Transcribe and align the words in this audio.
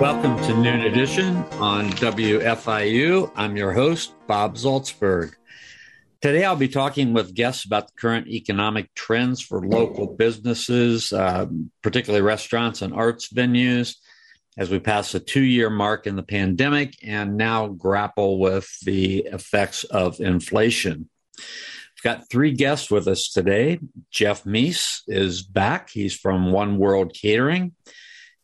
Welcome 0.00 0.38
to 0.44 0.56
Noon 0.56 0.80
Edition 0.80 1.36
on 1.60 1.90
WFIU. 1.90 3.30
I'm 3.36 3.54
your 3.54 3.74
host, 3.74 4.14
Bob 4.26 4.56
Zaltsberg. 4.56 5.34
Today, 6.22 6.42
I'll 6.42 6.56
be 6.56 6.68
talking 6.68 7.12
with 7.12 7.34
guests 7.34 7.66
about 7.66 7.88
the 7.88 7.92
current 8.00 8.26
economic 8.26 8.94
trends 8.94 9.42
for 9.42 9.60
local 9.60 10.06
businesses, 10.06 11.12
uh, 11.12 11.48
particularly 11.82 12.22
restaurants 12.22 12.80
and 12.80 12.94
arts 12.94 13.30
venues, 13.30 13.96
as 14.56 14.70
we 14.70 14.78
pass 14.78 15.14
a 15.14 15.20
two 15.20 15.42
year 15.42 15.68
mark 15.68 16.06
in 16.06 16.16
the 16.16 16.22
pandemic 16.22 16.96
and 17.02 17.36
now 17.36 17.66
grapple 17.66 18.38
with 18.38 18.74
the 18.80 19.18
effects 19.26 19.84
of 19.84 20.18
inflation. 20.18 21.10
We've 21.36 22.02
got 22.02 22.30
three 22.30 22.52
guests 22.52 22.90
with 22.90 23.06
us 23.06 23.28
today. 23.28 23.80
Jeff 24.10 24.46
Mease 24.46 25.02
is 25.06 25.42
back. 25.42 25.90
He's 25.90 26.16
from 26.16 26.52
One 26.52 26.78
World 26.78 27.12
Catering. 27.12 27.74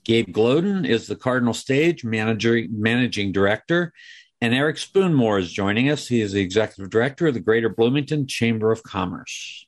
Gabe 0.06 0.28
Gloden 0.28 0.86
is 0.86 1.08
the 1.08 1.16
Cardinal 1.16 1.52
Stage 1.52 2.04
manager, 2.04 2.62
managing 2.70 3.32
director. 3.32 3.92
And 4.40 4.54
Eric 4.54 4.76
Spoonmore 4.76 5.40
is 5.40 5.52
joining 5.52 5.90
us. 5.90 6.06
He 6.06 6.20
is 6.20 6.30
the 6.30 6.40
executive 6.40 6.90
director 6.90 7.26
of 7.26 7.34
the 7.34 7.40
Greater 7.40 7.68
Bloomington 7.68 8.28
Chamber 8.28 8.70
of 8.70 8.84
Commerce. 8.84 9.66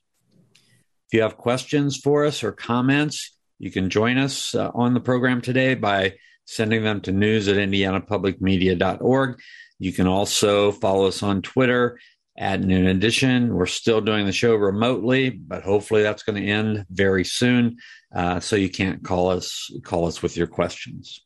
If 1.07 1.13
you 1.13 1.23
have 1.23 1.35
questions 1.35 1.97
for 1.97 2.23
us 2.25 2.41
or 2.41 2.53
comments, 2.53 3.35
you 3.57 3.69
can 3.69 3.89
join 3.89 4.17
us 4.17 4.55
uh, 4.55 4.71
on 4.73 4.93
the 4.93 5.01
program 5.01 5.41
today 5.41 5.75
by 5.75 6.15
sending 6.45 6.83
them 6.83 7.01
to 7.01 7.11
news 7.11 7.49
at 7.49 7.57
indianapublicmedia.org. 7.57 9.41
You 9.77 9.91
can 9.91 10.07
also 10.07 10.71
follow 10.71 11.07
us 11.07 11.21
on 11.21 11.41
Twitter 11.41 11.99
at 12.39 12.61
Noon 12.61 12.87
Edition. 12.87 13.53
We're 13.53 13.65
still 13.65 13.99
doing 13.99 14.25
the 14.25 14.31
show 14.31 14.55
remotely, 14.55 15.29
but 15.29 15.61
hopefully 15.61 16.01
that's 16.01 16.23
going 16.23 16.41
to 16.41 16.49
end 16.49 16.85
very 16.89 17.25
soon. 17.25 17.77
Uh, 18.15 18.39
so 18.39 18.55
you 18.55 18.69
can't 18.69 19.03
call 19.03 19.29
us 19.29 19.69
call 19.83 20.07
us 20.07 20.23
with 20.23 20.37
your 20.37 20.47
questions. 20.47 21.23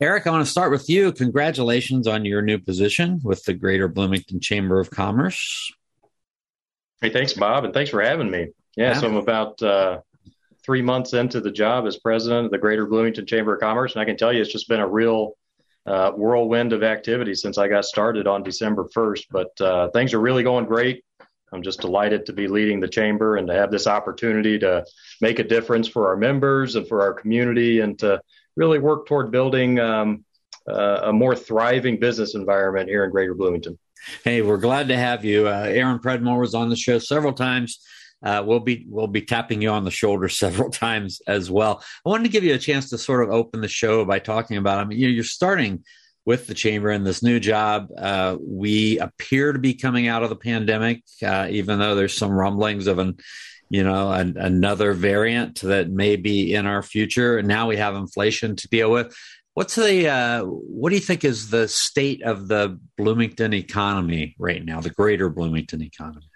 Eric, 0.00 0.26
I 0.26 0.30
want 0.30 0.44
to 0.44 0.50
start 0.50 0.72
with 0.72 0.88
you. 0.88 1.12
Congratulations 1.12 2.08
on 2.08 2.24
your 2.24 2.42
new 2.42 2.58
position 2.58 3.20
with 3.22 3.44
the 3.44 3.54
Greater 3.54 3.88
Bloomington 3.88 4.40
Chamber 4.40 4.80
of 4.80 4.90
Commerce. 4.90 5.70
Hey, 7.00 7.10
thanks, 7.10 7.34
Bob, 7.34 7.64
and 7.64 7.72
thanks 7.72 7.90
for 7.90 8.02
having 8.02 8.30
me. 8.30 8.48
Yeah, 8.76 8.92
yeah. 8.92 9.00
so 9.00 9.06
I'm 9.06 9.16
about 9.16 9.62
uh, 9.62 10.00
three 10.64 10.82
months 10.82 11.12
into 11.12 11.40
the 11.40 11.50
job 11.50 11.86
as 11.86 11.98
president 11.98 12.46
of 12.46 12.50
the 12.50 12.58
Greater 12.58 12.86
Bloomington 12.86 13.26
Chamber 13.26 13.54
of 13.54 13.60
Commerce, 13.60 13.92
and 13.92 14.00
I 14.00 14.06
can 14.06 14.16
tell 14.16 14.32
you 14.32 14.40
it's 14.40 14.52
just 14.52 14.68
been 14.68 14.80
a 14.80 14.88
real 14.88 15.34
uh, 15.86 16.10
whirlwind 16.12 16.72
of 16.72 16.82
activity 16.82 17.34
since 17.34 17.58
I 17.58 17.68
got 17.68 17.84
started 17.84 18.26
on 18.26 18.42
December 18.42 18.88
1st. 18.94 19.24
But 19.30 19.60
uh, 19.60 19.88
things 19.90 20.14
are 20.14 20.20
really 20.20 20.42
going 20.42 20.66
great. 20.66 21.04
I'm 21.52 21.62
just 21.62 21.80
delighted 21.80 22.26
to 22.26 22.32
be 22.32 22.48
leading 22.48 22.80
the 22.80 22.88
chamber 22.88 23.36
and 23.36 23.46
to 23.46 23.54
have 23.54 23.70
this 23.70 23.86
opportunity 23.86 24.58
to 24.58 24.84
make 25.20 25.38
a 25.38 25.44
difference 25.44 25.86
for 25.86 26.08
our 26.08 26.16
members 26.16 26.74
and 26.74 26.86
for 26.88 27.02
our 27.02 27.14
community 27.14 27.80
and 27.80 27.98
to 28.00 28.20
really 28.56 28.78
work 28.78 29.06
toward 29.06 29.30
building 29.30 29.78
um, 29.78 30.24
uh, 30.68 31.02
a 31.04 31.12
more 31.12 31.36
thriving 31.36 32.00
business 32.00 32.34
environment 32.34 32.88
here 32.88 33.04
in 33.04 33.10
Greater 33.10 33.34
Bloomington. 33.34 33.78
Hey, 34.24 34.42
we're 34.42 34.56
glad 34.56 34.88
to 34.88 34.96
have 34.96 35.24
you. 35.24 35.48
Uh, 35.48 35.66
Erin 35.68 35.98
Predmore 35.98 36.40
was 36.40 36.54
on 36.54 36.68
the 36.68 36.76
show 36.76 36.98
several 36.98 37.32
times. 37.32 37.80
Uh, 38.22 38.42
we'll 38.44 38.60
be 38.60 38.86
we'll 38.88 39.06
be 39.06 39.22
tapping 39.22 39.62
you 39.62 39.68
on 39.68 39.84
the 39.84 39.90
shoulder 39.90 40.28
several 40.30 40.70
times 40.70 41.20
as 41.26 41.50
well. 41.50 41.82
I 42.04 42.08
wanted 42.08 42.24
to 42.24 42.30
give 42.30 42.44
you 42.44 42.54
a 42.54 42.58
chance 42.58 42.90
to 42.90 42.98
sort 42.98 43.22
of 43.22 43.30
open 43.30 43.60
the 43.60 43.68
show 43.68 44.04
by 44.04 44.18
talking 44.18 44.56
about. 44.56 44.78
I 44.78 44.84
mean, 44.84 44.98
you 44.98 45.08
know, 45.08 45.14
you're 45.14 45.24
starting 45.24 45.84
with 46.26 46.48
the 46.48 46.54
chamber 46.54 46.90
in 46.90 47.04
this 47.04 47.22
new 47.22 47.38
job. 47.38 47.88
Uh, 47.96 48.36
we 48.40 48.98
appear 48.98 49.52
to 49.52 49.58
be 49.58 49.74
coming 49.74 50.08
out 50.08 50.24
of 50.24 50.28
the 50.28 50.36
pandemic, 50.36 51.02
uh, 51.22 51.46
even 51.48 51.78
though 51.78 51.94
there's 51.94 52.16
some 52.16 52.32
rumblings 52.32 52.88
of 52.88 52.98
an, 52.98 53.16
you 53.70 53.84
know, 53.84 54.10
an, 54.10 54.36
another 54.36 54.92
variant 54.92 55.60
that 55.62 55.88
may 55.88 56.16
be 56.16 56.52
in 56.52 56.66
our 56.66 56.82
future. 56.82 57.38
And 57.38 57.46
now 57.46 57.68
we 57.68 57.76
have 57.76 57.94
inflation 57.94 58.56
to 58.56 58.68
deal 58.68 58.90
with. 58.90 59.16
What's 59.54 59.76
the 59.76 60.08
uh, 60.08 60.42
what 60.42 60.90
do 60.90 60.96
you 60.96 61.00
think 61.00 61.24
is 61.24 61.48
the 61.48 61.66
state 61.66 62.22
of 62.22 62.48
the 62.48 62.78
Bloomington 62.98 63.54
economy 63.54 64.34
right 64.38 64.62
now, 64.62 64.80
the 64.80 64.90
greater 64.90 65.30
Bloomington 65.30 65.80
economy? 65.80 66.26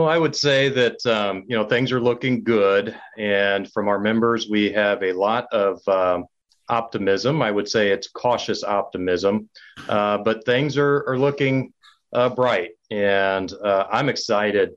Well, 0.00 0.08
I 0.08 0.16
would 0.16 0.34
say 0.34 0.70
that 0.70 1.04
um, 1.04 1.44
you 1.46 1.54
know 1.54 1.64
things 1.64 1.92
are 1.92 2.00
looking 2.00 2.42
good, 2.42 2.96
and 3.18 3.70
from 3.70 3.86
our 3.86 3.98
members, 3.98 4.48
we 4.48 4.72
have 4.72 5.02
a 5.02 5.12
lot 5.12 5.46
of 5.52 5.86
um, 5.86 6.24
optimism. 6.70 7.42
I 7.42 7.50
would 7.50 7.68
say 7.68 7.90
it's 7.90 8.08
cautious 8.08 8.64
optimism, 8.64 9.50
uh, 9.90 10.16
but 10.16 10.46
things 10.46 10.78
are, 10.78 11.04
are 11.06 11.18
looking 11.18 11.74
uh, 12.14 12.30
bright, 12.30 12.70
and 12.90 13.52
uh, 13.62 13.88
I'm 13.92 14.08
excited 14.08 14.70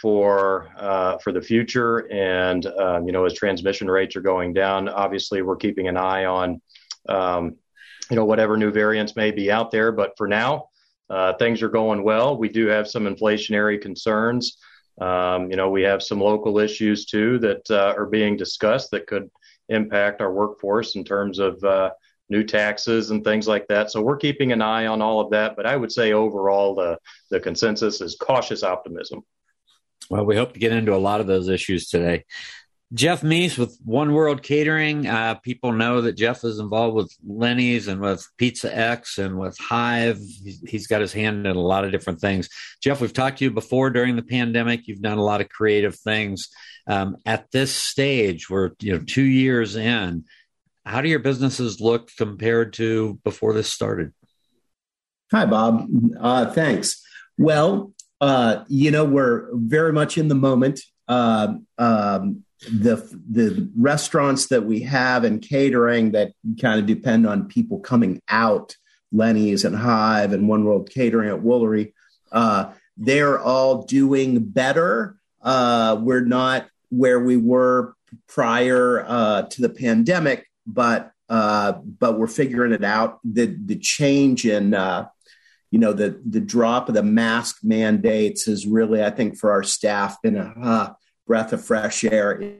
for 0.00 0.68
uh, 0.76 1.18
for 1.18 1.32
the 1.32 1.42
future. 1.42 2.08
And 2.12 2.64
um, 2.66 3.06
you 3.06 3.12
know, 3.12 3.24
as 3.24 3.34
transmission 3.34 3.90
rates 3.90 4.14
are 4.14 4.20
going 4.20 4.52
down, 4.52 4.88
obviously 4.88 5.42
we're 5.42 5.56
keeping 5.56 5.88
an 5.88 5.96
eye 5.96 6.26
on 6.26 6.62
um, 7.08 7.56
you 8.08 8.14
know 8.14 8.24
whatever 8.24 8.56
new 8.56 8.70
variants 8.70 9.16
may 9.16 9.32
be 9.32 9.50
out 9.50 9.72
there. 9.72 9.90
But 9.90 10.12
for 10.16 10.28
now, 10.28 10.68
uh, 11.10 11.34
things 11.34 11.60
are 11.62 11.68
going 11.68 12.02
well. 12.04 12.36
We 12.38 12.48
do 12.48 12.66
have 12.66 12.88
some 12.88 13.04
inflationary 13.04 13.80
concerns. 13.80 14.58
Um, 15.00 15.50
you 15.50 15.56
know, 15.56 15.70
we 15.70 15.82
have 15.82 16.02
some 16.02 16.20
local 16.20 16.58
issues 16.58 17.06
too 17.06 17.38
that 17.40 17.70
uh, 17.70 17.94
are 17.96 18.06
being 18.06 18.36
discussed 18.36 18.90
that 18.92 19.06
could 19.06 19.30
impact 19.68 20.20
our 20.20 20.32
workforce 20.32 20.94
in 20.94 21.04
terms 21.04 21.38
of 21.38 21.62
uh, 21.64 21.90
new 22.28 22.44
taxes 22.44 23.10
and 23.10 23.24
things 23.24 23.48
like 23.48 23.66
that. 23.68 23.90
So 23.90 24.00
we're 24.02 24.16
keeping 24.16 24.52
an 24.52 24.62
eye 24.62 24.86
on 24.86 25.02
all 25.02 25.20
of 25.20 25.30
that. 25.30 25.56
But 25.56 25.66
I 25.66 25.76
would 25.76 25.90
say 25.90 26.12
overall, 26.12 26.74
the, 26.74 26.98
the 27.30 27.40
consensus 27.40 28.00
is 28.00 28.16
cautious 28.20 28.62
optimism. 28.62 29.22
Well, 30.10 30.24
we 30.24 30.36
hope 30.36 30.52
to 30.54 30.60
get 30.60 30.72
into 30.72 30.94
a 30.94 30.98
lot 30.98 31.20
of 31.20 31.26
those 31.26 31.48
issues 31.48 31.88
today. 31.88 32.24
Jeff 32.92 33.22
Mease 33.22 33.56
with 33.56 33.78
One 33.84 34.14
World 34.14 34.42
Catering. 34.42 35.06
Uh, 35.06 35.34
people 35.34 35.72
know 35.72 36.00
that 36.00 36.16
Jeff 36.16 36.42
is 36.42 36.58
involved 36.58 36.96
with 36.96 37.16
Lennie's 37.24 37.86
and 37.86 38.00
with 38.00 38.26
Pizza 38.36 38.76
X 38.76 39.18
and 39.18 39.38
with 39.38 39.56
Hive. 39.58 40.18
He's, 40.66 40.88
got 40.88 41.00
his 41.00 41.12
hand 41.12 41.46
in 41.46 41.56
a 41.56 41.60
lot 41.60 41.84
of 41.84 41.92
different 41.92 42.20
things. 42.20 42.48
Jeff, 42.82 43.00
we've 43.00 43.12
talked 43.12 43.38
to 43.38 43.44
you 43.44 43.52
before 43.52 43.90
during 43.90 44.16
the 44.16 44.22
pandemic. 44.22 44.88
You've 44.88 45.02
done 45.02 45.18
a 45.18 45.24
lot 45.24 45.40
of 45.40 45.48
creative 45.48 45.94
things. 45.94 46.48
Um, 46.88 47.16
at 47.24 47.48
this 47.52 47.72
stage, 47.72 48.50
we're 48.50 48.72
you 48.80 48.92
know 48.92 49.04
two 49.04 49.24
years 49.24 49.76
in. 49.76 50.24
How 50.84 51.00
do 51.00 51.08
your 51.08 51.20
businesses 51.20 51.80
look 51.80 52.10
compared 52.16 52.72
to 52.74 53.20
before 53.22 53.52
this 53.52 53.72
started? 53.72 54.12
Hi, 55.30 55.46
Bob. 55.46 55.86
Uh, 56.18 56.50
thanks. 56.50 57.00
Well, 57.38 57.92
uh, 58.20 58.64
you 58.66 58.90
know, 58.90 59.04
we're 59.04 59.48
very 59.54 59.92
much 59.92 60.18
in 60.18 60.26
the 60.26 60.34
moment. 60.34 60.80
Uh, 61.06 61.54
um, 61.78 62.44
the 62.62 62.96
the 63.30 63.70
restaurants 63.76 64.48
that 64.48 64.64
we 64.64 64.80
have 64.82 65.24
and 65.24 65.40
catering 65.40 66.12
that 66.12 66.32
kind 66.60 66.78
of 66.78 66.86
depend 66.86 67.26
on 67.26 67.48
people 67.48 67.80
coming 67.80 68.20
out, 68.28 68.76
Lennie's 69.12 69.64
and 69.64 69.76
Hive 69.76 70.32
and 70.32 70.48
One 70.48 70.64
World 70.64 70.90
Catering 70.90 71.30
at 71.30 71.42
Woolery, 71.42 71.94
uh, 72.32 72.72
they're 72.96 73.38
all 73.38 73.82
doing 73.84 74.44
better. 74.44 75.16
Uh, 75.40 75.98
we're 76.00 76.24
not 76.24 76.68
where 76.90 77.20
we 77.20 77.36
were 77.36 77.94
prior 78.28 79.04
uh, 79.06 79.42
to 79.42 79.62
the 79.62 79.70
pandemic, 79.70 80.46
but 80.66 81.12
uh, 81.30 81.72
but 81.72 82.18
we're 82.18 82.26
figuring 82.26 82.72
it 82.72 82.84
out. 82.84 83.20
The 83.24 83.46
the 83.46 83.76
change 83.76 84.44
in 84.44 84.74
uh, 84.74 85.06
you 85.70 85.78
know 85.78 85.94
the 85.94 86.20
the 86.26 86.40
drop 86.40 86.88
of 86.88 86.94
the 86.94 87.02
mask 87.02 87.60
mandates 87.62 88.44
has 88.44 88.66
really, 88.66 89.02
I 89.02 89.10
think, 89.10 89.38
for 89.38 89.50
our 89.50 89.62
staff 89.62 90.20
been 90.22 90.36
a 90.36 90.52
uh, 90.60 90.92
breath 91.30 91.52
of 91.52 91.64
fresh 91.64 92.02
air. 92.02 92.56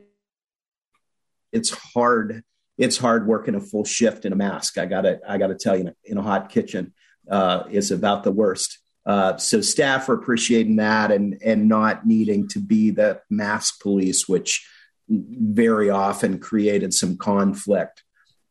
It's 1.51 1.71
hard. 1.71 2.41
It's 2.77 2.97
hard 2.97 3.27
working 3.27 3.55
a 3.55 3.59
full 3.59 3.83
shift 3.83 4.23
in 4.23 4.31
a 4.31 4.37
mask. 4.37 4.77
I 4.77 4.85
gotta, 4.85 5.19
I 5.27 5.37
gotta 5.37 5.55
tell 5.55 5.75
you, 5.75 5.93
in 6.05 6.17
a 6.17 6.21
hot 6.21 6.47
kitchen, 6.47 6.93
uh, 7.29 7.63
is 7.69 7.91
about 7.91 8.23
the 8.23 8.31
worst. 8.31 8.79
Uh, 9.05 9.35
so 9.35 9.59
staff 9.59 10.07
are 10.07 10.13
appreciating 10.13 10.77
that 10.77 11.11
and 11.11 11.37
and 11.43 11.67
not 11.67 12.07
needing 12.07 12.47
to 12.47 12.59
be 12.59 12.91
the 12.91 13.19
mask 13.29 13.81
police, 13.81 14.29
which 14.29 14.65
very 15.09 15.89
often 15.89 16.39
created 16.39 16.93
some 16.93 17.17
conflict. 17.17 18.03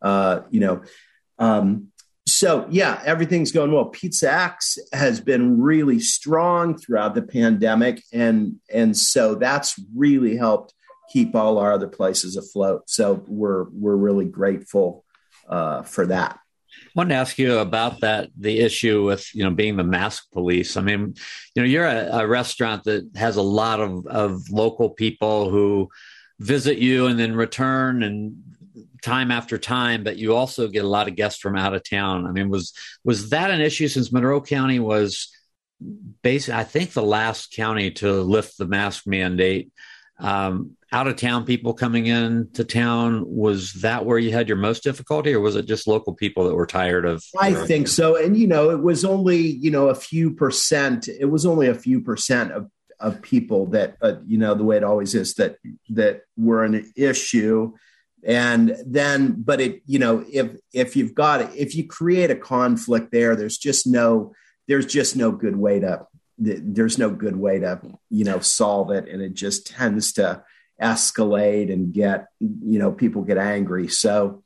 Uh, 0.03 0.41
you 0.51 0.61
know, 0.61 0.83
um, 1.39 1.90
so 2.41 2.67
yeah, 2.71 3.03
everything's 3.05 3.53
going 3.53 3.71
well. 3.71 3.85
Pizza 3.85 4.33
X 4.33 4.79
has 4.95 5.21
been 5.21 5.61
really 5.61 6.01
strong 6.01 6.75
throughout 6.75 7.15
the 7.15 7.21
pandemic, 7.21 8.03
and 8.15 8.57
and 8.73 8.97
so 8.97 9.35
that's 9.35 9.79
really 9.95 10.39
helped 10.39 10.73
keep 11.13 11.35
all 11.35 11.59
our 11.59 11.71
other 11.71 11.87
places 11.87 12.39
afloat. 12.39 12.85
So 12.87 13.23
we're 13.29 13.65
we're 13.65 13.95
really 13.95 14.25
grateful 14.25 15.05
uh, 15.51 15.83
for 15.83 16.07
that. 16.07 16.39
I 16.73 16.91
wanted 16.95 17.11
to 17.11 17.17
ask 17.17 17.37
you 17.37 17.59
about 17.59 18.01
that 18.01 18.31
the 18.39 18.61
issue 18.61 19.05
with 19.05 19.29
you 19.35 19.45
know 19.45 19.51
being 19.51 19.77
the 19.77 19.85
mask 19.85 20.25
police. 20.33 20.79
I 20.79 20.81
mean, 20.81 21.17
you 21.55 21.63
know, 21.63 21.69
you're 21.69 21.85
a, 21.85 22.21
a 22.21 22.27
restaurant 22.27 22.85
that 22.85 23.07
has 23.17 23.37
a 23.37 23.43
lot 23.43 23.81
of 23.81 24.07
of 24.07 24.49
local 24.49 24.89
people 24.89 25.51
who 25.51 25.91
visit 26.39 26.79
you 26.79 27.05
and 27.05 27.21
then 27.21 27.37
return 27.37 28.03
and 28.03 28.35
time 29.01 29.31
after 29.31 29.59
time, 29.59 30.05
but 30.05 30.17
you 30.17 30.35
also 30.35 30.69
get 30.69 30.85
a 30.85 30.89
lot 30.89 31.09
of 31.09 31.17
guests 31.17 31.41
from 31.41 31.57
out 31.57 31.75
of 31.75 31.89
town. 31.89 32.27
I 32.27 32.33
mean, 32.33 32.49
was 32.49 32.73
was 33.05 33.31
that 33.31 33.51
an 33.51 33.61
issue 33.61 33.89
since 33.89 34.13
Monroe 34.13 34.41
County 34.41 34.79
was 34.79 35.31
basically, 36.23 36.61
I 36.61 36.65
think, 36.65 36.93
the 36.93 37.03
last 37.03 37.53
county 37.53 37.91
to 37.93 38.23
lift 38.23 38.59
the 38.59 38.67
mask 38.67 39.07
mandate? 39.07 39.71
Um, 40.19 40.77
out 40.93 41.07
of 41.07 41.17
town 41.17 41.45
people 41.45 41.73
coming 41.73 42.07
in 42.07 42.51
to 42.53 42.65
town 42.65 43.25
was 43.27 43.73
that 43.75 44.05
where 44.05 44.19
you 44.19 44.33
had 44.33 44.49
your 44.49 44.57
most 44.57 44.83
difficulty 44.83 45.33
or 45.33 45.41
was 45.41 45.57
it 45.57 45.67
just 45.67 45.87
local 45.87 46.15
people 46.15 46.45
that 46.45 46.55
were 46.55 46.67
tired 46.67 47.07
of 47.07 47.25
i 47.39 47.55
think 47.55 47.87
so 47.87 48.17
and 48.17 48.37
you 48.37 48.47
know 48.47 48.71
it 48.71 48.83
was 48.83 49.05
only 49.05 49.39
you 49.39 49.71
know 49.71 49.89
a 49.89 49.95
few 49.95 50.33
percent 50.33 51.09
it 51.09 51.27
was 51.27 51.47
only 51.47 51.69
a 51.69 51.75
few 51.75 52.01
percent 52.01 52.51
of 52.51 52.69
of 52.99 53.23
people 53.23 53.67
that 53.67 53.97
uh, 54.03 54.15
you 54.27 54.37
know 54.37 54.55
the 54.55 54.65
way 54.65 54.77
it 54.77 54.85
always 54.85 55.15
is 55.15 55.35
that 55.35 55.57
that 55.89 56.23
were 56.37 56.65
an 56.65 56.93
issue 56.97 57.73
and 58.25 58.77
then 58.87 59.35
but 59.39 59.61
it 59.61 59.83
you 59.87 59.99
know 59.99 60.25
if 60.31 60.57
if 60.75 60.95
you've 60.95 61.15
got 61.15 61.41
it 61.41 61.51
if 61.57 61.75
you 61.75 61.87
create 61.87 62.31
a 62.31 62.37
conflict 62.37 63.11
there 63.13 63.35
there's 63.35 63.57
just 63.57 63.87
no 63.87 64.33
there's 64.69 64.87
just 64.87 65.17
no 65.17 65.33
good 65.33 65.57
way 65.57 65.81
to 65.81 66.07
there's 66.41 66.99
no 66.99 67.11
good 67.11 67.37
way 67.37 67.59
to 67.59 67.81
you 68.09 68.25
know 68.25 68.41
solve 68.41 68.91
it. 68.91 69.09
And 69.09 69.21
it 69.21 69.35
just 69.35 69.67
tends 69.67 70.15
to 70.15 70.43
escalate 70.81 71.73
and 71.73 71.93
get 71.93 72.29
you 72.41 72.79
know 72.79 72.91
people 72.91 73.23
get 73.23 73.39
angry. 73.39 73.89
So 73.89 74.43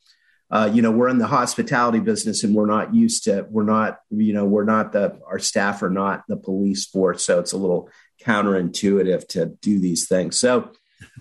uh, 0.50 0.70
you 0.72 0.82
know 0.82 0.90
we're 0.90 1.08
in 1.08 1.18
the 1.18 1.26
hospitality 1.26 2.00
business 2.00 2.42
and 2.42 2.54
we're 2.54 2.66
not 2.66 2.94
used 2.94 3.24
to 3.24 3.46
we're 3.48 3.62
not 3.62 4.00
you 4.10 4.32
know 4.32 4.44
we're 4.44 4.64
not 4.64 4.92
the 4.92 5.18
our 5.26 5.38
staff 5.38 5.82
are 5.82 5.90
not 5.90 6.24
the 6.28 6.36
police 6.36 6.84
force. 6.84 7.24
So 7.24 7.38
it's 7.38 7.52
a 7.52 7.58
little 7.58 7.88
counterintuitive 8.22 9.28
to 9.28 9.46
do 9.46 9.78
these 9.78 10.08
things. 10.08 10.38
So 10.38 10.70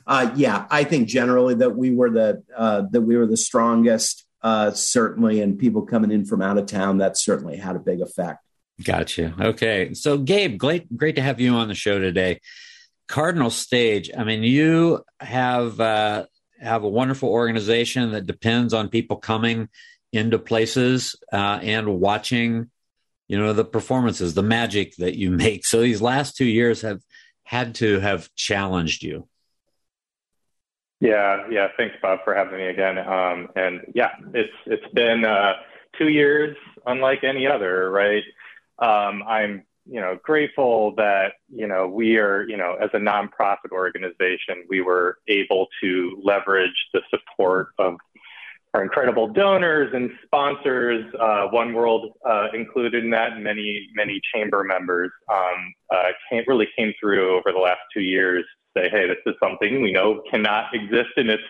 uh, 0.05 0.31
yeah, 0.35 0.65
I 0.69 0.83
think 0.83 1.07
generally 1.07 1.55
that 1.55 1.75
we 1.75 1.91
were 1.91 2.09
the 2.09 2.43
uh, 2.55 2.83
that 2.91 3.01
we 3.01 3.17
were 3.17 3.27
the 3.27 3.37
strongest, 3.37 4.25
uh, 4.41 4.71
certainly, 4.71 5.41
and 5.41 5.57
people 5.57 5.83
coming 5.83 6.11
in 6.11 6.25
from 6.25 6.41
out 6.41 6.57
of 6.57 6.65
town 6.65 6.97
that 6.97 7.17
certainly 7.17 7.57
had 7.57 7.75
a 7.75 7.79
big 7.79 8.01
effect. 8.01 8.39
Gotcha. 8.83 9.35
Okay, 9.39 9.93
so 9.93 10.17
Gabe, 10.17 10.57
great, 10.57 10.95
great 10.97 11.15
to 11.15 11.21
have 11.21 11.39
you 11.39 11.53
on 11.53 11.67
the 11.67 11.75
show 11.75 11.99
today. 11.99 12.39
Cardinal 13.07 13.49
Stage. 13.49 14.09
I 14.17 14.23
mean, 14.23 14.43
you 14.43 15.03
have 15.19 15.79
uh, 15.79 16.25
have 16.59 16.83
a 16.83 16.89
wonderful 16.89 17.29
organization 17.29 18.11
that 18.11 18.25
depends 18.25 18.73
on 18.73 18.89
people 18.89 19.17
coming 19.17 19.69
into 20.11 20.39
places 20.39 21.15
uh, 21.31 21.59
and 21.61 21.99
watching, 21.99 22.69
you 23.27 23.37
know, 23.37 23.53
the 23.53 23.65
performances, 23.65 24.33
the 24.33 24.43
magic 24.43 24.95
that 24.97 25.15
you 25.15 25.31
make. 25.31 25.65
So 25.65 25.81
these 25.81 26.01
last 26.01 26.35
two 26.37 26.45
years 26.45 26.81
have 26.81 27.01
had 27.43 27.75
to 27.75 27.99
have 27.99 28.33
challenged 28.35 29.03
you. 29.03 29.27
Yeah, 31.03 31.43
yeah. 31.51 31.67
Thanks, 31.75 31.95
Bob, 32.01 32.19
for 32.23 32.33
having 32.33 32.57
me 32.57 32.67
again. 32.67 32.97
Um, 32.97 33.49
and 33.57 33.81
yeah, 33.93 34.11
it's 34.33 34.53
it's 34.65 34.93
been 34.93 35.25
uh, 35.25 35.55
two 35.97 36.07
years, 36.07 36.55
unlike 36.85 37.25
any 37.25 37.45
other, 37.45 37.91
right? 37.91 38.23
Um, 38.79 39.21
I'm 39.27 39.65
you 39.85 39.99
know 39.99 40.17
grateful 40.23 40.95
that 40.95 41.33
you 41.49 41.67
know 41.67 41.89
we 41.89 42.15
are 42.15 42.43
you 42.47 42.55
know 42.55 42.77
as 42.81 42.89
a 42.93 42.99
nonprofit 42.99 43.73
organization 43.73 44.63
we 44.69 44.79
were 44.79 45.17
able 45.27 45.67
to 45.81 46.21
leverage 46.23 46.87
the 46.93 47.01
support 47.09 47.67
of 47.79 47.97
our 48.73 48.81
incredible 48.81 49.27
donors 49.27 49.91
and 49.93 50.09
sponsors, 50.25 51.05
uh, 51.19 51.47
One 51.51 51.73
World 51.73 52.13
uh, 52.27 52.47
included 52.53 53.03
in 53.03 53.09
that, 53.09 53.39
many 53.39 53.89
many 53.93 54.21
chamber 54.33 54.63
members 54.63 55.11
um, 55.29 55.73
uh, 55.93 56.11
came, 56.31 56.45
really 56.47 56.69
came 56.77 56.93
through 56.97 57.37
over 57.37 57.51
the 57.51 57.59
last 57.59 57.81
two 57.93 58.01
years 58.03 58.45
say, 58.75 58.89
hey, 58.89 59.07
this 59.07 59.17
is 59.25 59.35
something 59.41 59.81
we 59.81 59.91
know 59.91 60.21
cannot 60.29 60.73
exist 60.73 61.11
in 61.17 61.29
its, 61.29 61.43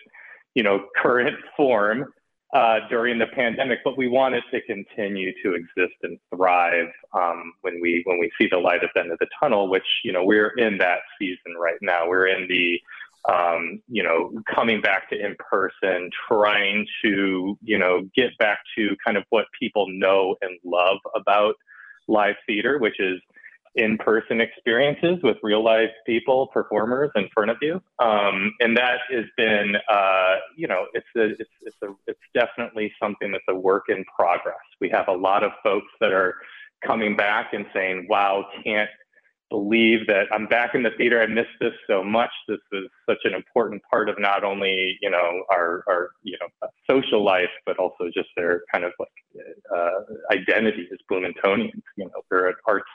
you 0.56 0.64
know, 0.64 0.86
current 1.02 1.38
form 1.58 2.06
uh, 2.54 2.82
during 2.88 3.18
the 3.18 3.26
pandemic, 3.26 3.80
but 3.84 3.98
we 3.98 4.08
want 4.08 4.36
it 4.36 4.44
to 4.52 4.62
continue 4.62 5.34
to 5.44 5.56
exist 5.56 5.96
and 6.04 6.20
thrive 6.34 6.90
um, 7.14 7.54
when 7.62 7.80
we 7.82 8.04
when 8.06 8.20
we 8.20 8.32
see 8.40 8.48
the 8.50 8.58
light 8.58 8.84
at 8.84 8.92
the 8.94 9.02
end 9.02 9.12
of 9.12 9.18
the 9.20 9.28
tunnel. 9.40 9.70
Which 9.70 9.88
you 10.04 10.12
know 10.12 10.24
we're 10.24 10.52
in 10.58 10.78
that 10.78 11.00
season 11.20 11.56
right 11.60 11.80
now. 11.82 12.08
We're 12.08 12.28
in 12.28 12.48
the 12.48 12.80
um, 13.34 13.82
you 13.88 14.04
know 14.04 14.32
coming 14.54 14.82
back 14.82 15.10
to 15.10 15.16
in 15.16 15.36
person, 15.40 16.12
trying 16.28 16.86
to 17.04 17.58
you 17.64 17.80
know 17.80 18.08
get 18.16 18.38
back 18.38 18.60
to 18.78 18.96
kind 19.04 19.18
of 19.18 19.24
what 19.32 19.46
people 19.60 19.88
know 19.90 20.36
and 20.44 20.60
love 20.64 20.98
about 21.16 21.56
live 22.08 22.36
theater, 22.46 22.78
which 22.78 23.00
is 23.00 23.20
in-person 23.76 24.40
experiences 24.40 25.18
with 25.24 25.38
real 25.42 25.64
life 25.64 25.90
people, 26.06 26.48
performers 26.48 27.10
in 27.16 27.28
front 27.34 27.52
of 27.52 27.58
you, 27.62 27.82
um, 28.00 28.54
and 28.60 28.78
that 28.78 29.00
has 29.12 29.26
been, 29.38 29.76
uh, 29.90 30.36
you 30.56 30.68
know, 30.68 30.86
it's 30.94 31.08
a, 31.16 31.24
it's 31.24 31.50
it's 31.62 31.78
a, 31.84 31.88
it's 32.08 32.20
definitely 32.34 32.94
something 33.02 33.32
that's 33.32 33.44
a 33.50 33.56
work 33.56 33.86
in 33.90 34.04
progress. 34.16 34.56
We 34.80 34.90
have 34.90 35.08
a 35.08 35.14
lot 35.14 35.44
of 35.44 35.52
folks 35.64 35.92
that 36.00 36.12
are 36.12 36.36
coming 36.86 37.16
back 37.16 37.54
and 37.54 37.66
saying, 37.74 38.08
"Wow, 38.10 38.46
can't 38.64 38.90
believe 39.54 40.08
that 40.08 40.26
I'm 40.32 40.48
back 40.48 40.74
in 40.74 40.82
the 40.82 40.90
theater. 40.98 41.22
I 41.22 41.28
missed 41.28 41.58
this 41.62 41.74
so 41.86 42.04
much. 42.04 42.32
This 42.48 42.58
is 42.72 42.86
such 43.08 43.20
an 43.24 43.36
important 43.36 43.84
part 43.90 44.10
of 44.10 44.16
not 44.20 44.44
only 44.44 44.98
you 45.00 45.12
know 45.12 45.44
our 45.52 45.84
our 45.88 46.10
you 46.24 46.36
know 46.42 46.70
social 46.90 47.24
life, 47.24 47.54
but 47.68 47.78
also 47.78 48.06
just 48.12 48.30
their 48.36 48.64
kind 48.72 48.84
of 48.84 48.92
like 49.00 49.10
uh, 49.76 50.00
identity 50.32 50.88
as 50.92 50.98
Bloomingtonians. 51.08 51.84
You 51.96 52.06
know, 52.06 52.22
we're 52.32 52.50
an 52.50 52.56
arts 52.68 52.90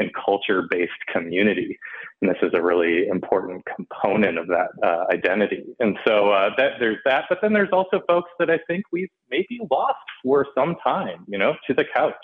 and 0.00 0.10
culture 0.14 0.66
based 0.70 0.92
community. 1.12 1.78
And 2.20 2.30
this 2.30 2.38
is 2.42 2.50
a 2.54 2.62
really 2.62 3.06
important 3.06 3.64
component 3.76 4.38
of 4.38 4.46
that 4.48 4.70
uh, 4.82 5.04
identity. 5.12 5.64
And 5.78 5.96
so 6.06 6.30
uh, 6.30 6.50
that 6.56 6.72
there's 6.80 6.98
that, 7.04 7.24
but 7.28 7.38
then 7.42 7.52
there's 7.52 7.72
also 7.72 8.00
folks 8.08 8.30
that 8.38 8.50
I 8.50 8.58
think 8.66 8.84
we've 8.90 9.10
maybe 9.30 9.60
lost 9.70 9.98
for 10.24 10.46
some 10.54 10.76
time, 10.82 11.24
you 11.28 11.38
know, 11.38 11.54
to 11.66 11.74
the 11.74 11.84
couch. 11.94 12.14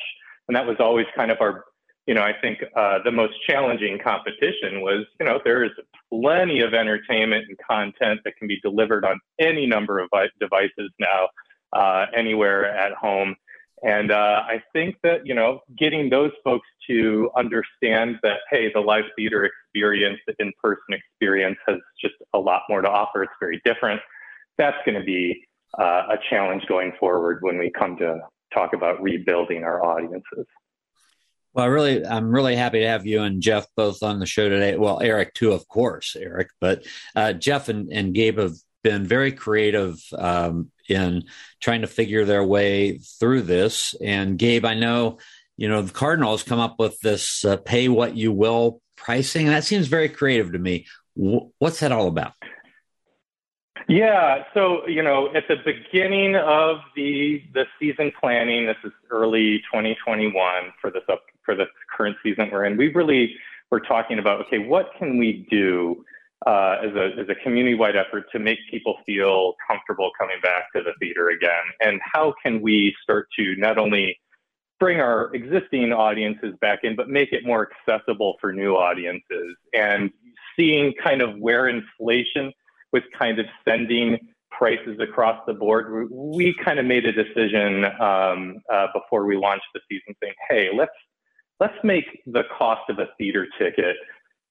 And 0.49 0.57
that 0.57 0.67
was 0.67 0.77
always 0.81 1.07
kind 1.15 1.31
of 1.31 1.39
our, 1.41 1.65
you 2.07 2.15
know, 2.15 2.23
I 2.23 2.33
think 2.41 2.59
uh, 2.77 2.99
the 3.05 3.11
most 3.11 3.35
challenging 3.49 3.99
competition 4.03 4.81
was, 4.81 5.05
you 5.19 5.27
know, 5.27 5.41
there 5.45 5.65
is 5.65 5.73
plenty 6.13 6.61
of 6.61 6.73
entertainment 6.73 7.47
and 7.49 7.59
content 7.69 8.21
that 8.25 8.37
can 8.39 8.49
be 8.49 8.61
delivered 8.61 9.05
on 9.05 9.19
any 9.41 9.67
number 9.67 9.99
of 9.99 10.09
devices 10.41 10.91
now, 10.99 11.29
uh, 11.73 12.07
anywhere 12.17 12.65
at 12.65 12.93
home. 12.93 13.35
And 13.83 14.11
uh, 14.11 14.43
I 14.47 14.63
think 14.73 14.97
that, 15.03 15.27
you 15.27 15.35
know, 15.35 15.61
getting 15.77 16.09
those 16.09 16.33
folks 16.43 16.67
to 16.89 17.31
understand 17.37 18.19
that, 18.23 18.39
hey, 18.51 18.73
the 18.73 18.81
live 18.81 19.05
theater 19.17 19.45
experience, 19.45 20.19
the 20.27 20.35
in 20.39 20.53
person 20.63 20.95
experience 20.95 21.59
has 21.69 21.77
just 22.01 22.15
a 22.33 22.39
lot 22.39 22.63
more 22.69 22.81
to 22.81 22.89
offer. 22.89 23.23
It's 23.23 23.33
very 23.39 23.61
different. 23.65 24.01
That's 24.57 24.79
going 24.87 24.99
to 24.99 25.05
be 25.05 25.47
uh, 25.79 26.05
a 26.11 26.17
challenge 26.31 26.65
going 26.67 26.93
forward 26.99 27.39
when 27.43 27.59
we 27.59 27.71
come 27.71 27.99
to 27.99 28.21
talk 28.55 28.73
about 28.73 29.03
rebuilding 29.03 29.65
our 29.65 29.85
audiences. 29.85 30.47
Well, 31.53 31.65
I 31.65 31.69
really, 31.69 32.05
I'm 32.05 32.31
really 32.31 32.57
happy 32.57 32.81
to 32.81 32.89
have 32.89 33.07
you 33.07 33.23
and 33.23 33.43
Jeff 33.43 33.67
both 33.77 34.03
on 34.03 34.19
the 34.21 34.27
show 34.27 34.49
today. 34.49 34.77
Well, 34.77 35.01
Eric 35.01 35.35
too, 35.35 35.53
of 35.53 35.69
course, 35.69 36.17
Eric, 36.19 36.49
but 36.61 36.87
uh, 37.15 37.35
Jeff 37.35 37.69
and, 37.69 37.91
and 37.93 38.15
Gabe 38.15 38.39
have 38.39 38.57
been 38.83 39.05
very 39.05 39.33
creative 39.33 39.99
um, 40.17 40.71
in 40.89 41.25
trying 41.61 41.83
to 41.83 41.87
figure 41.87 42.25
their 42.25 42.45
way 42.45 42.99
through 42.99 43.43
this. 43.43 43.95
And 44.01 44.39
Gabe, 44.39 44.65
I 44.65 44.75
know, 44.75 45.19
you 45.57 45.69
know, 45.69 45.83
the 45.83 45.93
Cardinals 45.93 46.43
come 46.43 46.61
up 46.61 46.79
with 46.79 46.99
this 47.01 47.45
uh, 47.45 47.57
pay 47.57 47.89
what 47.89 48.17
you 48.17 48.33
will 48.33 48.81
pricing. 48.97 49.47
That 49.47 49.65
seems 49.65 49.87
very 49.87 50.09
creative 50.09 50.53
to 50.53 50.59
me. 50.59 50.87
W- 51.17 51.51
what's 51.59 51.81
that 51.81 51.93
all 51.93 52.09
about? 52.09 52.33
Yeah, 53.89 54.43
so 54.53 54.87
you 54.89 55.03
know, 55.03 55.33
at 55.35 55.45
the 55.47 55.57
beginning 55.65 56.35
of 56.35 56.79
the 56.97 57.43
the 57.55 57.67
season 57.79 58.11
planning, 58.21 58.67
this 58.67 58.77
is 58.83 58.91
early 59.11 59.59
2021 59.73 60.35
for 60.81 60.91
this 60.91 61.05
up 61.09 61.23
for 61.45 61.55
the 61.55 61.67
current 61.97 62.17
season 62.23 62.51
we're 62.51 62.65
in. 62.65 62.77
We 62.77 62.93
really 62.93 63.37
were 63.71 63.79
talking 63.79 64.19
about 64.19 64.41
okay, 64.47 64.59
what 64.59 64.91
can 64.99 65.19
we 65.19 65.47
do 65.51 66.05
uh, 66.47 66.77
as 66.83 66.95
a 66.95 67.21
as 67.21 67.29
a 67.29 67.35
community 67.43 67.75
wide 67.75 67.97
effort 67.97 68.25
to 68.33 68.39
make 68.39 68.59
people 68.71 68.97
feel 69.05 69.55
comfortable 69.69 70.11
coming 70.19 70.37
back 70.43 70.73
to 70.75 70.83
the 70.83 70.93
theater 71.01 71.31
again? 71.31 71.65
And 71.81 72.01
how 72.03 72.35
can 72.43 72.63
we 72.63 72.95
start 73.03 73.29
to 73.39 73.55
not 73.57 73.79
only 73.79 74.17
bring 74.79 75.01
our 75.01 75.35
existing 75.35 75.93
audiences 75.93 76.55
back 76.61 76.81
in, 76.83 76.97
but 76.97 77.09
make 77.09 77.33
it 77.33 77.45
more 77.45 77.69
accessible 77.89 78.37
for 78.41 78.53
new 78.53 78.75
audiences. 78.75 79.57
And 79.73 80.11
seeing 80.59 80.93
kind 81.03 81.23
of 81.23 81.39
where 81.39 81.69
inflation 81.69 82.53
was 82.93 83.03
kind 83.19 83.39
of 83.39 83.47
sending 83.67 84.19
prices 84.51 84.99
across 85.01 85.41
the 85.47 85.55
board, 85.55 86.09
we 86.11 86.55
kind 86.65 86.79
of 86.79 86.87
made 86.87 87.05
a 87.05 87.13
decision 87.13 87.85
um, 88.01 88.57
uh, 88.73 88.87
before 88.95 89.27
we 89.27 89.37
launched 89.37 89.67
the 89.75 89.81
season, 89.89 90.15
saying, 90.23 90.35
"Hey, 90.49 90.71
let's 90.75 90.93
let's 91.61 91.77
make 91.83 92.05
the 92.27 92.45
cost 92.57 92.89
of 92.89 92.99
a 92.99 93.09
theater 93.19 93.47
ticket." 93.59 93.97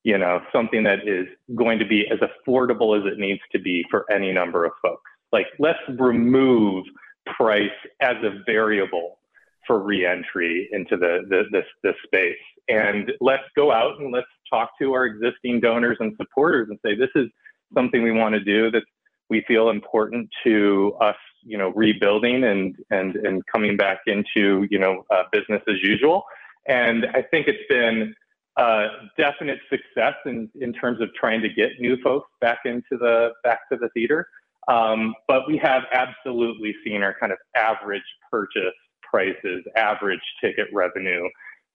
You 0.06 0.20
know, 0.20 0.40
something 0.54 0.84
that 0.84 1.08
is 1.08 1.26
going 1.56 1.80
to 1.80 1.86
be 1.86 2.06
as 2.12 2.20
affordable 2.20 2.96
as 2.96 3.12
it 3.12 3.18
needs 3.18 3.42
to 3.52 3.60
be 3.60 3.84
for 3.90 4.06
any 4.12 4.32
number 4.32 4.64
of 4.64 4.72
folks. 4.80 5.02
Like, 5.32 5.48
let's 5.58 5.80
remove 5.98 6.86
price 7.26 7.72
as 8.02 8.16
a 8.24 8.44
variable 8.46 9.18
for 9.66 9.80
reentry 9.80 10.70
into 10.72 10.96
the, 10.96 11.26
the 11.28 11.44
this 11.52 11.66
this 11.84 11.96
space. 12.06 12.38
And 12.70 13.12
let's 13.20 13.44
go 13.56 13.72
out 13.72 14.00
and 14.00 14.14
let's 14.14 14.28
talk 14.48 14.78
to 14.80 14.94
our 14.94 15.06
existing 15.06 15.60
donors 15.60 15.98
and 16.00 16.14
supporters 16.18 16.68
and 16.70 16.78
say 16.86 16.96
this 16.96 17.10
is 17.16 17.28
something 17.74 18.04
we 18.04 18.12
want 18.12 18.36
to 18.36 18.44
do 18.44 18.70
that 18.72 18.84
we 19.32 19.44
feel 19.48 19.70
important 19.70 20.30
to 20.44 20.96
us, 21.02 21.16
you 21.44 21.58
know, 21.58 21.70
rebuilding 21.70 22.44
and 22.44 22.76
and 22.92 23.16
and 23.16 23.44
coming 23.52 23.76
back 23.76 24.02
into 24.06 24.68
you 24.70 24.78
know 24.78 25.04
uh, 25.10 25.24
business 25.32 25.64
as 25.68 25.82
usual. 25.82 26.26
And 26.68 27.08
I 27.14 27.24
think 27.24 27.48
it's 27.48 27.68
been 27.70 28.14
a 28.58 28.88
definite 29.18 29.60
success 29.70 30.16
in 30.26 30.50
in 30.60 30.74
terms 30.74 31.02
of 31.02 31.14
trying 31.14 31.42
to 31.42 31.50
get 31.50 31.72
new 31.80 31.98
folks 32.02 32.30
back 32.42 32.60
into 32.66 32.82
the 32.92 33.30
back 33.44 33.68
to 33.72 33.78
the 33.78 33.90
theater. 33.94 34.28
Um, 34.68 35.14
but 35.28 35.48
we 35.48 35.58
have 35.58 35.84
absolutely 35.92 36.74
seen 36.84 37.04
our 37.04 37.16
kind 37.20 37.32
of 37.32 37.38
average 37.56 38.02
purchase 38.32 38.74
prices, 39.04 39.64
average 39.76 40.22
ticket 40.42 40.68
revenue 40.74 41.30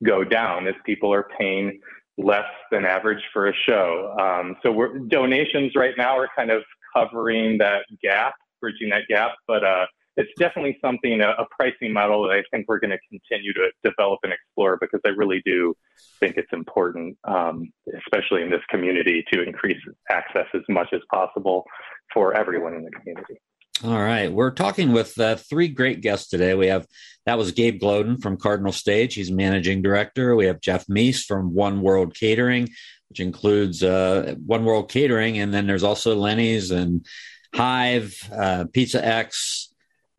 go 0.04 0.24
down 0.24 0.66
as 0.66 0.74
people 0.84 1.12
are 1.12 1.28
paying 1.38 1.80
less 2.18 2.48
than 2.70 2.84
average 2.84 3.22
for 3.32 3.48
a 3.48 3.52
show. 3.66 4.16
Um, 4.20 4.56
so 4.62 4.88
donations 5.08 5.72
right 5.76 5.94
now 5.96 6.18
are 6.18 6.28
kind 6.34 6.50
of 6.50 6.62
covering 6.94 7.58
that 7.58 7.84
gap, 8.02 8.34
bridging 8.60 8.90
that 8.90 9.02
gap, 9.08 9.32
but 9.46 9.64
uh, 9.64 9.86
it's 10.20 10.30
definitely 10.38 10.78
something, 10.84 11.20
a, 11.20 11.30
a, 11.30 11.46
pricing 11.58 11.92
model 11.92 12.22
that 12.24 12.32
I 12.32 12.42
think 12.50 12.66
we're 12.68 12.78
going 12.78 12.90
to 12.90 12.98
continue 13.08 13.52
to 13.54 13.70
develop 13.82 14.20
and 14.22 14.32
explore 14.32 14.76
because 14.80 15.00
I 15.04 15.10
really 15.10 15.42
do 15.44 15.74
think 16.18 16.36
it's 16.36 16.52
important, 16.52 17.16
um, 17.24 17.72
especially 17.96 18.42
in 18.42 18.50
this 18.50 18.60
community, 18.68 19.24
to 19.32 19.42
increase 19.42 19.80
access 20.10 20.46
as 20.54 20.62
much 20.68 20.88
as 20.92 21.00
possible 21.12 21.64
for 22.12 22.36
everyone 22.36 22.74
in 22.74 22.84
the 22.84 22.90
community. 22.90 23.40
All 23.82 24.02
right. 24.02 24.30
We're 24.30 24.50
talking 24.50 24.92
with 24.92 25.18
uh, 25.18 25.36
three 25.36 25.68
great 25.68 26.02
guests 26.02 26.28
today. 26.28 26.54
We 26.54 26.66
have 26.66 26.86
that 27.24 27.38
was 27.38 27.52
Gabe 27.52 27.80
Gloden 27.80 28.20
from 28.20 28.36
Cardinal 28.36 28.72
Stage. 28.72 29.14
He's 29.14 29.30
managing 29.30 29.80
director. 29.80 30.36
We 30.36 30.46
have 30.46 30.60
Jeff 30.60 30.86
Mease 30.86 31.24
from 31.24 31.54
One 31.54 31.80
World 31.80 32.14
Catering, 32.14 32.68
which 33.08 33.20
includes 33.20 33.82
uh, 33.82 34.34
One 34.44 34.66
World 34.66 34.90
Catering. 34.90 35.38
And 35.38 35.54
then 35.54 35.66
there's 35.66 35.82
also 35.82 36.14
Lennie's 36.14 36.70
and 36.70 37.06
Hive, 37.54 38.14
uh, 38.30 38.66
Pizza 38.70 39.04
X, 39.04 39.69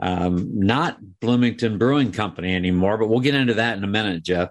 um, 0.02 0.60
not 0.60 0.98
Bloomington 1.20 1.78
Brewing 1.78 2.12
Company 2.12 2.56
anymore, 2.56 2.98
but 2.98 3.08
we'll 3.08 3.20
get 3.20 3.36
into 3.36 3.54
that 3.56 3.78
in 3.78 3.84
a 3.84 3.88
minute, 3.88 4.24
Jeff. 4.24 4.50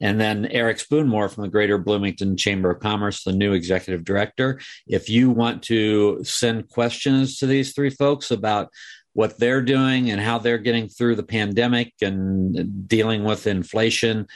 And 0.00 0.20
then 0.20 0.46
Eric 0.46 0.78
Spoonmore 0.78 1.28
from 1.28 1.44
the 1.44 1.50
Greater 1.50 1.78
Bloomington 1.78 2.36
Chamber 2.36 2.70
of 2.70 2.80
Commerce, 2.80 3.22
the 3.22 3.32
new 3.32 3.52
executive 3.52 4.04
director. 4.04 4.60
If 4.86 5.08
you 5.08 5.30
want 5.30 5.62
to 5.64 6.24
send 6.24 6.68
questions 6.68 7.38
to 7.38 7.46
these 7.46 7.74
three 7.74 7.90
folks 7.90 8.30
about 8.30 8.70
what 9.12 9.38
they're 9.38 9.62
doing 9.62 10.10
and 10.10 10.20
how 10.20 10.38
they're 10.38 10.58
getting 10.58 10.88
through 10.88 11.16
the 11.16 11.22
pandemic 11.22 11.92
and 12.00 12.88
dealing 12.88 13.24
with 13.24 13.46
inflation, 13.46 14.26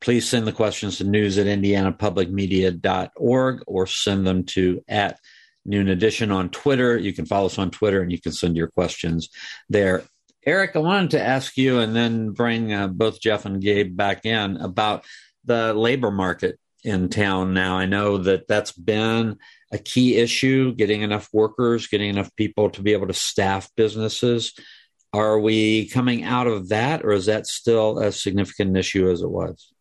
please 0.00 0.28
send 0.28 0.46
the 0.46 0.52
questions 0.52 0.98
to 0.98 1.04
news 1.04 1.38
at 1.38 1.46
indianapublicmedia.org 1.46 3.62
or 3.66 3.86
send 3.86 4.26
them 4.26 4.44
to 4.44 4.84
at 4.88 5.18
Noon 5.66 5.88
Edition 5.88 6.30
on 6.30 6.50
Twitter. 6.50 6.96
You 6.96 7.12
can 7.12 7.26
follow 7.26 7.46
us 7.46 7.58
on 7.58 7.70
Twitter 7.70 8.00
and 8.02 8.12
you 8.12 8.20
can 8.20 8.32
send 8.32 8.56
your 8.56 8.68
questions 8.68 9.28
there. 9.68 10.04
Eric, 10.44 10.76
I 10.76 10.78
wanted 10.78 11.10
to 11.10 11.22
ask 11.22 11.56
you 11.56 11.80
and 11.80 11.94
then 11.94 12.30
bring 12.30 12.72
uh, 12.72 12.86
both 12.86 13.20
Jeff 13.20 13.46
and 13.46 13.60
Gabe 13.60 13.96
back 13.96 14.24
in 14.24 14.56
about 14.58 15.04
the 15.44 15.74
labor 15.74 16.12
market 16.12 16.58
in 16.84 17.08
town 17.08 17.52
now. 17.52 17.76
I 17.76 17.86
know 17.86 18.18
that 18.18 18.46
that's 18.46 18.70
been 18.70 19.38
a 19.72 19.78
key 19.78 20.16
issue 20.16 20.72
getting 20.74 21.02
enough 21.02 21.28
workers, 21.32 21.88
getting 21.88 22.10
enough 22.10 22.34
people 22.36 22.70
to 22.70 22.82
be 22.82 22.92
able 22.92 23.08
to 23.08 23.12
staff 23.12 23.68
businesses. 23.76 24.54
Are 25.12 25.40
we 25.40 25.88
coming 25.88 26.22
out 26.22 26.46
of 26.46 26.68
that, 26.68 27.04
or 27.04 27.12
is 27.12 27.26
that 27.26 27.46
still 27.46 27.98
a 27.98 28.12
significant 28.12 28.70
an 28.70 28.76
issue 28.76 29.10
as 29.10 29.22
it 29.22 29.30
was? 29.30 29.72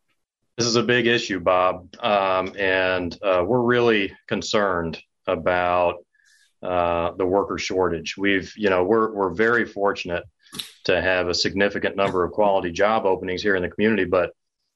This 0.58 0.66
is 0.66 0.78
a 0.78 0.84
big 0.84 1.06
issue, 1.06 1.42
Bob, 1.42 1.94
um, 2.00 2.54
and 2.58 3.16
uh, 3.22 3.44
we're 3.46 3.62
really 3.62 4.16
concerned 4.28 4.98
about 5.28 6.06
uh, 6.64 7.12
the 7.12 7.26
worker 7.26 7.58
shortage. 7.58 8.18
We've, 8.18 8.52
you 8.58 8.70
know, 8.70 8.84
we're 8.84 9.14
we're 9.14 9.34
very 9.34 9.66
fortunate 9.66 10.24
to 10.86 11.02
have 11.02 11.28
a 11.28 11.34
significant 11.34 11.96
number 11.96 12.24
of 12.24 12.32
quality 12.32 12.72
job 12.72 13.06
openings 13.06 13.42
here 13.42 13.56
in 13.56 13.62
the 13.62 13.70
community. 13.70 14.06
But 14.06 14.32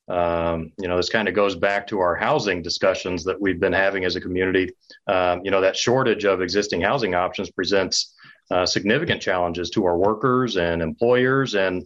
um, 0.10 0.72
you 0.80 0.88
know, 0.88 0.98
this 0.98 1.10
kind 1.10 1.28
of 1.28 1.36
goes 1.36 1.56
back 1.56 1.88
to 1.88 2.00
our 2.00 2.16
housing 2.16 2.64
discussions 2.64 3.24
that 3.26 3.40
we've 3.40 3.60
been 3.60 3.74
having 3.74 4.06
as 4.06 4.16
a 4.16 4.22
community. 4.22 4.72
Um, 5.08 5.42
you 5.44 5.52
know, 5.52 5.62
that 5.62 5.78
shortage 5.78 6.26
of 6.26 6.42
existing 6.42 6.82
housing 6.82 7.14
options 7.14 7.52
presents 7.52 8.16
uh, 8.50 8.66
significant 8.66 9.22
challenges 9.22 9.70
to 9.72 9.86
our 9.86 9.98
workers 9.98 10.58
and 10.58 10.82
employers, 10.82 11.54
and 11.54 11.84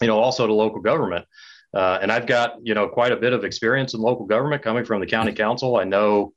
you 0.00 0.08
know, 0.08 0.18
also 0.18 0.46
to 0.46 0.52
local 0.52 0.80
government. 0.80 1.24
Uh, 1.72 1.98
and 2.02 2.10
I've 2.10 2.26
got 2.26 2.56
you 2.62 2.74
know 2.74 2.88
quite 2.88 3.12
a 3.12 3.16
bit 3.16 3.32
of 3.32 3.44
experience 3.44 3.94
in 3.94 4.00
local 4.00 4.26
government 4.26 4.62
coming 4.62 4.84
from 4.84 5.00
the 5.00 5.06
county 5.06 5.32
council. 5.32 5.76
I 5.76 5.84
know 5.84 6.32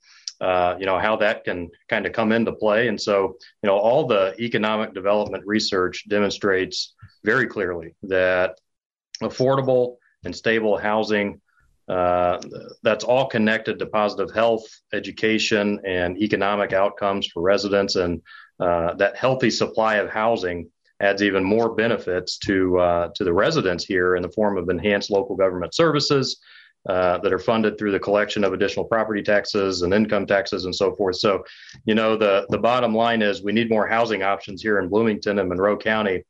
uh, 0.45 0.77
you 0.79 0.85
know 0.85 0.99
how 0.99 1.15
that 1.15 1.43
can 1.43 1.69
kind 1.89 2.05
of 2.05 2.13
come 2.13 2.31
into 2.31 2.51
play. 2.51 2.87
And 2.87 3.01
so 3.01 3.35
you 3.63 3.67
know 3.67 3.77
all 3.77 4.05
the 4.05 4.35
economic 4.39 4.93
development 4.93 5.43
research 5.45 6.07
demonstrates 6.07 6.93
very 7.23 7.47
clearly 7.47 7.95
that 8.03 8.59
affordable 9.23 9.95
and 10.23 10.35
stable 10.35 10.77
housing 10.77 11.41
uh, 11.87 12.39
that's 12.83 13.03
all 13.03 13.27
connected 13.27 13.79
to 13.79 13.85
positive 13.85 14.33
health 14.33 14.65
education 14.93 15.79
and 15.85 16.17
economic 16.17 16.73
outcomes 16.73 17.27
for 17.27 17.41
residents. 17.41 17.95
And 17.95 18.21
uh, 18.59 18.93
that 18.95 19.17
healthy 19.17 19.49
supply 19.49 19.95
of 19.95 20.09
housing 20.09 20.69
adds 20.99 21.21
even 21.23 21.43
more 21.43 21.75
benefits 21.75 22.37
to 22.39 22.77
uh, 22.79 23.09
to 23.15 23.23
the 23.23 23.33
residents 23.33 23.83
here 23.83 24.15
in 24.15 24.21
the 24.21 24.35
form 24.37 24.57
of 24.57 24.69
enhanced 24.69 25.09
local 25.09 25.35
government 25.35 25.73
services 25.73 26.39
uh, 26.87 27.17
that 27.17 27.33
are 27.33 27.39
funded 27.39 27.77
through 27.77 27.91
the 27.91 27.99
collection 27.99 28.43
of 28.43 28.53
additional 28.53 28.85
property 28.85 29.23
taxes 29.23 29.81
and 29.81 29.91
income 29.91 30.27
taxes 30.27 30.65
and 30.65 30.75
so 30.75 30.93
forth. 30.95 31.15
So, 31.15 31.43
you 31.85 31.95
know, 31.95 32.15
the 32.15 32.45
the 32.49 32.59
bottom 32.59 32.93
line 32.93 33.23
is 33.23 33.41
we 33.41 33.53
need 33.53 33.71
more 33.71 33.87
housing 33.87 34.21
options 34.21 34.61
here 34.61 34.77
in 34.77 34.87
Bloomington 34.87 35.39
and 35.39 35.49
Monroe 35.49 35.77
County, 35.77 36.23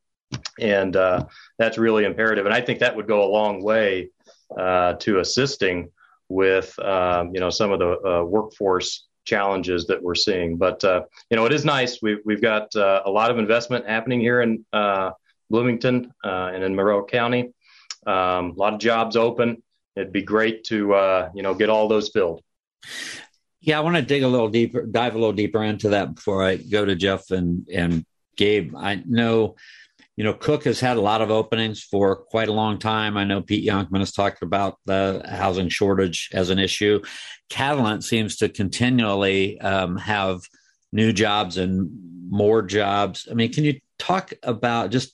and 0.59 0.95
uh, 0.95 1.25
that's 1.57 1.77
really 1.77 2.05
imperative. 2.05 2.45
And 2.45 2.55
I 2.55 2.61
think 2.61 2.79
that 2.79 2.95
would 2.95 3.05
go 3.05 3.25
a 3.25 3.29
long 3.29 3.63
way 3.63 4.11
uh, 4.57 4.93
to 4.93 5.19
assisting 5.19 5.91
with 6.29 6.77
um, 6.79 7.33
you 7.33 7.41
know 7.41 7.49
some 7.49 7.73
of 7.73 7.79
the 7.79 7.99
uh, 8.07 8.23
workforce 8.23 9.07
challenges 9.25 9.87
that 9.87 10.01
we're 10.01 10.15
seeing. 10.15 10.55
But 10.55 10.81
uh, 10.85 11.03
you 11.29 11.35
know, 11.35 11.45
it 11.45 11.51
is 11.51 11.65
nice. 11.65 12.01
We've 12.01 12.19
we've 12.23 12.41
got 12.41 12.73
uh, 12.77 13.01
a 13.05 13.11
lot 13.11 13.29
of 13.29 13.39
investment 13.39 13.87
happening 13.87 14.21
here 14.21 14.41
in 14.41 14.63
Bloomington 15.49 16.13
and 16.23 16.63
in 16.63 16.75
Monroe 16.75 17.03
County. 17.03 17.51
Um, 18.07 18.51
a 18.51 18.53
lot 18.55 18.73
of 18.73 18.79
jobs 18.79 19.17
open 19.17 19.63
it'd 19.95 20.13
be 20.13 20.21
great 20.21 20.63
to 20.65 20.93
uh, 20.93 21.29
you 21.33 21.43
know 21.43 21.53
get 21.53 21.69
all 21.69 21.87
those 21.87 22.09
filled. 22.09 22.41
Yeah, 23.61 23.79
I 23.79 23.81
want 23.81 23.95
to 23.95 24.01
dig 24.01 24.23
a 24.23 24.27
little 24.27 24.49
deeper, 24.49 24.85
dive 24.85 25.15
a 25.15 25.17
little 25.17 25.33
deeper 25.33 25.63
into 25.63 25.89
that 25.89 26.13
before 26.15 26.43
I 26.43 26.57
go 26.57 26.85
to 26.85 26.95
Jeff 26.95 27.31
and 27.31 27.67
and 27.73 28.05
Gabe. 28.37 28.75
I 28.75 29.01
know, 29.05 29.55
you 30.15 30.23
know, 30.23 30.33
Cook 30.33 30.65
has 30.65 30.79
had 30.79 30.97
a 30.97 31.01
lot 31.01 31.21
of 31.21 31.31
openings 31.31 31.81
for 31.81 32.15
quite 32.15 32.47
a 32.47 32.53
long 32.53 32.77
time. 32.77 33.17
I 33.17 33.23
know 33.23 33.41
Pete 33.41 33.67
Yonkman 33.67 33.99
has 33.99 34.11
talked 34.11 34.43
about 34.43 34.77
the 34.85 35.25
housing 35.27 35.69
shortage 35.69 36.29
as 36.33 36.49
an 36.49 36.59
issue. 36.59 37.01
Catalent 37.49 38.03
seems 38.03 38.37
to 38.37 38.49
continually 38.49 39.59
um, 39.61 39.97
have 39.97 40.41
new 40.91 41.11
jobs 41.11 41.57
and 41.57 41.89
more 42.29 42.61
jobs. 42.61 43.27
I 43.29 43.33
mean, 43.33 43.51
can 43.51 43.63
you 43.63 43.79
talk 43.97 44.33
about 44.43 44.91
just 44.91 45.13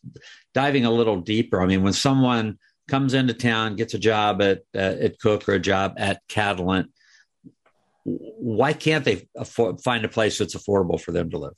diving 0.54 0.86
a 0.86 0.92
little 0.92 1.22
deeper? 1.22 1.62
I 1.62 1.66
mean, 1.66 1.84
when 1.84 1.94
someone 1.94 2.58
comes 2.92 3.14
into 3.14 3.34
town, 3.34 3.78
gets 3.78 3.94
a 3.94 4.00
job 4.00 4.42
at 4.42 4.64
uh, 4.76 4.98
at 5.06 5.18
Cook 5.20 5.48
or 5.48 5.54
a 5.54 5.60
job 5.60 5.94
at 5.98 6.22
Catalent, 6.28 6.90
why 8.04 8.74
can't 8.74 9.06
they 9.06 9.28
find 9.84 10.04
a 10.04 10.10
place 10.10 10.38
that's 10.38 10.56
affordable 10.56 11.00
for 11.00 11.12
them 11.12 11.30
to 11.30 11.38
live? 11.38 11.58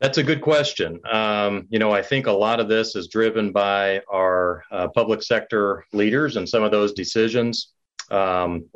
That's 0.00 0.18
a 0.18 0.22
good 0.22 0.42
question. 0.42 1.00
Um, 1.10 1.66
you 1.70 1.78
know, 1.78 1.90
I 1.90 2.02
think 2.02 2.26
a 2.26 2.32
lot 2.32 2.60
of 2.60 2.68
this 2.68 2.94
is 2.94 3.08
driven 3.08 3.52
by 3.52 4.02
our 4.12 4.62
uh, 4.70 4.88
public 4.88 5.22
sector 5.22 5.84
leaders 5.92 6.36
and 6.36 6.48
some 6.48 6.62
of 6.62 6.70
those 6.70 6.92
decisions. 6.92 7.72
Um, 8.10 8.66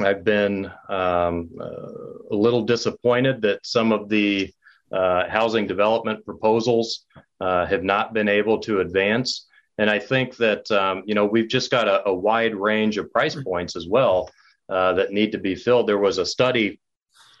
I've 0.00 0.24
been 0.24 0.66
um, 0.88 1.50
uh, 1.60 2.34
a 2.34 2.36
little 2.36 2.62
disappointed 2.62 3.42
that 3.42 3.60
some 3.64 3.92
of 3.92 4.08
the 4.08 4.50
uh, 4.90 5.28
housing 5.28 5.66
development 5.66 6.24
proposals 6.24 7.04
uh, 7.40 7.66
have 7.66 7.84
not 7.84 8.14
been 8.14 8.28
able 8.28 8.58
to 8.60 8.80
advance. 8.80 9.46
And 9.80 9.88
I 9.88 9.98
think 9.98 10.36
that 10.36 10.70
um, 10.70 11.02
you 11.06 11.14
know 11.14 11.24
we've 11.24 11.48
just 11.48 11.70
got 11.70 11.88
a, 11.88 12.06
a, 12.06 12.14
wide 12.14 12.54
range 12.54 12.98
of 12.98 13.10
price 13.10 13.34
points 13.34 13.76
as 13.76 13.88
well 13.88 14.30
uh, 14.68 14.92
that 14.92 15.10
need 15.10 15.32
to 15.32 15.38
be 15.38 15.54
filled. 15.54 15.86
There 15.86 15.96
was 15.96 16.18
a 16.18 16.26
study 16.26 16.78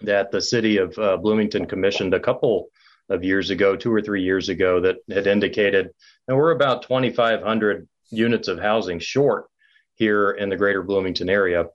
that 0.00 0.30
the 0.30 0.40
city 0.40 0.78
of 0.78 0.98
uh, 0.98 1.18
Bloomington 1.18 1.66
commissioned 1.66 2.14
a 2.14 2.20
couple 2.20 2.68
of 3.10 3.22
years 3.22 3.50
ago, 3.50 3.76
two 3.76 3.92
or 3.92 4.00
three 4.00 4.22
years 4.22 4.48
ago, 4.48 4.80
that 4.80 4.96
had 5.10 5.26
indicated 5.26 5.90
that 6.26 6.34
we're 6.34 6.52
about 6.52 6.82
2,500 6.84 7.86
units 8.10 8.48
of 8.48 8.58
housing 8.58 8.98
short 8.98 9.44
here 9.96 10.30
in 10.30 10.48
the 10.48 10.56
greater 10.56 10.82
Bloomington 10.82 11.28
area. 11.28 11.66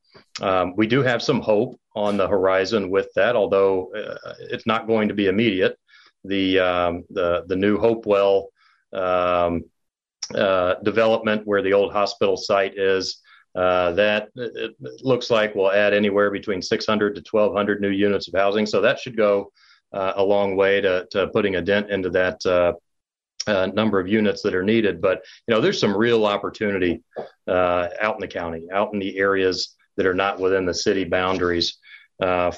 Um, 0.41 0.74
we 0.75 0.88
do 0.88 1.03
have 1.03 1.22
some 1.22 1.41
hope 1.41 1.79
on 1.95 2.17
the 2.17 2.27
horizon 2.27 2.89
with 2.89 3.10
that, 3.15 3.36
although 3.36 3.93
uh, 3.93 4.34
it's 4.50 4.65
not 4.65 4.88
going 4.88 5.10
to 5.10 5.13
be 5.13 5.27
immediate. 5.27 5.77
The 6.24 6.57
um, 6.57 7.03
the 7.12 7.43
the 7.45 7.55
new 7.55 7.77
Hopewell 7.77 8.50
um, 8.91 9.65
uh, 10.34 10.75
development, 10.84 11.44
where 11.46 11.62
the 11.62 11.74
old 11.74 11.91
hospital 11.91 12.38
site 12.38 12.77
is, 12.77 13.22
uh, 13.55 13.91
that 13.94 14.29
it 14.36 14.75
looks 15.01 15.29
like 15.29 15.55
will 15.55 15.72
add 15.72 15.94
anywhere 15.94 16.29
between 16.29 16.62
600 16.62 17.15
to 17.15 17.24
1,200 17.29 17.79
new 17.79 17.89
units 17.89 18.27
of 18.27 18.34
housing. 18.34 18.65
So 18.65 18.82
that 18.82 19.00
should 19.00 19.15
go 19.15 19.51
uh, 19.94 20.13
a 20.17 20.24
long 20.24 20.55
way 20.55 20.82
to, 20.82 21.08
to 21.12 21.27
putting 21.27 21.55
a 21.55 21.62
dent 21.62 21.89
into 21.89 22.10
that 22.10 22.46
uh, 22.46 22.74
uh, 23.48 23.67
number 23.67 24.00
of 24.00 24.08
units 24.08 24.41
that 24.41 24.55
are 24.55 24.63
needed. 24.63 25.01
But 25.01 25.24
you 25.48 25.53
know, 25.53 25.62
there's 25.62 25.79
some 25.79 25.96
real 25.96 26.25
opportunity 26.25 27.01
uh, 27.48 27.88
out 28.01 28.15
in 28.15 28.22
the 28.22 28.27
county, 28.27 28.67
out 28.74 28.94
in 28.94 29.00
the 29.00 29.17
areas 29.17 29.75
that 29.96 30.05
are 30.05 30.13
not 30.13 30.39
within 30.39 30.65
the 30.65 30.74
city 30.74 31.03
boundaries. 31.03 31.77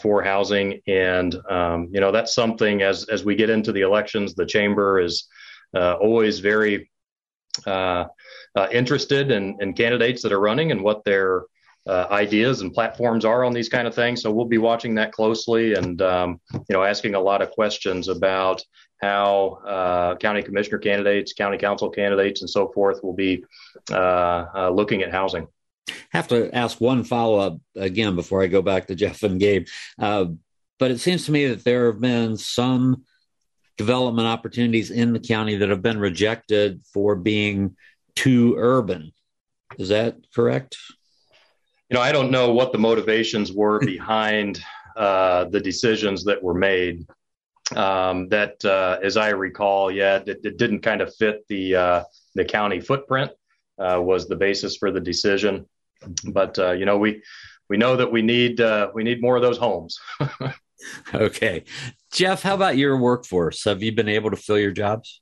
For 0.03 0.21
housing, 0.21 0.81
and 0.85 1.35
um, 1.49 1.89
you 1.91 1.99
know 1.99 2.11
that's 2.11 2.35
something 2.35 2.83
as 2.83 3.05
as 3.09 3.25
we 3.25 3.33
get 3.33 3.49
into 3.49 3.71
the 3.71 3.81
elections, 3.81 4.35
the 4.35 4.45
chamber 4.45 4.99
is 4.99 5.27
always 5.73 6.37
very 6.37 6.91
uh, 7.65 8.05
uh, 8.55 8.67
interested 8.71 9.31
in, 9.31 9.57
in, 9.61 9.73
candidates 9.73 10.21
that 10.21 10.31
are 10.31 10.39
running 10.39 10.71
and 10.71 10.83
what 10.83 11.03
their 11.03 11.43
uh, 11.87 12.07
ideas 12.11 12.61
and 12.61 12.73
platforms 12.73 13.23
are 13.23 13.43
on 13.43 13.53
these 13.53 13.69
kind 13.69 13.87
of 13.87 13.95
things. 13.95 14.21
So 14.21 14.31
we'll 14.31 14.45
be 14.45 14.57
watching 14.57 14.95
that 14.95 15.11
closely 15.11 15.73
and 15.73 16.01
um, 16.01 16.41
you 16.53 16.65
know 16.69 16.83
asking 16.83 17.15
a 17.15 17.19
lot 17.19 17.41
of 17.41 17.51
questions 17.51 18.07
about 18.09 18.61
how 18.99 19.59
uh, 19.65 20.15
county 20.17 20.41
commissioner 20.41 20.79
candidates, 20.79 21.33
county 21.33 21.57
council 21.57 21.89
candidates, 21.89 22.41
and 22.41 22.49
so 22.49 22.67
forth 22.69 23.03
will 23.03 23.13
be 23.13 23.45
uh, 23.91 24.69
looking 24.73 25.01
at 25.03 25.11
housing. 25.11 25.47
Have 26.09 26.27
to 26.29 26.53
ask 26.53 26.81
one 26.81 27.03
follow 27.03 27.39
up 27.39 27.59
again 27.75 28.15
before 28.15 28.43
I 28.43 28.47
go 28.47 28.61
back 28.61 28.87
to 28.87 28.95
Jeff 28.95 29.23
and 29.23 29.39
Gabe. 29.39 29.67
but 29.97 30.91
it 30.91 30.99
seems 30.99 31.25
to 31.25 31.31
me 31.31 31.47
that 31.47 31.63
there 31.63 31.85
have 31.87 32.01
been 32.01 32.37
some 32.37 33.03
development 33.77 34.27
opportunities 34.27 34.91
in 34.91 35.13
the 35.13 35.19
county 35.19 35.55
that 35.57 35.69
have 35.69 35.81
been 35.81 35.99
rejected 35.99 36.81
for 36.91 37.15
being 37.15 37.75
too 38.15 38.55
urban. 38.57 39.13
Is 39.77 39.89
that 39.89 40.15
correct? 40.33 40.77
You 41.89 41.95
know, 41.95 42.01
I 42.01 42.11
don't 42.11 42.31
know 42.31 42.53
what 42.53 42.71
the 42.71 42.77
motivations 42.77 43.51
were 43.53 43.79
behind 43.79 44.61
uh, 44.95 45.45
the 45.45 45.59
decisions 45.59 46.23
that 46.25 46.41
were 46.41 46.53
made. 46.53 47.05
Um, 47.75 48.29
that, 48.29 48.63
uh, 48.63 48.97
as 49.03 49.17
I 49.17 49.29
recall, 49.29 49.91
yeah, 49.91 50.21
it, 50.25 50.39
it, 50.43 50.57
didn't 50.57 50.79
kind 50.79 51.01
of 51.01 51.13
fit 51.15 51.45
the 51.49 51.75
uh, 51.75 52.03
the 52.33 52.45
county 52.45 52.79
footprint. 52.79 53.31
Uh, 53.77 54.01
was 54.01 54.27
the 54.27 54.35
basis 54.35 54.77
for 54.77 54.89
the 54.89 54.99
decision, 54.99 55.67
but 56.31 56.57
uh, 56.57 56.71
you 56.71 56.85
know, 56.85 56.97
we 56.97 57.21
we 57.69 57.77
know 57.77 57.95
that 57.97 58.11
we 58.11 58.21
need 58.21 58.59
uh, 58.61 58.89
we 58.93 59.03
need 59.03 59.21
more 59.21 59.35
of 59.35 59.41
those 59.41 59.57
homes. 59.57 59.99
okay. 61.13 61.63
Jeff, 62.11 62.41
how 62.41 62.55
about 62.55 62.77
your 62.77 62.97
workforce? 62.97 63.63
Have 63.65 63.83
you 63.83 63.91
been 63.91 64.09
able 64.09 64.31
to 64.31 64.37
fill 64.37 64.59
your 64.59 64.71
jobs? 64.71 65.21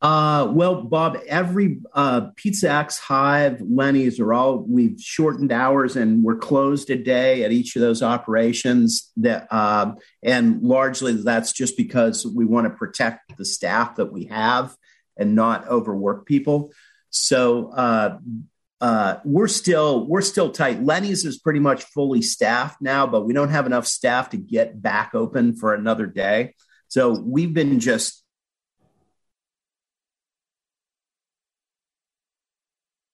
Uh, 0.00 0.48
well, 0.52 0.82
Bob, 0.82 1.18
every 1.26 1.80
uh, 1.92 2.28
Pizza 2.36 2.70
X, 2.70 2.98
Hive, 2.98 3.60
Lennie's 3.60 4.20
are 4.20 4.32
all 4.32 4.58
we've 4.58 5.00
shortened 5.00 5.50
hours 5.50 5.96
and 5.96 6.22
we're 6.22 6.36
closed 6.36 6.88
a 6.90 6.96
day 6.96 7.42
at 7.42 7.50
each 7.50 7.74
of 7.74 7.82
those 7.82 8.00
operations. 8.00 9.10
That 9.16 9.48
uh, 9.50 9.94
and 10.22 10.62
largely 10.62 11.14
that's 11.14 11.52
just 11.52 11.76
because 11.76 12.24
we 12.24 12.44
want 12.44 12.66
to 12.66 12.70
protect 12.70 13.36
the 13.36 13.44
staff 13.44 13.96
that 13.96 14.12
we 14.12 14.26
have 14.26 14.76
and 15.16 15.34
not 15.34 15.66
overwork 15.66 16.26
people. 16.26 16.70
So 17.10 17.70
uh, 17.70 18.18
uh, 18.80 19.16
we're 19.24 19.48
still 19.48 20.06
we're 20.06 20.20
still 20.20 20.50
tight. 20.50 20.82
Lennie's 20.82 21.24
is 21.24 21.38
pretty 21.38 21.58
much 21.58 21.82
fully 21.84 22.22
staffed 22.22 22.80
now, 22.80 23.06
but 23.06 23.26
we 23.26 23.32
don't 23.32 23.50
have 23.50 23.66
enough 23.66 23.86
staff 23.86 24.30
to 24.30 24.36
get 24.36 24.80
back 24.80 25.14
open 25.14 25.54
for 25.56 25.74
another 25.74 26.06
day. 26.06 26.54
So 26.86 27.18
we've 27.18 27.52
been 27.52 27.80
just 27.80 28.22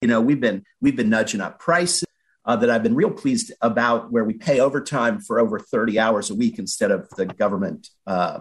you 0.03 0.09
know 0.09 0.21
we've 0.21 0.41
been 0.41 0.65
we've 0.83 0.97
been 0.97 1.09
nudging 1.09 1.41
up 1.41 1.59
prices 1.59 2.05
uh, 2.45 2.57
that 2.57 2.69
I've 2.69 2.83
been 2.83 2.95
real 2.95 3.11
pleased 3.11 3.53
about, 3.63 4.13
where 4.13 4.25
we 4.25 4.35
pay 4.35 4.61
overtime 4.61 5.19
for 5.21 5.41
over 5.41 5.59
thirty 5.59 5.99
hours 5.99 6.29
a 6.29 6.35
week 6.35 6.59
instead 6.59 6.91
of 6.91 7.09
the 7.17 7.25
government 7.25 7.89
uh, 8.07 8.41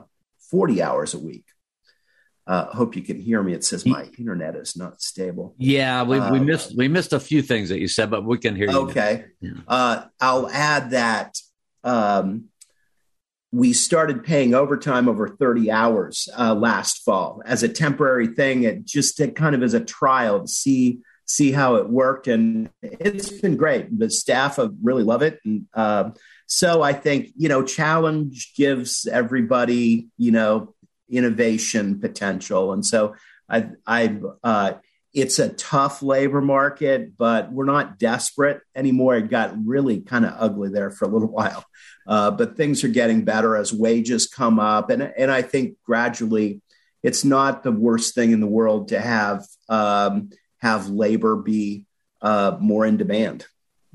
forty 0.52 0.82
hours 0.82 1.14
a 1.14 1.20
week. 1.20 1.46
Uh, 2.46 2.66
hope 2.66 2.96
you 2.96 3.02
can 3.02 3.20
hear 3.20 3.42
me. 3.42 3.54
It 3.54 3.64
says 3.64 3.86
my 3.86 4.04
internet 4.18 4.56
is 4.56 4.76
not 4.76 5.02
stable. 5.02 5.56
Yeah, 5.58 6.04
we, 6.04 6.20
we 6.20 6.40
uh, 6.40 6.44
missed 6.44 6.76
we 6.76 6.90
missed 6.90 7.14
a 7.14 7.20
few 7.20 7.42
things 7.42 7.70
that 7.70 7.80
you 7.80 7.88
said, 7.88 8.12
but 8.12 8.26
we 8.26 8.38
can 8.38 8.56
hear 8.56 8.70
you. 8.70 8.78
Okay, 8.80 9.26
yeah. 9.40 9.52
uh, 9.68 10.04
I'll 10.20 10.50
add 10.50 10.92
that 10.92 11.38
um, 11.86 12.46
we 13.54 13.72
started 13.72 14.24
paying 14.24 14.56
overtime 14.56 15.08
over 15.08 15.30
30 15.30 15.72
hours 15.72 16.28
uh, 16.38 16.56
last 16.56 17.06
fall 17.06 17.42
as 17.46 17.64
a 17.64 17.70
temporary 17.70 18.28
thing, 18.28 18.64
it 18.64 18.84
just 18.84 19.18
to 19.18 19.30
kind 19.30 19.56
of 19.56 19.64
as 19.64 19.74
a 19.74 19.80
trial 19.80 20.42
to 20.42 20.48
see 20.48 21.00
see 21.26 21.54
how 21.54 21.76
it 21.76 21.90
worked, 21.90 22.28
and 22.28 22.70
it's 22.82 23.30
been 23.40 23.56
great. 23.56 23.98
The 23.98 24.10
staff 24.10 24.60
really 24.82 25.04
love 25.04 25.22
it, 25.22 25.40
and 25.46 25.66
uh, 25.74 26.10
so 26.48 26.82
I 26.82 26.94
think 26.94 27.30
you 27.38 27.48
know 27.48 27.64
challenge 27.64 28.54
gives 28.58 29.08
everybody 29.08 30.08
you 30.18 30.32
know 30.32 30.74
innovation 31.14 32.00
potential. 32.00 32.74
And 32.74 32.86
so 32.86 33.16
I, 33.50 33.70
I, 33.86 34.20
uh, 34.44 34.74
it's 35.14 35.38
a 35.38 35.50
tough 35.50 36.02
labor 36.02 36.42
market, 36.42 37.16
but 37.18 37.52
we're 37.52 37.66
not 37.66 38.00
desperate 38.00 38.62
anymore. 38.76 39.16
It 39.16 39.30
got 39.30 39.54
really 39.64 40.02
kind 40.02 40.26
of 40.26 40.34
ugly 40.38 40.70
there 40.70 40.90
for 40.90 41.06
a 41.06 41.08
little 41.08 41.28
while, 41.32 41.64
uh, 42.08 42.32
but 42.32 42.58
things 42.58 42.84
are 42.84 42.90
getting 42.90 43.24
better 43.24 43.56
as 43.56 43.72
wages 43.72 44.28
come 44.28 44.60
up, 44.60 44.90
and 44.90 45.04
and 45.04 45.32
I 45.32 45.44
think 45.44 45.78
gradually, 45.86 46.62
it's 47.04 47.24
not 47.24 47.64
the 47.64 47.72
worst 47.72 48.16
thing 48.16 48.32
in 48.32 48.40
the 48.40 48.48
world 48.48 48.90
to 48.90 49.00
have 49.00 49.46
um, 49.70 50.32
have 50.60 50.90
labor 50.90 51.36
be 51.36 51.86
uh, 52.22 52.58
more 52.60 52.86
in 52.86 52.98
demand. 52.98 53.46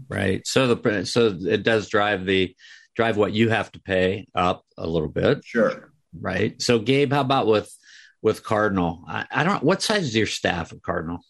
Right. 0.09 0.47
So 0.47 0.73
the 0.73 1.05
so 1.05 1.37
it 1.41 1.65
does 1.65 1.89
drive 1.89 2.25
the 2.25 2.55
drive 2.95 3.17
what 3.17 3.33
you 3.33 3.49
have 3.49 3.73
to 3.73 3.81
pay 3.81 4.29
up 4.37 4.65
a 4.77 4.87
little 4.87 5.09
bit. 5.09 5.45
Sure 5.45 5.91
right? 6.21 6.61
So, 6.61 6.79
Gabe, 6.79 7.13
how 7.13 7.21
about 7.21 7.47
with 7.47 7.75
with 8.23 8.43
Cardinal? 8.43 9.05
I, 9.09 9.27
I 9.31 9.45
don't. 9.45 9.63
What 9.63 9.83
size 9.83 10.05
is 10.05 10.17
your 10.17 10.27
staff 10.27 10.73
at 10.73 10.83
Cardinal? 10.83 11.21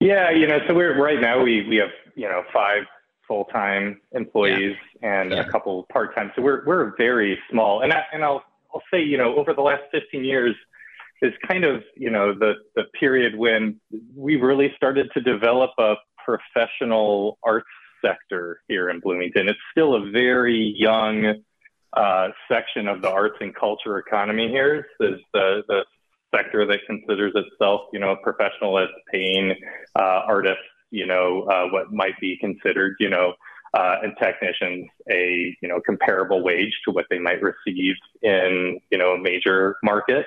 Yeah, 0.00 0.30
you 0.30 0.46
know, 0.46 0.58
so 0.68 0.74
we're 0.74 1.00
right 1.00 1.20
now 1.20 1.42
we 1.42 1.66
we 1.68 1.76
have 1.76 1.90
you 2.14 2.28
know 2.28 2.42
five 2.52 2.84
full 3.26 3.44
time 3.46 4.00
employees 4.12 4.76
yeah. 5.02 5.20
and 5.20 5.32
yeah. 5.32 5.40
a 5.40 5.50
couple 5.50 5.86
part 5.92 6.14
time. 6.14 6.32
So 6.36 6.42
we're 6.42 6.64
we're 6.66 6.96
very 6.96 7.38
small, 7.50 7.82
and 7.82 7.92
I, 7.92 8.02
and 8.12 8.24
I'll 8.24 8.44
I'll 8.74 8.82
say 8.92 9.02
you 9.02 9.16
know 9.16 9.36
over 9.36 9.54
the 9.54 9.62
last 9.62 9.82
15 9.92 10.24
years 10.24 10.54
is 11.22 11.32
kind 11.46 11.64
of 11.64 11.82
you 11.96 12.10
know 12.10 12.34
the 12.34 12.54
the 12.76 12.84
period 12.98 13.36
when 13.36 13.80
we 14.14 14.36
really 14.36 14.72
started 14.76 15.10
to 15.14 15.20
develop 15.20 15.70
a 15.78 15.94
professional 16.24 17.38
arts 17.42 17.66
sector 18.04 18.60
here 18.68 18.90
in 18.90 19.00
Bloomington. 19.00 19.48
It's 19.48 19.58
still 19.70 19.94
a 19.94 20.10
very 20.10 20.74
young 20.76 21.42
uh, 21.96 22.28
section 22.48 22.88
of 22.88 23.02
the 23.02 23.10
arts 23.10 23.36
and 23.40 23.54
culture 23.54 23.98
economy 23.98 24.48
here 24.48 24.86
is 25.00 25.20
the, 25.32 25.62
the 25.68 25.84
sector 26.34 26.66
that 26.66 26.80
considers 26.86 27.32
itself, 27.34 27.82
you 27.92 28.00
know, 28.00 28.16
professional 28.22 28.78
as 28.78 28.88
paying 29.12 29.54
uh, 29.98 30.22
artists, 30.26 30.62
you 30.90 31.06
know, 31.06 31.42
uh, 31.42 31.66
what 31.70 31.92
might 31.92 32.18
be 32.20 32.36
considered, 32.38 32.96
you 32.98 33.08
know, 33.08 33.34
uh, 33.74 33.96
and 34.02 34.14
technicians 34.18 34.86
a 35.10 35.56
you 35.60 35.68
know 35.68 35.80
comparable 35.84 36.42
wage 36.42 36.72
to 36.84 36.92
what 36.92 37.06
they 37.10 37.18
might 37.18 37.42
receive 37.42 37.96
in 38.22 38.78
you 38.90 38.98
know 38.98 39.14
a 39.14 39.18
major 39.18 39.76
market. 39.82 40.26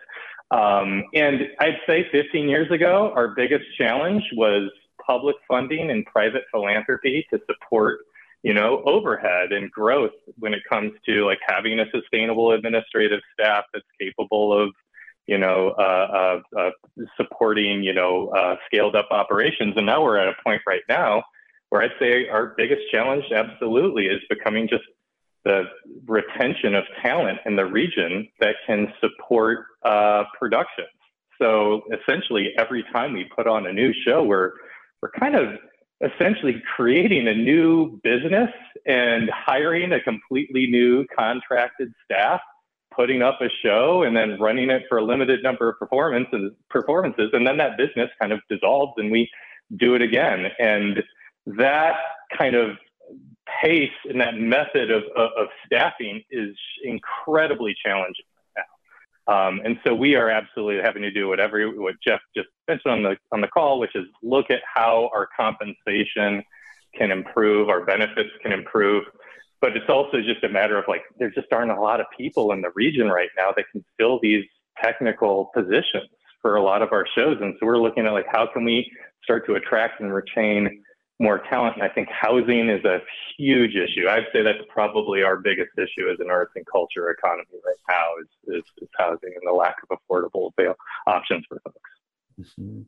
Um, 0.52 1.04
and 1.14 1.42
I'd 1.60 1.80
say 1.88 2.08
15 2.12 2.48
years 2.48 2.72
ago, 2.72 3.12
our 3.16 3.30
biggest 3.30 3.66
challenge 3.78 4.24
was 4.34 4.70
public 5.06 5.36
funding 5.48 5.90
and 5.92 6.06
private 6.06 6.44
philanthropy 6.52 7.26
to 7.32 7.40
support 7.46 8.00
you 8.48 8.54
know, 8.54 8.82
overhead 8.86 9.52
and 9.52 9.70
growth 9.70 10.14
when 10.40 10.54
it 10.54 10.62
comes 10.70 10.94
to 11.06 11.26
like 11.26 11.40
having 11.46 11.82
a 11.82 11.86
sustainable 11.94 12.54
administrative 12.54 13.20
staff 13.34 13.66
that's 13.74 13.86
capable 14.00 14.58
of, 14.58 14.70
you 15.26 15.38
know, 15.38 15.76
uh, 15.78 16.40
uh, 16.56 16.58
uh, 16.58 16.70
supporting, 17.18 17.84
you 17.84 17.92
know, 17.92 18.30
uh, 18.30 18.56
scaled 18.66 18.96
up 18.96 19.10
operations. 19.12 19.74
And 19.76 19.86
now 19.86 20.02
we're 20.02 20.18
at 20.18 20.30
a 20.30 20.36
point 20.46 20.62
right 20.66 20.84
now 20.88 21.24
where 21.72 21.82
I'd 21.82 21.92
say 22.00 22.30
our 22.30 22.54
biggest 22.56 22.84
challenge 22.90 23.26
absolutely 23.36 24.06
is 24.06 24.22
becoming 24.30 24.70
just 24.70 24.86
the 25.44 25.66
retention 26.06 26.74
of 26.74 26.86
talent 27.02 27.40
in 27.46 27.58
the 27.58 27.66
region 27.66 28.30
that 28.40 28.56
can 28.66 28.94
support 29.02 29.66
uh, 29.84 30.24
production. 30.40 30.86
So 31.38 31.82
essentially, 31.92 32.54
every 32.58 32.86
time 32.94 33.12
we 33.12 33.26
put 33.36 33.46
on 33.46 33.68
a 33.68 33.74
new 33.74 33.92
show, 34.06 34.24
we're 34.24 34.54
we're 35.02 35.12
kind 35.20 35.36
of 35.36 35.60
essentially 36.02 36.62
creating 36.76 37.28
a 37.28 37.34
new 37.34 38.00
business 38.04 38.50
and 38.86 39.30
hiring 39.30 39.92
a 39.94 40.02
completely 40.02 40.68
new 40.68 41.06
contracted 41.18 41.92
staff, 42.06 42.40
putting 42.96 43.22
up 43.22 43.40
a 43.42 43.50
show 43.64 44.04
and 44.04 44.16
then 44.16 44.40
running 44.40 44.70
it 44.70 44.84
for 44.88 45.00
a 45.00 45.04
limited 45.04 45.42
number 45.44 45.70
of 45.70 45.80
performances 45.80 46.52
performances, 46.70 47.30
and 47.34 47.46
then 47.46 47.58
that 47.58 47.78
business 47.78 48.10
kind 48.20 48.32
of 48.32 48.40
dissolves 48.50 48.94
and 48.98 49.12
we 49.12 49.30
do 49.76 49.96
it 49.96 50.02
again. 50.02 50.48
And 50.60 51.04
that 51.48 51.96
kind 52.38 52.56
of 52.56 52.78
pace 53.62 53.90
and 54.10 54.20
that 54.22 54.36
method 54.36 54.92
of, 54.92 55.04
of, 55.16 55.30
of 55.38 55.48
staffing 55.66 56.24
is 56.30 56.56
incredibly 56.84 57.76
challenging 57.84 58.26
um, 59.28 59.62
and 59.66 59.78
so 59.86 59.94
we 59.94 60.16
are 60.16 60.30
absolutely 60.30 60.82
having 60.82 61.02
to 61.02 61.12
do 61.12 61.28
whatever 61.28 61.68
what 61.72 61.96
Jeff 62.06 62.22
just 62.36 62.48
mentioned 62.68 62.94
on 62.94 63.04
the 63.04 63.18
on 63.32 63.42
the 63.42 63.48
call, 63.48 63.80
which 63.80 63.96
is 63.96 64.06
look 64.24 64.50
at 64.50 64.62
how 64.74 65.10
our 65.14 65.28
compensation 65.36 66.44
can 66.96 67.12
improve, 67.12 67.70
our 67.70 67.86
benefits 67.86 68.30
can 68.42 68.54
improve. 68.54 69.04
But 69.60 69.76
it's 69.76 69.90
also 69.90 70.22
just 70.22 70.44
a 70.44 70.50
matter 70.50 70.78
of 70.78 70.86
like 70.88 71.02
there 71.20 71.32
just 71.32 71.48
aren't 71.52 71.72
a 71.72 71.82
lot 71.82 72.00
of 72.00 72.06
people 72.18 72.52
in 72.54 72.62
the 72.62 72.72
region 72.76 73.08
right 73.08 73.30
now 73.36 73.52
that 73.56 73.66
can 73.72 73.84
fill 73.98 74.20
these 74.22 74.46
technical 74.82 75.52
positions 75.54 76.10
for 76.42 76.56
a 76.56 76.64
lot 76.64 76.82
of 76.82 76.94
our 76.94 77.06
shows. 77.16 77.38
And 77.42 77.56
so 77.60 77.66
we're 77.66 77.80
looking 77.80 78.06
at 78.06 78.14
like 78.14 78.28
how 78.32 78.48
can 78.52 78.64
we 78.64 78.90
start 79.24 79.46
to 79.48 79.56
attract 79.56 80.00
and 80.00 80.14
retain 80.14 80.84
more 81.20 81.40
talent. 81.50 81.76
And 81.76 81.84
I 81.84 81.90
think 81.90 82.08
housing 82.10 82.70
is 82.70 82.86
a 82.86 83.02
huge 83.38 83.76
issue. 83.76 84.08
I'd 84.08 84.28
say 84.32 84.44
that's 84.44 84.64
probably 84.70 85.24
our 85.24 85.36
biggest 85.38 85.72
issue 85.78 86.10
as 86.12 86.20
an 86.20 86.30
arts 86.30 86.52
and 86.56 86.66
culture 86.66 87.10
economy 87.10 87.60
right 87.66 87.76
now 87.90 88.06
is, 88.22 88.28
is, 88.58 88.64
is 88.82 88.88
housing 88.98 89.34
and 89.34 89.42
the 89.46 89.52
lack 89.52 89.76
of 89.90 89.98
affordable 89.98 90.52
options 91.08 91.46
for 91.50 91.60
folks. 91.64 91.80
Mm-hmm. 92.40 92.82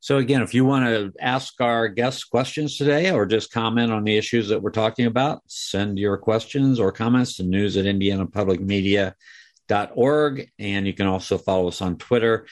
So 0.00 0.18
again, 0.18 0.42
if 0.42 0.54
you 0.54 0.64
want 0.64 0.86
to 0.86 1.12
ask 1.20 1.60
our 1.60 1.88
guests 1.88 2.22
questions 2.24 2.76
today 2.76 3.10
or 3.10 3.26
just 3.26 3.52
comment 3.52 3.90
on 3.92 4.04
the 4.04 4.16
issues 4.16 4.48
that 4.48 4.62
we're 4.62 4.70
talking 4.70 5.06
about, 5.06 5.42
send 5.48 5.98
your 5.98 6.16
questions 6.18 6.78
or 6.78 6.92
comments 6.92 7.34
to 7.36 7.42
news 7.42 7.76
at 7.76 7.84
indianapublicmedia.org. 7.84 10.50
And 10.58 10.86
you 10.86 10.94
can 10.94 11.06
also 11.06 11.36
follow 11.36 11.66
us 11.68 11.82
on 11.82 11.98
Twitter 11.98 12.46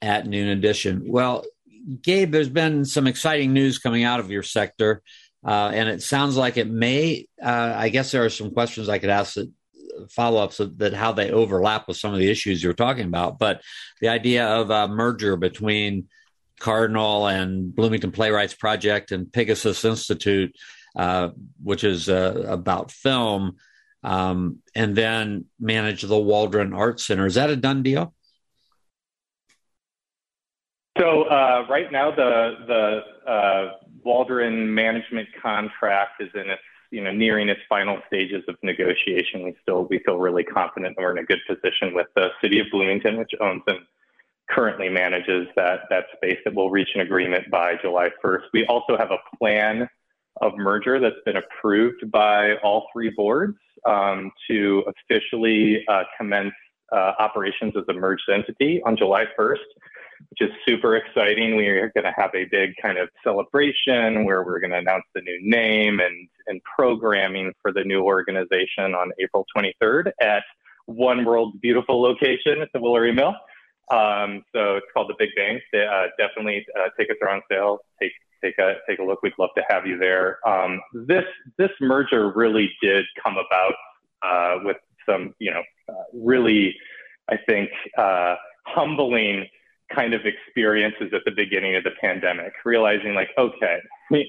at 0.00 0.28
Noon 0.28 0.48
Edition. 0.48 1.02
Well, 1.04 1.44
Gabe, 2.02 2.30
there's 2.30 2.48
been 2.48 2.84
some 2.84 3.06
exciting 3.06 3.52
news 3.52 3.78
coming 3.78 4.04
out 4.04 4.20
of 4.20 4.30
your 4.30 4.42
sector, 4.42 5.02
uh, 5.44 5.70
and 5.74 5.88
it 5.88 6.02
sounds 6.02 6.36
like 6.36 6.56
it 6.56 6.68
may. 6.68 7.26
Uh, 7.42 7.72
I 7.76 7.88
guess 7.88 8.12
there 8.12 8.24
are 8.24 8.30
some 8.30 8.52
questions 8.52 8.88
I 8.88 8.98
could 8.98 9.10
ask 9.10 9.34
that 9.34 9.50
follow 10.10 10.42
ups 10.42 10.60
that 10.76 10.94
how 10.94 11.12
they 11.12 11.30
overlap 11.30 11.88
with 11.88 11.96
some 11.96 12.12
of 12.12 12.18
the 12.18 12.30
issues 12.30 12.62
you're 12.62 12.72
talking 12.72 13.06
about. 13.06 13.38
But 13.38 13.62
the 14.00 14.08
idea 14.08 14.46
of 14.46 14.70
a 14.70 14.88
merger 14.88 15.36
between 15.36 16.08
Cardinal 16.60 17.26
and 17.26 17.74
Bloomington 17.74 18.12
Playwrights 18.12 18.54
Project 18.54 19.12
and 19.12 19.26
Pigasus 19.26 19.84
Institute, 19.84 20.54
uh, 20.96 21.30
which 21.62 21.84
is 21.84 22.08
uh, 22.08 22.44
about 22.46 22.92
film, 22.92 23.56
um, 24.04 24.58
and 24.74 24.94
then 24.94 25.46
manage 25.58 26.02
the 26.02 26.18
Waldron 26.18 26.72
Art 26.72 27.00
Center. 27.00 27.26
Is 27.26 27.34
that 27.34 27.50
a 27.50 27.56
done 27.56 27.82
deal? 27.82 28.14
So 31.02 31.24
uh, 31.24 31.66
right 31.68 31.90
now, 31.90 32.12
the 32.12 32.54
the 32.68 33.30
uh, 33.30 33.72
Waldron 34.04 34.72
management 34.72 35.28
contract 35.42 36.22
is 36.22 36.28
in 36.34 36.48
its 36.48 36.62
you 36.92 37.02
know 37.02 37.10
nearing 37.10 37.48
its 37.48 37.60
final 37.68 37.98
stages 38.06 38.44
of 38.46 38.54
negotiation. 38.62 39.42
We 39.42 39.56
still 39.62 39.88
we 39.90 39.98
feel 40.06 40.18
really 40.18 40.44
confident 40.44 40.94
that 40.96 41.02
we're 41.02 41.10
in 41.10 41.18
a 41.18 41.24
good 41.24 41.40
position 41.48 41.92
with 41.92 42.06
the 42.14 42.28
city 42.40 42.60
of 42.60 42.66
Bloomington, 42.70 43.18
which 43.18 43.32
owns 43.40 43.62
and 43.66 43.80
currently 44.48 44.88
manages 44.88 45.48
that 45.56 45.80
that 45.90 46.04
space. 46.14 46.38
That 46.44 46.54
we'll 46.54 46.70
reach 46.70 46.90
an 46.94 47.00
agreement 47.00 47.50
by 47.50 47.74
July 47.82 48.10
1st. 48.24 48.42
We 48.52 48.64
also 48.66 48.96
have 48.96 49.10
a 49.10 49.18
plan 49.38 49.88
of 50.40 50.56
merger 50.56 51.00
that's 51.00 51.16
been 51.26 51.36
approved 51.36 52.12
by 52.12 52.54
all 52.62 52.86
three 52.92 53.10
boards 53.10 53.58
um, 53.88 54.30
to 54.48 54.84
officially 55.10 55.84
uh, 55.88 56.04
commence 56.16 56.54
uh, 56.92 57.12
operations 57.18 57.72
as 57.76 57.82
a 57.88 57.92
merged 57.92 58.28
entity 58.32 58.80
on 58.86 58.96
July 58.96 59.24
1st 59.36 59.56
which 60.30 60.48
is 60.48 60.50
super 60.66 60.96
exciting. 60.96 61.56
We 61.56 61.66
are 61.68 61.90
going 61.94 62.04
to 62.04 62.14
have 62.16 62.30
a 62.34 62.44
big 62.50 62.74
kind 62.80 62.98
of 62.98 63.08
celebration 63.24 64.24
where 64.24 64.42
we're 64.42 64.60
going 64.60 64.70
to 64.70 64.78
announce 64.78 65.04
the 65.14 65.20
new 65.20 65.38
name 65.42 66.00
and, 66.00 66.28
and 66.46 66.60
programming 66.64 67.52
for 67.60 67.72
the 67.72 67.84
new 67.84 68.02
organization 68.02 68.94
on 68.94 69.10
April 69.18 69.46
23rd 69.56 70.12
at 70.20 70.42
One 70.86 71.24
World's 71.24 71.56
beautiful 71.60 72.00
location 72.00 72.60
at 72.60 72.68
the 72.72 72.78
Woolery 72.78 73.14
Mill. 73.14 73.34
Um, 73.90 74.42
so 74.54 74.76
it's 74.76 74.86
called 74.94 75.08
the 75.08 75.14
Big 75.18 75.30
Bang. 75.36 75.60
Uh, 75.74 76.06
definitely 76.18 76.64
uh, 76.78 76.88
tickets 76.98 77.18
are 77.22 77.28
on 77.28 77.42
sale. 77.50 77.80
Take 78.00 78.12
take 78.42 78.58
a 78.58 78.74
take 78.88 78.98
a 78.98 79.02
look. 79.02 79.22
We'd 79.22 79.34
love 79.38 79.50
to 79.56 79.62
have 79.68 79.86
you 79.86 79.98
there. 79.98 80.38
Um, 80.48 80.80
this 80.94 81.24
this 81.58 81.70
merger 81.80 82.32
really 82.34 82.70
did 82.80 83.04
come 83.22 83.36
about 83.36 83.74
uh, 84.22 84.60
with 84.64 84.78
some 85.08 85.34
you 85.38 85.52
know 85.52 85.62
uh, 85.88 86.04
really 86.14 86.74
I 87.30 87.36
think 87.48 87.70
uh, 87.98 88.36
humbling 88.66 89.46
kind 89.94 90.14
of 90.14 90.22
experiences 90.24 91.12
at 91.14 91.22
the 91.24 91.30
beginning 91.30 91.76
of 91.76 91.84
the 91.84 91.92
pandemic, 92.00 92.52
realizing 92.64 93.14
like, 93.14 93.30
okay, 93.38 93.78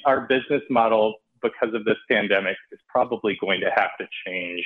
our 0.06 0.22
business 0.22 0.62
model 0.70 1.16
because 1.42 1.74
of 1.74 1.84
this 1.86 1.98
pandemic 2.10 2.56
is 2.72 2.80
probably 2.88 3.38
going 3.42 3.60
to 3.60 3.70
have 3.76 3.90
to 4.00 4.08
change 4.26 4.64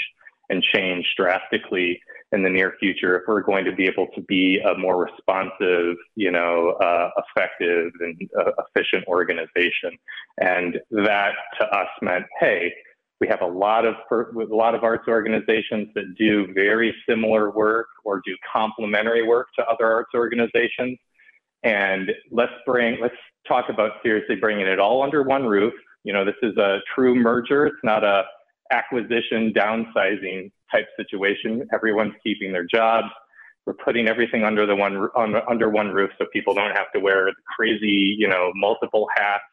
and 0.50 0.64
change 0.64 1.06
drastically 1.18 2.00
in 2.32 2.44
the 2.44 2.50
near 2.50 2.74
future 2.80 3.18
if 3.18 3.24
we're 3.28 3.42
going 3.42 3.66
to 3.66 3.74
be 3.74 3.86
able 3.86 4.08
to 4.16 4.22
be 4.22 4.60
a 4.60 4.78
more 4.78 5.04
responsive, 5.04 5.96
you 6.16 6.32
know, 6.32 6.72
uh, 6.82 7.10
effective 7.18 7.92
and 8.00 8.30
uh, 8.40 8.52
efficient 8.76 9.06
organization. 9.08 9.98
And 10.40 10.80
that 10.92 11.32
to 11.60 11.66
us 11.66 11.88
meant, 12.02 12.26
hey, 12.40 12.72
we 13.20 13.28
have 13.28 13.42
a 13.42 13.48
lot 13.48 13.86
of 13.86 13.96
a 14.12 14.56
lot 14.56 14.76
of 14.76 14.84
arts 14.84 15.06
organizations 15.08 15.88
that 15.96 16.16
do 16.18 16.48
very 16.54 16.94
similar 17.10 17.50
work 17.52 17.88
or 18.06 18.22
do 18.26 18.36
complementary 18.52 19.24
work 19.28 19.48
to 19.58 19.66
other 19.66 19.92
arts 19.92 20.12
organizations. 20.14 20.98
And 21.64 22.12
let's 22.32 22.54
bring 22.66 22.98
let's 23.02 23.16
talk 23.48 23.66
about 23.70 23.94
seriously 24.04 24.36
bringing 24.36 24.68
it 24.68 24.80
all 24.80 25.02
under 25.02 25.24
one 25.24 25.46
roof. 25.46 25.74
You 26.04 26.14
know, 26.14 26.24
this 26.24 26.36
is 26.44 26.56
a 26.58 26.80
true 26.94 27.16
merger. 27.16 27.66
It's 27.66 27.76
not 27.84 28.04
a 28.04 28.24
acquisition 28.72 29.52
downsizing 29.54 30.52
type 30.72 30.86
situation. 30.98 31.68
Everyone's 31.74 32.14
keeping 32.24 32.52
their 32.52 32.66
jobs. 32.66 33.08
We're 33.66 33.74
putting 33.74 34.08
everything 34.08 34.44
under 34.44 34.66
the 34.66 34.76
one 34.76 34.96
on, 35.16 35.36
under 35.50 35.70
one 35.70 35.90
roof, 35.90 36.12
so 36.18 36.26
people 36.32 36.54
don't 36.54 36.76
have 36.76 36.92
to 36.94 37.00
wear 37.00 37.26
the 37.26 37.34
crazy, 37.58 38.16
you 38.18 38.28
know, 38.28 38.52
multiple 38.56 39.08
hats 39.16 39.44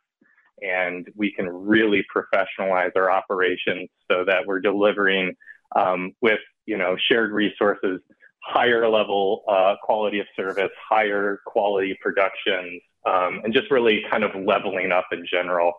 and 0.63 1.09
we 1.15 1.33
can 1.33 1.49
really 1.49 2.05
professionalize 2.15 2.93
our 2.97 3.11
operations 3.11 3.89
so 4.11 4.25
that 4.25 4.47
we're 4.47 4.61
delivering 4.61 5.35
um, 5.77 6.13
with 6.21 6.41
you 6.67 6.77
know 6.77 6.97
shared 7.09 7.33
resources 7.33 8.01
higher 8.43 8.89
level 8.89 9.43
uh, 9.49 9.75
quality 9.83 10.19
of 10.21 10.27
service 10.37 10.71
higher 10.89 11.41
quality 11.47 11.97
productions 12.03 12.81
um, 13.07 13.41
and 13.45 13.53
just 13.53 13.71
really 13.71 14.03
kind 14.11 14.25
of 14.25 14.31
leveling 14.35 14.93
up 14.93 15.07
in 15.13 15.25
general 15.31 15.73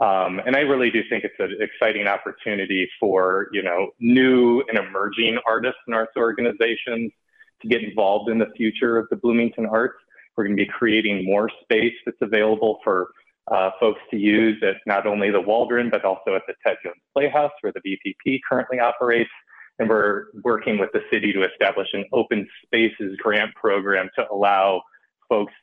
um, 0.00 0.40
and 0.46 0.56
I 0.56 0.60
really 0.60 0.90
do 0.90 1.02
think 1.10 1.24
it's 1.24 1.34
an 1.38 1.58
exciting 1.60 2.06
opportunity 2.06 2.88
for 2.98 3.48
you 3.52 3.62
know 3.62 3.90
new 4.00 4.62
and 4.68 4.78
emerging 4.78 5.38
artists 5.46 5.80
and 5.86 5.94
arts 5.94 6.12
organizations 6.16 7.12
to 7.60 7.68
get 7.68 7.82
involved 7.82 8.30
in 8.30 8.38
the 8.38 8.48
future 8.56 8.96
of 8.96 9.06
the 9.10 9.16
Bloomington 9.16 9.66
Arts. 9.66 9.98
We're 10.36 10.44
going 10.44 10.56
to 10.56 10.64
be 10.64 10.70
creating 10.70 11.26
more 11.26 11.50
space 11.62 11.92
that's 12.06 12.16
available 12.22 12.78
for 12.82 13.10
uh, 13.48 13.70
folks 13.80 14.00
to 14.10 14.16
use 14.16 14.62
at 14.62 14.76
not 14.86 15.06
only 15.06 15.30
the 15.30 15.40
Waldron, 15.40 15.90
but 15.90 16.04
also 16.04 16.34
at 16.34 16.42
the 16.46 16.54
Ted 16.64 16.76
Jones 16.84 16.96
Playhouse, 17.14 17.52
where 17.60 17.72
the 17.72 17.80
BPP 17.80 18.40
currently 18.48 18.78
operates. 18.78 19.30
And 19.78 19.88
we're 19.88 20.26
working 20.44 20.78
with 20.78 20.90
the 20.92 21.00
city 21.10 21.32
to 21.32 21.44
establish 21.44 21.88
an 21.94 22.04
open 22.12 22.46
spaces 22.64 23.16
grant 23.16 23.54
program 23.54 24.10
to 24.16 24.26
allow 24.30 24.82
folks 25.28 25.54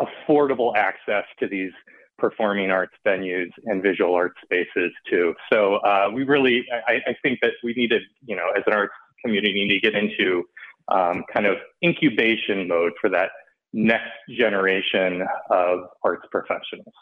affordable 0.00 0.74
access 0.76 1.24
to 1.40 1.46
these 1.46 1.72
performing 2.18 2.70
arts 2.70 2.94
venues 3.06 3.50
and 3.66 3.82
visual 3.82 4.14
arts 4.14 4.36
spaces 4.42 4.92
too. 5.08 5.34
So 5.52 5.76
uh, 5.76 6.10
we 6.12 6.24
really, 6.24 6.64
I, 6.88 6.94
I, 7.06 7.16
think 7.22 7.40
that 7.42 7.52
we 7.62 7.74
need 7.74 7.90
to, 7.90 7.98
you 8.24 8.36
know, 8.36 8.46
as 8.56 8.62
an 8.66 8.72
arts 8.72 8.94
community, 9.22 9.52
need 9.52 9.80
to 9.80 9.80
get 9.80 9.94
into 9.94 10.44
um, 10.88 11.24
kind 11.32 11.46
of 11.46 11.58
incubation 11.84 12.68
mode 12.68 12.92
for 13.00 13.10
that 13.10 13.30
next 13.76 14.10
generation 14.30 15.22
of 15.50 15.80
arts 16.02 16.26
professionals. 16.30 16.94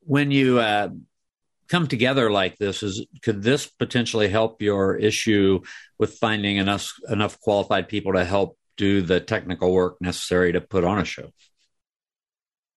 When 0.00 0.30
you 0.30 0.58
uh, 0.58 0.88
come 1.68 1.86
together 1.86 2.30
like 2.30 2.56
this, 2.56 2.82
is 2.82 3.06
could 3.22 3.42
this 3.42 3.66
potentially 3.66 4.28
help 4.28 4.62
your 4.62 4.96
issue 4.96 5.60
with 5.98 6.14
finding 6.14 6.56
enough 6.56 6.92
enough 7.10 7.38
qualified 7.40 7.88
people 7.88 8.14
to 8.14 8.24
help 8.24 8.58
do 8.78 9.02
the 9.02 9.20
technical 9.20 9.70
work 9.70 10.00
necessary 10.00 10.52
to 10.52 10.60
put 10.62 10.82
on 10.82 10.98
a 10.98 11.04
show? 11.04 11.30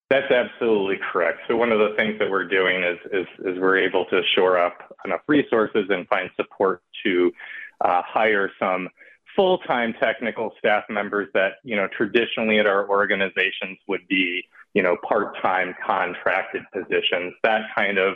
That's 0.10 0.30
absolutely 0.30 0.98
correct. 1.12 1.40
So 1.48 1.56
one 1.56 1.72
of 1.72 1.80
the 1.80 1.96
things 1.96 2.20
that 2.20 2.30
we're 2.30 2.48
doing 2.48 2.84
is 2.84 2.98
is, 3.12 3.28
is 3.40 3.60
we're 3.60 3.80
able 3.80 4.06
to 4.08 4.22
shore 4.36 4.60
up 4.60 4.78
enough 5.06 5.22
resources 5.28 5.86
and 5.90 6.06
find 6.10 6.30
support 6.36 6.82
to 7.06 7.32
uh, 7.80 8.02
hire 8.06 8.52
some 8.60 8.90
full-time 9.36 9.94
technical 10.00 10.54
staff 10.58 10.84
members 10.90 11.28
that 11.34 11.54
you 11.64 11.76
know 11.76 11.88
traditionally 11.96 12.60
at 12.60 12.66
our 12.66 12.88
organizations 12.90 13.78
would 13.88 14.08
be 14.08 14.44
you 14.74 14.82
know 14.82 14.98
part-time 15.08 15.76
contracted 15.86 16.64
positions. 16.74 17.34
That 17.44 17.62
kind 17.76 17.98
of 17.98 18.16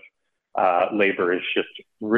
uh, 0.55 0.87
labor 0.93 1.33
is 1.33 1.41
just 1.55 1.69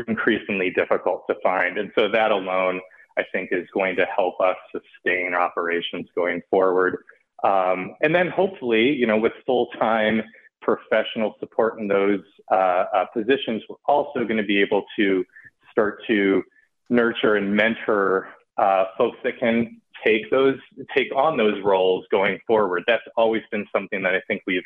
increasingly 0.08 0.72
difficult 0.72 1.24
to 1.30 1.36
find, 1.44 1.78
and 1.78 1.92
so 1.96 2.10
that 2.10 2.32
alone, 2.32 2.80
I 3.18 3.24
think, 3.32 3.50
is 3.52 3.68
going 3.74 3.96
to 3.98 4.06
help 4.06 4.40
us 4.40 4.58
sustain 4.72 5.34
operations 5.34 6.08
going 6.16 6.42
forward. 6.50 6.98
Um, 7.44 7.96
and 8.02 8.14
then 8.14 8.30
hopefully, 8.30 8.94
you 8.94 9.08
know, 9.08 9.18
with 9.18 9.34
full-time 9.46 10.22
professional 10.62 11.36
support 11.40 11.80
in 11.80 11.88
those 11.88 12.22
uh, 12.52 12.86
uh, 12.94 13.06
positions, 13.14 13.64
we're 13.68 13.78
also 13.88 14.24
going 14.24 14.38
to 14.38 14.44
be 14.44 14.62
able 14.62 14.84
to 14.96 15.26
start 15.72 16.04
to 16.08 16.44
nurture 16.90 17.36
and 17.36 17.56
mentor 17.56 18.28
uh, 18.62 18.86
folks 18.98 19.18
that 19.24 19.40
can 19.40 19.82
take 20.06 20.30
those 20.30 20.58
take 20.96 21.14
on 21.16 21.36
those 21.36 21.62
roles 21.64 22.06
going 22.12 22.40
forward. 22.46 22.84
That's 22.88 23.04
always 23.18 23.42
been 23.52 23.66
something 23.74 24.02
that 24.04 24.14
I 24.14 24.22
think 24.28 24.44
we've 24.46 24.64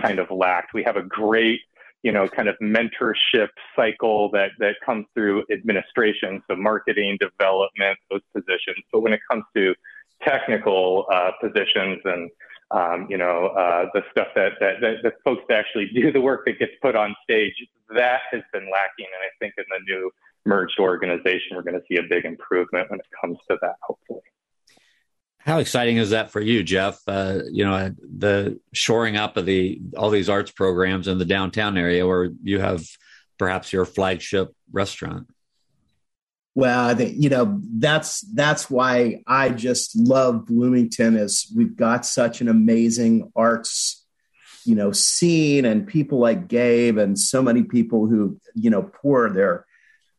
kind 0.00 0.18
of 0.18 0.30
lacked. 0.30 0.74
We 0.74 0.82
have 0.84 0.96
a 0.96 1.02
great 1.02 1.60
you 2.02 2.12
know 2.12 2.26
kind 2.26 2.48
of 2.48 2.56
mentorship 2.62 3.48
cycle 3.76 4.30
that 4.30 4.50
that 4.58 4.76
comes 4.84 5.06
through 5.14 5.44
administration, 5.52 6.42
so 6.48 6.56
marketing, 6.56 7.18
development, 7.20 7.98
those 8.10 8.22
positions. 8.32 8.82
But 8.90 9.00
when 9.00 9.12
it 9.12 9.20
comes 9.30 9.44
to 9.54 9.74
technical 10.22 11.06
uh, 11.12 11.32
positions 11.40 12.00
and 12.04 12.30
um, 12.70 13.06
you 13.10 13.18
know 13.18 13.48
uh, 13.48 13.86
the 13.92 14.02
stuff 14.10 14.28
that, 14.36 14.52
that, 14.60 14.80
that 14.80 14.96
that 15.02 15.14
folks 15.22 15.44
actually 15.50 15.90
do 15.94 16.10
the 16.10 16.20
work 16.20 16.46
that 16.46 16.58
gets 16.58 16.72
put 16.80 16.96
on 16.96 17.14
stage, 17.24 17.54
that 17.90 18.20
has 18.30 18.42
been 18.54 18.70
lacking. 18.70 19.06
And 19.06 19.22
I 19.22 19.30
think 19.38 19.52
in 19.58 19.64
the 19.68 19.92
new 19.92 20.10
merged 20.46 20.78
organization, 20.78 21.56
we're 21.56 21.62
going 21.62 21.80
to 21.80 21.84
see 21.88 21.96
a 21.96 22.02
big 22.08 22.24
improvement 22.24 22.90
when 22.90 23.00
it 23.00 23.06
comes 23.20 23.38
to 23.50 23.58
that, 23.60 23.76
hopefully. 23.82 24.20
How 25.38 25.58
exciting 25.58 25.98
is 25.98 26.10
that 26.10 26.30
for 26.30 26.40
you, 26.40 26.62
Jeff? 26.62 27.00
Uh, 27.06 27.40
you 27.50 27.66
know, 27.66 27.94
the 27.98 28.58
shoring 28.72 29.16
up 29.16 29.36
of 29.36 29.44
the 29.44 29.80
all 29.96 30.08
these 30.08 30.30
arts 30.30 30.50
programs 30.50 31.06
in 31.06 31.18
the 31.18 31.26
downtown 31.26 31.76
area, 31.76 32.06
where 32.06 32.30
you 32.42 32.60
have 32.60 32.82
perhaps 33.38 33.70
your 33.70 33.84
flagship 33.84 34.54
restaurant. 34.72 35.26
Well, 36.54 36.88
I 36.88 36.94
think 36.94 37.16
you 37.18 37.28
know 37.28 37.60
that's 37.78 38.22
that's 38.32 38.70
why 38.70 39.22
I 39.26 39.50
just 39.50 39.94
love 39.96 40.46
Bloomington. 40.46 41.16
Is 41.16 41.52
we've 41.54 41.76
got 41.76 42.06
such 42.06 42.40
an 42.40 42.48
amazing 42.48 43.30
arts, 43.36 44.02
you 44.64 44.74
know, 44.74 44.92
scene 44.92 45.66
and 45.66 45.86
people 45.86 46.20
like 46.20 46.48
Gabe 46.48 46.96
and 46.96 47.18
so 47.18 47.42
many 47.42 47.64
people 47.64 48.06
who 48.06 48.40
you 48.54 48.70
know 48.70 48.82
pour 48.82 49.28
their 49.28 49.66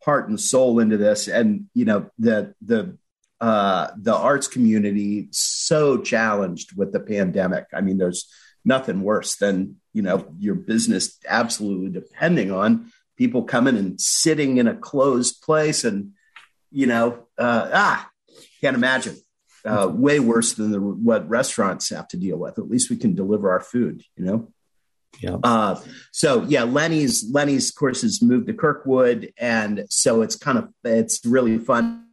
heart 0.05 0.29
and 0.29 0.39
soul 0.39 0.79
into 0.79 0.97
this. 0.97 1.27
And 1.27 1.65
you 1.73 1.85
know 1.85 2.09
the 2.19 2.53
the 2.61 2.97
uh, 3.41 3.87
the 3.97 4.15
arts 4.15 4.47
community 4.47 5.27
so 5.31 5.97
challenged 5.97 6.77
with 6.77 6.93
the 6.93 6.99
pandemic. 6.99 7.65
I 7.73 7.81
mean 7.81 7.97
there's 7.97 8.29
nothing 8.63 9.01
worse 9.01 9.35
than 9.35 9.77
you 9.93 10.01
know 10.01 10.33
your 10.39 10.55
business 10.55 11.19
absolutely 11.27 11.89
depending 11.89 12.51
on 12.51 12.91
people 13.17 13.43
coming 13.43 13.77
and 13.77 13.99
sitting 13.99 14.57
in 14.57 14.67
a 14.67 14.75
closed 14.75 15.41
place 15.41 15.83
and 15.83 16.11
you 16.71 16.87
know 16.87 17.27
uh, 17.37 17.69
ah 17.73 18.09
can't 18.61 18.75
imagine 18.75 19.15
uh, 19.65 19.89
way 19.91 20.19
worse 20.19 20.53
than 20.53 20.71
the, 20.71 20.79
what 20.79 21.27
restaurants 21.27 21.89
have 21.89 22.07
to 22.07 22.17
deal 22.17 22.37
with. 22.37 22.59
At 22.59 22.69
least 22.69 22.89
we 22.91 22.97
can 22.97 23.15
deliver 23.15 23.51
our 23.51 23.59
food 23.59 24.03
you 24.15 24.25
know 24.25 24.53
yeah. 25.19 25.37
Uh, 25.43 25.79
so 26.11 26.43
yeah, 26.43 26.63
Lennie's 26.63 27.29
Lennie's 27.31 27.71
course 27.71 28.01
has 28.01 28.21
moved 28.21 28.47
to 28.47 28.53
Kirkwood, 28.53 29.33
and 29.37 29.85
so 29.89 30.21
it's 30.21 30.35
kind 30.35 30.57
of 30.57 30.69
it's 30.83 31.25
really 31.25 31.57
fun 31.57 32.07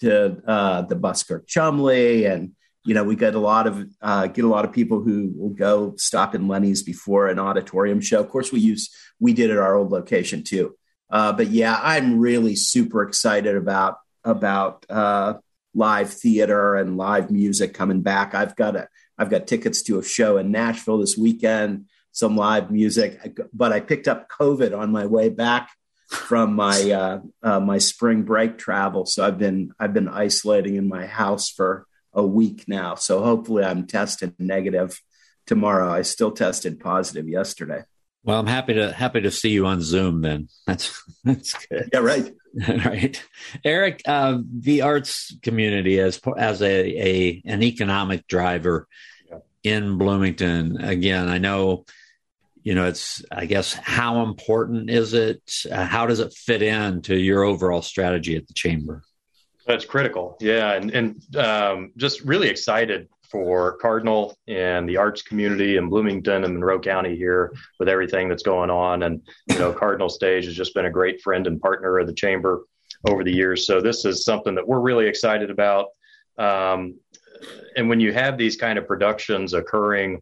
to 0.00 0.40
uh, 0.46 0.82
the 0.82 0.96
Buskirk-Chumley, 0.96 2.24
and 2.24 2.52
you 2.84 2.94
know 2.94 3.04
we 3.04 3.16
get 3.16 3.34
a 3.34 3.38
lot 3.40 3.66
of 3.66 3.86
uh, 4.00 4.26
get 4.26 4.44
a 4.44 4.48
lot 4.48 4.64
of 4.64 4.72
people 4.72 5.02
who 5.02 5.32
will 5.36 5.50
go 5.50 5.94
stop 5.96 6.34
in 6.34 6.48
Lennie's 6.48 6.82
before 6.82 7.28
an 7.28 7.38
auditorium 7.38 8.00
show. 8.00 8.20
Of 8.20 8.28
course, 8.28 8.52
we 8.52 8.60
use 8.60 8.90
we 9.18 9.32
did 9.32 9.50
at 9.50 9.58
our 9.58 9.74
old 9.74 9.90
location 9.90 10.42
too. 10.42 10.76
Uh, 11.10 11.32
but 11.32 11.48
yeah, 11.48 11.78
I'm 11.82 12.20
really 12.20 12.56
super 12.56 13.02
excited 13.02 13.56
about 13.56 13.98
about 14.24 14.86
uh, 14.88 15.34
live 15.74 16.12
theater 16.12 16.76
and 16.76 16.96
live 16.96 17.30
music 17.30 17.74
coming 17.74 18.02
back. 18.02 18.34
I've 18.34 18.56
got 18.56 18.76
a 18.76 18.88
I've 19.20 19.28
got 19.28 19.46
tickets 19.46 19.82
to 19.82 19.98
a 19.98 20.02
show 20.02 20.38
in 20.38 20.50
Nashville 20.50 20.96
this 20.96 21.14
weekend, 21.14 21.84
some 22.10 22.36
live 22.36 22.70
music. 22.70 23.38
But 23.52 23.70
I 23.70 23.80
picked 23.80 24.08
up 24.08 24.30
COVID 24.30 24.76
on 24.76 24.90
my 24.90 25.04
way 25.04 25.28
back 25.28 25.68
from 26.08 26.54
my 26.54 26.90
uh, 26.90 27.20
uh, 27.42 27.60
my 27.60 27.76
spring 27.76 28.22
break 28.22 28.56
travel, 28.56 29.04
so 29.04 29.22
I've 29.22 29.38
been 29.38 29.72
I've 29.78 29.92
been 29.92 30.08
isolating 30.08 30.76
in 30.76 30.88
my 30.88 31.04
house 31.04 31.50
for 31.50 31.86
a 32.14 32.24
week 32.24 32.64
now. 32.66 32.94
So 32.94 33.22
hopefully, 33.22 33.62
I'm 33.62 33.86
tested 33.86 34.34
negative 34.38 34.98
tomorrow. 35.46 35.92
I 35.92 36.00
still 36.00 36.30
tested 36.32 36.80
positive 36.80 37.28
yesterday. 37.28 37.84
Well, 38.24 38.38
I'm 38.38 38.46
happy 38.46 38.74
to 38.74 38.90
happy 38.90 39.20
to 39.20 39.30
see 39.30 39.50
you 39.50 39.66
on 39.66 39.82
Zoom. 39.82 40.22
Then 40.22 40.48
that's 40.66 41.02
that's 41.24 41.54
good. 41.66 41.90
Yeah, 41.92 42.00
right. 42.00 42.34
right, 42.68 43.22
Eric. 43.64 44.02
Uh, 44.06 44.38
the 44.52 44.82
arts 44.82 45.36
community 45.42 46.00
as 46.00 46.20
as 46.36 46.62
a, 46.62 46.66
a 46.66 47.42
an 47.44 47.62
economic 47.62 48.26
driver 48.26 48.88
in 49.62 49.98
Bloomington. 49.98 50.80
Again, 50.80 51.28
I 51.28 51.38
know, 51.38 51.84
you 52.62 52.74
know, 52.74 52.86
it's, 52.86 53.22
I 53.30 53.46
guess, 53.46 53.72
how 53.72 54.22
important 54.22 54.90
is 54.90 55.14
it? 55.14 55.42
Uh, 55.70 55.84
how 55.84 56.06
does 56.06 56.20
it 56.20 56.32
fit 56.32 56.62
in 56.62 57.02
to 57.02 57.16
your 57.16 57.42
overall 57.42 57.82
strategy 57.82 58.36
at 58.36 58.46
the 58.46 58.54
chamber? 58.54 59.02
That's 59.66 59.84
critical. 59.84 60.36
Yeah. 60.40 60.72
And, 60.72 60.90
and 60.90 61.36
um, 61.36 61.92
just 61.96 62.22
really 62.22 62.48
excited 62.48 63.08
for 63.30 63.76
Cardinal 63.76 64.36
and 64.48 64.88
the 64.88 64.96
arts 64.96 65.22
community 65.22 65.76
in 65.76 65.88
Bloomington 65.88 66.42
and 66.42 66.54
Monroe 66.54 66.80
County 66.80 67.14
here 67.14 67.54
with 67.78 67.88
everything 67.88 68.28
that's 68.28 68.42
going 68.42 68.70
on. 68.70 69.04
And, 69.04 69.22
you 69.48 69.58
know, 69.58 69.72
Cardinal 69.72 70.08
Stage 70.08 70.46
has 70.46 70.56
just 70.56 70.74
been 70.74 70.86
a 70.86 70.90
great 70.90 71.20
friend 71.20 71.46
and 71.46 71.60
partner 71.60 71.98
of 71.98 72.08
the 72.08 72.12
chamber 72.12 72.64
over 73.08 73.22
the 73.22 73.32
years. 73.32 73.66
So 73.66 73.80
this 73.80 74.04
is 74.04 74.24
something 74.24 74.56
that 74.56 74.66
we're 74.66 74.80
really 74.80 75.06
excited 75.06 75.50
about. 75.50 75.86
Um, 76.38 76.98
and 77.76 77.88
when 77.88 78.00
you 78.00 78.12
have 78.12 78.36
these 78.36 78.56
kind 78.56 78.78
of 78.78 78.86
productions 78.86 79.54
occurring 79.54 80.20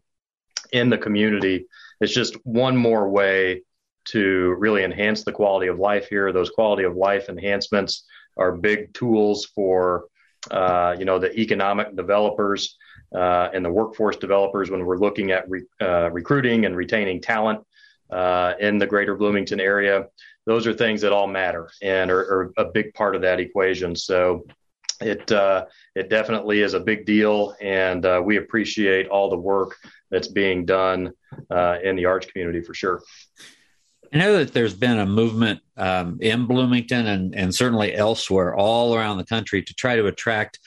in 0.71 0.89
the 0.89 0.97
community, 0.97 1.65
it's 2.01 2.13
just 2.13 2.35
one 2.45 2.77
more 2.77 3.09
way 3.09 3.63
to 4.05 4.55
really 4.57 4.83
enhance 4.83 5.23
the 5.23 5.31
quality 5.31 5.67
of 5.67 5.79
life 5.79 6.07
here. 6.07 6.31
Those 6.31 6.49
quality 6.49 6.83
of 6.83 6.95
life 6.95 7.29
enhancements 7.29 8.05
are 8.37 8.51
big 8.51 8.93
tools 8.93 9.45
for 9.45 10.05
uh, 10.51 10.95
you 10.97 11.05
know 11.05 11.19
the 11.19 11.37
economic 11.37 11.95
developers 11.95 12.77
uh, 13.13 13.49
and 13.53 13.63
the 13.63 13.71
workforce 13.71 14.15
developers 14.15 14.71
when 14.71 14.85
we're 14.85 14.97
looking 14.97 15.31
at 15.31 15.49
re- 15.49 15.65
uh, 15.81 16.09
recruiting 16.11 16.65
and 16.65 16.75
retaining 16.75 17.21
talent 17.21 17.61
uh, 18.09 18.53
in 18.59 18.77
the 18.77 18.87
greater 18.87 19.15
Bloomington 19.15 19.59
area. 19.59 20.07
Those 20.45 20.65
are 20.65 20.73
things 20.73 21.01
that 21.01 21.11
all 21.11 21.27
matter 21.27 21.69
and 21.81 22.09
are, 22.09 22.19
are 22.19 22.53
a 22.57 22.65
big 22.65 22.93
part 22.93 23.15
of 23.15 23.21
that 23.21 23.39
equation. 23.39 23.95
So 23.95 24.45
it 25.01 25.31
uh, 25.31 25.65
it 25.95 26.09
definitely 26.09 26.61
is 26.61 26.73
a 26.73 26.79
big 26.79 27.05
deal, 27.05 27.55
and 27.61 28.05
uh, 28.05 28.21
we 28.23 28.37
appreciate 28.37 29.07
all 29.07 29.29
the 29.29 29.37
work 29.37 29.77
that's 30.11 30.27
being 30.27 30.65
done 30.65 31.11
uh, 31.49 31.77
in 31.83 31.95
the 31.95 32.05
arts 32.05 32.25
community 32.27 32.61
for 32.61 32.73
sure. 32.73 33.01
I 34.13 34.17
know 34.17 34.37
that 34.37 34.53
there's 34.53 34.73
been 34.73 34.97
a 34.97 35.05
movement 35.05 35.61
um, 35.77 36.17
in 36.19 36.47
Bloomington 36.47 37.05
and, 37.05 37.35
and 37.35 37.53
certainly 37.53 37.95
elsewhere, 37.95 38.55
all 38.55 38.95
around 38.95 39.17
the 39.17 39.25
country, 39.25 39.61
to 39.61 39.73
try 39.75 39.95
to 39.95 40.07
attract 40.07 40.59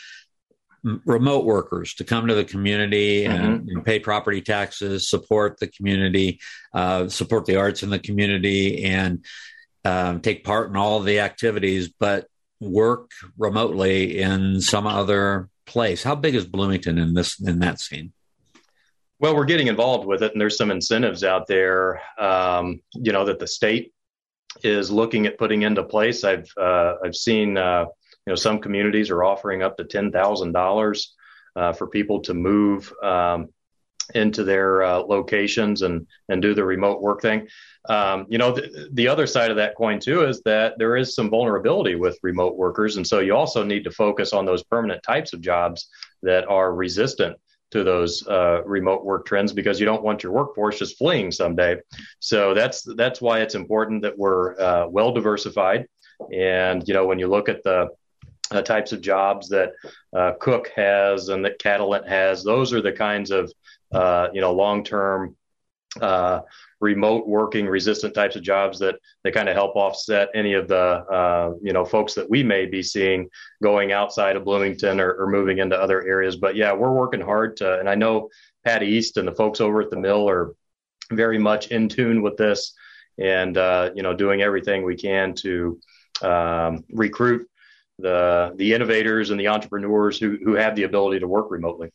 remote 1.04 1.44
workers 1.44 1.94
to 1.94 2.04
come 2.04 2.26
to 2.26 2.34
the 2.34 2.44
community 2.44 3.24
mm-hmm. 3.24 3.44
and, 3.44 3.68
and, 3.68 3.84
pay 3.84 3.98
property 3.98 4.40
taxes, 4.40 5.08
support 5.08 5.58
the 5.60 5.68
community, 5.68 6.40
uh, 6.74 7.08
support 7.08 7.46
the 7.46 7.56
arts 7.56 7.82
in 7.82 7.90
the 7.90 7.98
community, 7.98 8.84
and 8.84 9.24
um, 9.84 10.20
take 10.20 10.44
part 10.44 10.70
in 10.70 10.76
all 10.76 11.00
the 11.00 11.20
activities. 11.20 11.88
But 11.88 12.26
work 12.62 13.10
remotely 13.36 14.20
in 14.20 14.60
some 14.60 14.86
other 14.86 15.48
place. 15.66 16.02
How 16.02 16.14
big 16.14 16.34
is 16.34 16.46
Bloomington 16.46 16.98
in 16.98 17.14
this 17.14 17.40
in 17.40 17.58
that 17.58 17.80
scene? 17.80 18.12
Well, 19.18 19.36
we're 19.36 19.44
getting 19.44 19.68
involved 19.68 20.06
with 20.06 20.22
it, 20.22 20.32
and 20.32 20.40
there's 20.40 20.56
some 20.56 20.70
incentives 20.70 21.22
out 21.24 21.46
there. 21.46 22.00
Um, 22.18 22.80
you 22.94 23.12
know 23.12 23.24
that 23.24 23.38
the 23.38 23.46
state 23.46 23.92
is 24.62 24.90
looking 24.90 25.26
at 25.26 25.38
putting 25.38 25.62
into 25.62 25.82
place. 25.82 26.24
I've 26.24 26.50
uh, 26.56 26.94
I've 27.04 27.16
seen 27.16 27.56
uh, 27.56 27.86
you 28.26 28.30
know 28.30 28.36
some 28.36 28.60
communities 28.60 29.10
are 29.10 29.24
offering 29.24 29.62
up 29.62 29.76
to 29.76 29.84
ten 29.84 30.12
thousand 30.12 30.56
uh, 30.56 30.60
dollars 30.60 31.14
for 31.54 31.86
people 31.88 32.20
to 32.22 32.34
move 32.34 32.92
um, 33.02 33.48
into 34.14 34.44
their 34.44 34.82
uh, 34.82 34.98
locations 34.98 35.82
and 35.82 36.06
and 36.28 36.42
do 36.42 36.54
the 36.54 36.64
remote 36.64 37.00
work 37.00 37.22
thing. 37.22 37.48
Um, 37.88 38.26
you 38.28 38.38
know, 38.38 38.52
the, 38.52 38.88
the 38.92 39.08
other 39.08 39.26
side 39.26 39.50
of 39.50 39.56
that 39.56 39.74
coin 39.76 39.98
too 39.98 40.24
is 40.24 40.40
that 40.42 40.78
there 40.78 40.96
is 40.96 41.14
some 41.14 41.30
vulnerability 41.30 41.94
with 41.96 42.18
remote 42.22 42.56
workers, 42.56 42.96
and 42.96 43.06
so 43.06 43.20
you 43.20 43.34
also 43.34 43.64
need 43.64 43.84
to 43.84 43.90
focus 43.90 44.32
on 44.32 44.44
those 44.44 44.62
permanent 44.62 45.02
types 45.02 45.32
of 45.32 45.40
jobs 45.40 45.88
that 46.22 46.46
are 46.48 46.74
resistant 46.74 47.36
to 47.72 47.82
those 47.82 48.26
uh, 48.28 48.62
remote 48.64 49.04
work 49.04 49.26
trends 49.26 49.52
because 49.52 49.80
you 49.80 49.86
don't 49.86 50.02
want 50.02 50.22
your 50.22 50.32
workforce 50.32 50.78
just 50.78 50.98
fleeing 50.98 51.32
someday. 51.32 51.76
So 52.20 52.54
that's 52.54 52.82
that's 52.96 53.20
why 53.20 53.40
it's 53.40 53.54
important 53.54 54.02
that 54.02 54.16
we're 54.16 54.60
uh, 54.60 54.86
well 54.88 55.12
diversified. 55.12 55.86
And 56.32 56.86
you 56.86 56.94
know, 56.94 57.06
when 57.06 57.18
you 57.18 57.28
look 57.28 57.48
at 57.48 57.64
the 57.64 57.88
uh, 58.52 58.62
types 58.62 58.92
of 58.92 59.00
jobs 59.00 59.48
that 59.48 59.72
uh, 60.14 60.32
Cook 60.40 60.70
has 60.76 61.28
and 61.28 61.44
that 61.44 61.58
Catalent 61.58 62.06
has. 62.08 62.44
Those 62.44 62.72
are 62.72 62.82
the 62.82 62.92
kinds 62.92 63.30
of 63.30 63.52
uh, 63.92 64.28
you 64.32 64.40
know 64.40 64.52
long 64.52 64.84
term 64.84 65.36
uh, 66.00 66.40
remote 66.80 67.28
working 67.28 67.66
resistant 67.66 68.14
types 68.14 68.34
of 68.34 68.42
jobs 68.42 68.78
that 68.78 68.96
that 69.24 69.34
kind 69.34 69.48
of 69.48 69.54
help 69.54 69.76
offset 69.76 70.28
any 70.34 70.54
of 70.54 70.66
the 70.68 70.76
uh, 70.76 71.52
you 71.62 71.72
know 71.72 71.84
folks 71.84 72.14
that 72.14 72.28
we 72.28 72.42
may 72.42 72.66
be 72.66 72.82
seeing 72.82 73.28
going 73.62 73.92
outside 73.92 74.36
of 74.36 74.44
Bloomington 74.44 75.00
or, 75.00 75.12
or, 75.12 75.26
moving 75.28 75.58
into 75.58 75.78
other 75.78 76.02
areas. 76.02 76.36
But 76.36 76.56
yeah, 76.56 76.72
we're 76.72 76.92
working 76.92 77.20
hard 77.20 77.56
to, 77.58 77.78
and 77.78 77.88
I 77.88 77.94
know 77.94 78.30
Pat 78.64 78.82
East 78.82 79.16
and 79.16 79.28
the 79.28 79.34
folks 79.34 79.60
over 79.60 79.82
at 79.82 79.90
the 79.90 79.98
mill 79.98 80.28
are 80.28 80.54
very 81.10 81.38
much 81.38 81.68
in 81.68 81.88
tune 81.88 82.22
with 82.22 82.36
this, 82.36 82.74
and 83.18 83.56
uh, 83.58 83.90
you 83.94 84.02
know 84.02 84.14
doing 84.14 84.40
everything 84.40 84.84
we 84.84 84.96
can 84.96 85.34
to 85.34 85.78
um, 86.22 86.84
recruit 86.90 87.46
the 87.98 88.54
the 88.56 88.72
innovators 88.72 89.30
and 89.30 89.38
the 89.38 89.48
entrepreneurs 89.48 90.18
who 90.18 90.38
who 90.42 90.54
have 90.54 90.74
the 90.74 90.84
ability 90.84 91.20
to 91.20 91.28
work 91.28 91.50
remotely. 91.50 91.90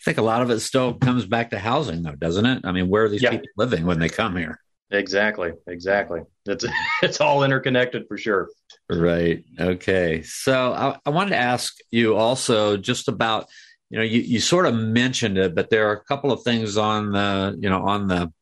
I 0.00 0.02
think 0.04 0.18
a 0.18 0.22
lot 0.22 0.40
of 0.40 0.50
it 0.50 0.60
still 0.60 0.94
comes 0.94 1.26
back 1.26 1.50
to 1.50 1.58
housing, 1.58 2.02
though, 2.02 2.14
doesn't 2.14 2.46
it? 2.46 2.62
I 2.64 2.72
mean, 2.72 2.88
where 2.88 3.04
are 3.04 3.08
these 3.08 3.22
yeah. 3.22 3.30
people 3.30 3.48
living 3.56 3.84
when 3.84 3.98
they 3.98 4.08
come 4.08 4.36
here? 4.36 4.58
Exactly, 4.90 5.52
exactly. 5.66 6.22
It's 6.46 6.64
it's 7.02 7.20
all 7.20 7.44
interconnected 7.44 8.06
for 8.08 8.16
sure. 8.16 8.48
Right. 8.88 9.44
Okay. 9.58 10.22
So 10.22 10.72
I, 10.72 10.98
I 11.04 11.10
wanted 11.10 11.30
to 11.30 11.36
ask 11.36 11.76
you 11.90 12.16
also 12.16 12.76
just 12.76 13.08
about 13.08 13.48
you 13.90 13.98
know 13.98 14.04
you, 14.04 14.20
you 14.20 14.40
sort 14.40 14.66
of 14.66 14.74
mentioned 14.74 15.38
it, 15.38 15.54
but 15.54 15.70
there 15.70 15.88
are 15.88 15.92
a 15.92 16.04
couple 16.04 16.32
of 16.32 16.42
things 16.42 16.76
on 16.76 17.12
the 17.12 17.56
you 17.60 17.68
know 17.68 17.86
on 17.86 18.08
the 18.08 18.32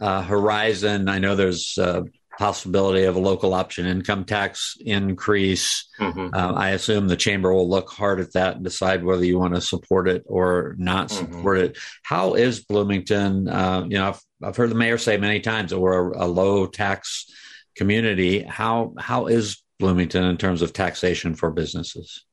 uh, 0.00 0.22
horizon. 0.22 1.08
I 1.08 1.18
know 1.18 1.36
there's 1.36 1.76
uh, 1.78 2.02
possibility 2.38 3.04
of 3.04 3.16
a 3.16 3.20
local 3.20 3.54
option 3.54 3.86
income 3.86 4.24
tax 4.24 4.76
increase. 4.80 5.88
Mm-hmm. 5.98 6.34
Uh, 6.34 6.52
I 6.52 6.70
assume 6.70 7.08
the 7.08 7.16
chamber 7.16 7.52
will 7.52 7.68
look 7.68 7.90
hard 7.90 8.20
at 8.20 8.32
that 8.34 8.56
and 8.56 8.64
decide 8.64 9.04
whether 9.04 9.24
you 9.24 9.38
want 9.38 9.54
to 9.54 9.60
support 9.60 10.08
it 10.08 10.24
or 10.26 10.74
not 10.78 11.08
mm-hmm. 11.08 11.32
support 11.32 11.58
it. 11.58 11.78
How 12.02 12.34
is 12.34 12.64
Bloomington? 12.64 13.48
Uh, 13.48 13.84
you 13.88 13.98
know, 13.98 14.08
I've, 14.08 14.20
I've, 14.42 14.56
heard 14.56 14.70
the 14.70 14.74
mayor 14.74 14.98
say 14.98 15.16
many 15.16 15.40
times 15.40 15.70
that 15.70 15.80
we're 15.80 16.12
a, 16.12 16.24
a, 16.24 16.28
low 16.28 16.66
tax 16.66 17.30
community. 17.74 18.42
How 18.42 18.94
how 18.98 19.26
is 19.26 19.62
Bloomington 19.78 20.24
in 20.24 20.36
terms 20.36 20.62
of 20.62 20.72
taxation 20.72 21.34
for 21.34 21.50
businesses? 21.50 22.24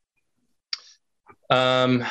Um, 1.50 2.04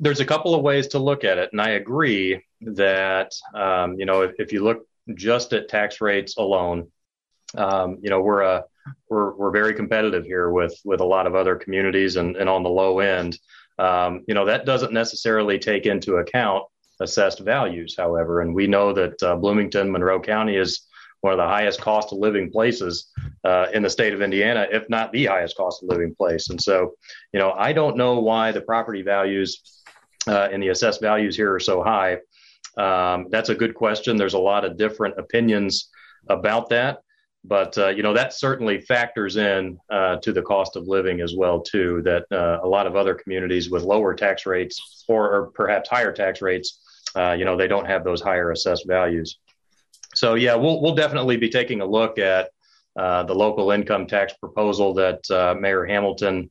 there's 0.00 0.20
a 0.20 0.26
couple 0.26 0.54
of 0.54 0.62
ways 0.62 0.88
to 0.88 0.98
look 0.98 1.24
at 1.24 1.38
it, 1.38 1.50
and 1.52 1.60
I 1.60 1.70
agree 1.70 2.44
that 2.60 3.32
um, 3.54 3.98
you 3.98 4.06
know 4.06 4.22
if, 4.22 4.32
if 4.38 4.52
you 4.52 4.62
look 4.62 4.86
just 5.14 5.52
at 5.52 5.68
tax 5.68 6.00
rates 6.00 6.36
alone, 6.36 6.90
um, 7.56 7.98
you 8.02 8.10
know, 8.10 8.20
we're 8.20 8.42
a 8.42 8.48
uh, 8.48 8.62
we're 9.08 9.34
we're 9.34 9.50
very 9.50 9.74
competitive 9.74 10.24
here 10.24 10.50
with 10.50 10.78
with 10.84 11.00
a 11.00 11.04
lot 11.04 11.26
of 11.26 11.34
other 11.34 11.56
communities 11.56 12.16
and, 12.16 12.36
and 12.36 12.48
on 12.48 12.62
the 12.62 12.68
low 12.68 13.00
end. 13.00 13.38
Um, 13.78 14.24
you 14.28 14.34
know, 14.34 14.44
that 14.44 14.66
doesn't 14.66 14.92
necessarily 14.92 15.58
take 15.58 15.86
into 15.86 16.16
account 16.16 16.64
assessed 17.00 17.40
values, 17.40 17.94
however, 17.98 18.40
and 18.40 18.54
we 18.54 18.66
know 18.66 18.92
that 18.92 19.20
uh, 19.22 19.36
Bloomington, 19.36 19.90
Monroe 19.90 20.20
County 20.20 20.56
is 20.56 20.86
one 21.22 21.32
of 21.32 21.38
the 21.38 21.46
highest 21.46 21.80
cost 21.80 22.12
of 22.12 22.18
living 22.18 22.50
places 22.50 23.10
uh, 23.44 23.66
in 23.72 23.82
the 23.82 23.88
state 23.90 24.12
of 24.12 24.20
Indiana, 24.20 24.66
if 24.70 24.88
not 24.90 25.10
the 25.10 25.24
highest 25.24 25.56
cost 25.56 25.82
of 25.82 25.88
living 25.88 26.14
place. 26.14 26.50
And 26.50 26.60
so, 26.60 26.94
you 27.32 27.40
know, 27.40 27.52
I 27.52 27.72
don't 27.72 27.96
know 27.96 28.20
why 28.20 28.52
the 28.52 28.60
property 28.60 29.00
values 29.00 29.82
uh, 30.28 30.48
and 30.52 30.62
the 30.62 30.68
assessed 30.68 31.00
values 31.00 31.34
here 31.34 31.52
are 31.52 31.60
so 31.60 31.82
high. 31.82 32.18
Um, 32.76 33.28
that's 33.30 33.48
a 33.48 33.54
good 33.54 33.74
question. 33.74 34.16
There's 34.16 34.34
a 34.34 34.38
lot 34.38 34.66
of 34.66 34.76
different 34.76 35.18
opinions 35.18 35.88
about 36.28 36.68
that 36.68 36.98
but 37.44 37.76
uh, 37.76 37.88
you 37.88 38.02
know 38.02 38.14
that 38.14 38.32
certainly 38.32 38.80
factors 38.80 39.36
in 39.36 39.78
uh, 39.90 40.16
to 40.16 40.32
the 40.32 40.42
cost 40.42 40.76
of 40.76 40.88
living 40.88 41.20
as 41.20 41.34
well 41.36 41.60
too. 41.60 42.00
That 42.02 42.24
uh, 42.32 42.60
a 42.62 42.68
lot 42.68 42.86
of 42.86 42.96
other 42.96 43.14
communities 43.14 43.70
with 43.70 43.82
lower 43.82 44.14
tax 44.14 44.46
rates 44.46 45.04
or, 45.08 45.30
or 45.30 45.46
perhaps 45.48 45.90
higher 45.90 46.12
tax 46.12 46.40
rates, 46.40 46.80
uh, 47.14 47.32
you 47.32 47.44
know, 47.44 47.56
they 47.56 47.68
don't 47.68 47.86
have 47.86 48.02
those 48.02 48.22
higher 48.22 48.50
assessed 48.50 48.88
values. 48.88 49.38
So 50.14 50.34
yeah, 50.34 50.54
we'll 50.54 50.80
we'll 50.80 50.94
definitely 50.94 51.36
be 51.36 51.50
taking 51.50 51.82
a 51.82 51.86
look 51.86 52.18
at 52.18 52.48
uh, 52.96 53.24
the 53.24 53.34
local 53.34 53.72
income 53.72 54.06
tax 54.06 54.32
proposal 54.32 54.94
that 54.94 55.30
uh, 55.30 55.54
Mayor 55.58 55.84
Hamilton 55.84 56.50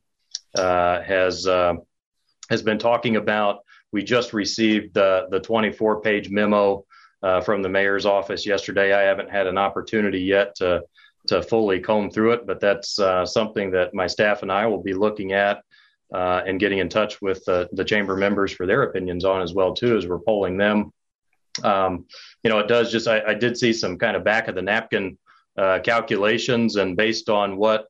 has 0.56 1.44
has 1.44 2.62
been 2.62 2.78
talking 2.78 3.16
about. 3.16 3.60
We 3.90 4.04
just 4.04 4.32
received 4.32 4.94
the 4.94 5.26
the 5.30 5.40
24 5.40 6.02
page 6.02 6.30
memo 6.30 6.84
uh, 7.24 7.40
from 7.40 7.62
the 7.62 7.68
mayor's 7.68 8.04
office 8.04 8.44
yesterday. 8.46 8.92
I 8.92 9.00
haven't 9.00 9.30
had 9.30 9.46
an 9.46 9.58
opportunity 9.58 10.20
yet 10.20 10.54
to 10.56 10.82
to 11.26 11.42
fully 11.42 11.80
comb 11.80 12.10
through 12.10 12.32
it, 12.32 12.46
but 12.46 12.60
that's 12.60 12.98
uh, 12.98 13.24
something 13.24 13.70
that 13.70 13.94
my 13.94 14.06
staff 14.06 14.42
and 14.42 14.52
I 14.52 14.66
will 14.66 14.82
be 14.82 14.92
looking 14.92 15.32
at 15.32 15.62
uh, 16.12 16.42
and 16.46 16.60
getting 16.60 16.80
in 16.80 16.90
touch 16.90 17.22
with 17.22 17.42
the, 17.46 17.84
chamber 17.86 18.14
members 18.14 18.52
for 18.52 18.66
their 18.66 18.82
opinions 18.82 19.24
on 19.24 19.40
as 19.40 19.54
well 19.54 19.72
too 19.72 19.96
as 19.96 20.06
we're 20.06 20.18
polling 20.18 20.58
them. 20.58 20.92
Um, 21.62 22.04
you 22.42 22.50
know, 22.50 22.58
it 22.58 22.68
does 22.68 22.92
just 22.92 23.08
I, 23.08 23.22
I, 23.22 23.32
did 23.32 23.56
see 23.56 23.72
some 23.72 23.96
kind 23.96 24.16
of 24.16 24.22
back 24.22 24.48
of 24.48 24.54
the 24.54 24.60
napkin 24.60 25.16
uh, 25.56 25.78
calculations, 25.82 26.76
and 26.76 26.94
based 26.94 27.30
on 27.30 27.56
what 27.56 27.86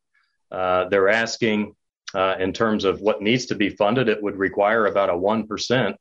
uh, 0.52 0.88
they're 0.90 1.08
asking 1.08 1.74
uh, 2.14 2.36
in 2.38 2.52
terms 2.52 2.84
of 2.84 3.00
what 3.00 3.20
needs 3.20 3.46
to 3.46 3.56
be 3.56 3.70
funded, 3.70 4.08
it 4.08 4.22
would 4.22 4.36
require 4.36 4.86
about 4.86 5.10
a 5.10 5.16
one 5.16 5.48
percent 5.48 5.96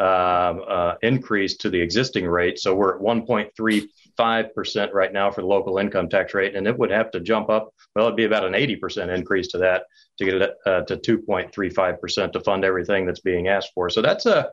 uh, 0.00 0.94
increase 1.02 1.56
to 1.58 1.70
the 1.70 1.80
existing 1.80 2.26
rate. 2.26 2.58
So 2.58 2.74
we're 2.74 2.96
at 2.96 3.02
1.35% 3.02 4.92
right 4.92 5.12
now 5.12 5.30
for 5.30 5.40
the 5.42 5.46
local 5.46 5.78
income 5.78 6.08
tax 6.08 6.34
rate, 6.34 6.56
and 6.56 6.66
it 6.66 6.78
would 6.78 6.90
have 6.90 7.10
to 7.12 7.20
jump 7.20 7.48
up. 7.48 7.72
Well, 7.94 8.06
it'd 8.06 8.16
be 8.16 8.24
about 8.24 8.44
an 8.44 8.54
80% 8.54 9.14
increase 9.14 9.48
to 9.48 9.58
that 9.58 9.84
to 10.18 10.24
get 10.24 10.34
it 10.34 10.54
uh, 10.66 10.82
to 10.82 10.96
2.35% 10.96 12.32
to 12.32 12.40
fund 12.40 12.64
everything 12.64 13.06
that's 13.06 13.20
being 13.20 13.48
asked 13.48 13.70
for. 13.74 13.88
So 13.90 14.02
that's 14.02 14.26
a, 14.26 14.50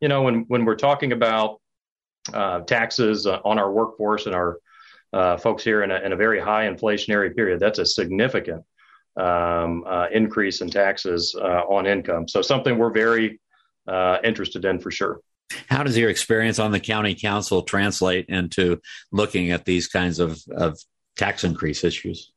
you 0.00 0.08
know, 0.08 0.22
when 0.22 0.44
when 0.48 0.64
we're 0.64 0.76
talking 0.76 1.12
about 1.12 1.60
uh, 2.32 2.60
taxes 2.60 3.26
on 3.26 3.58
our 3.58 3.72
workforce 3.72 4.26
and 4.26 4.34
our 4.34 4.58
uh, 5.12 5.36
folks 5.36 5.64
here 5.64 5.82
in 5.82 5.90
a, 5.90 5.96
in 6.00 6.12
a, 6.12 6.16
very 6.16 6.40
high 6.40 6.68
inflationary 6.68 7.34
period, 7.34 7.58
that's 7.58 7.80
a 7.80 7.86
significant 7.86 8.64
um, 9.16 9.84
uh, 9.86 10.06
increase 10.12 10.60
in 10.60 10.70
taxes 10.70 11.34
uh, 11.40 11.62
on 11.68 11.86
income. 11.86 12.28
So 12.28 12.42
something 12.42 12.78
we're 12.78 12.92
very 12.92 13.40
uh, 13.90 14.18
interested 14.22 14.64
in 14.64 14.78
for 14.78 14.90
sure. 14.90 15.20
How 15.68 15.82
does 15.82 15.98
your 15.98 16.10
experience 16.10 16.58
on 16.58 16.70
the 16.70 16.80
county 16.80 17.14
council 17.14 17.62
translate 17.62 18.26
into 18.28 18.80
looking 19.10 19.50
at 19.50 19.64
these 19.64 19.88
kinds 19.88 20.20
of, 20.20 20.40
of 20.50 20.78
tax 21.16 21.42
increase 21.42 21.82
issues? 21.82 22.32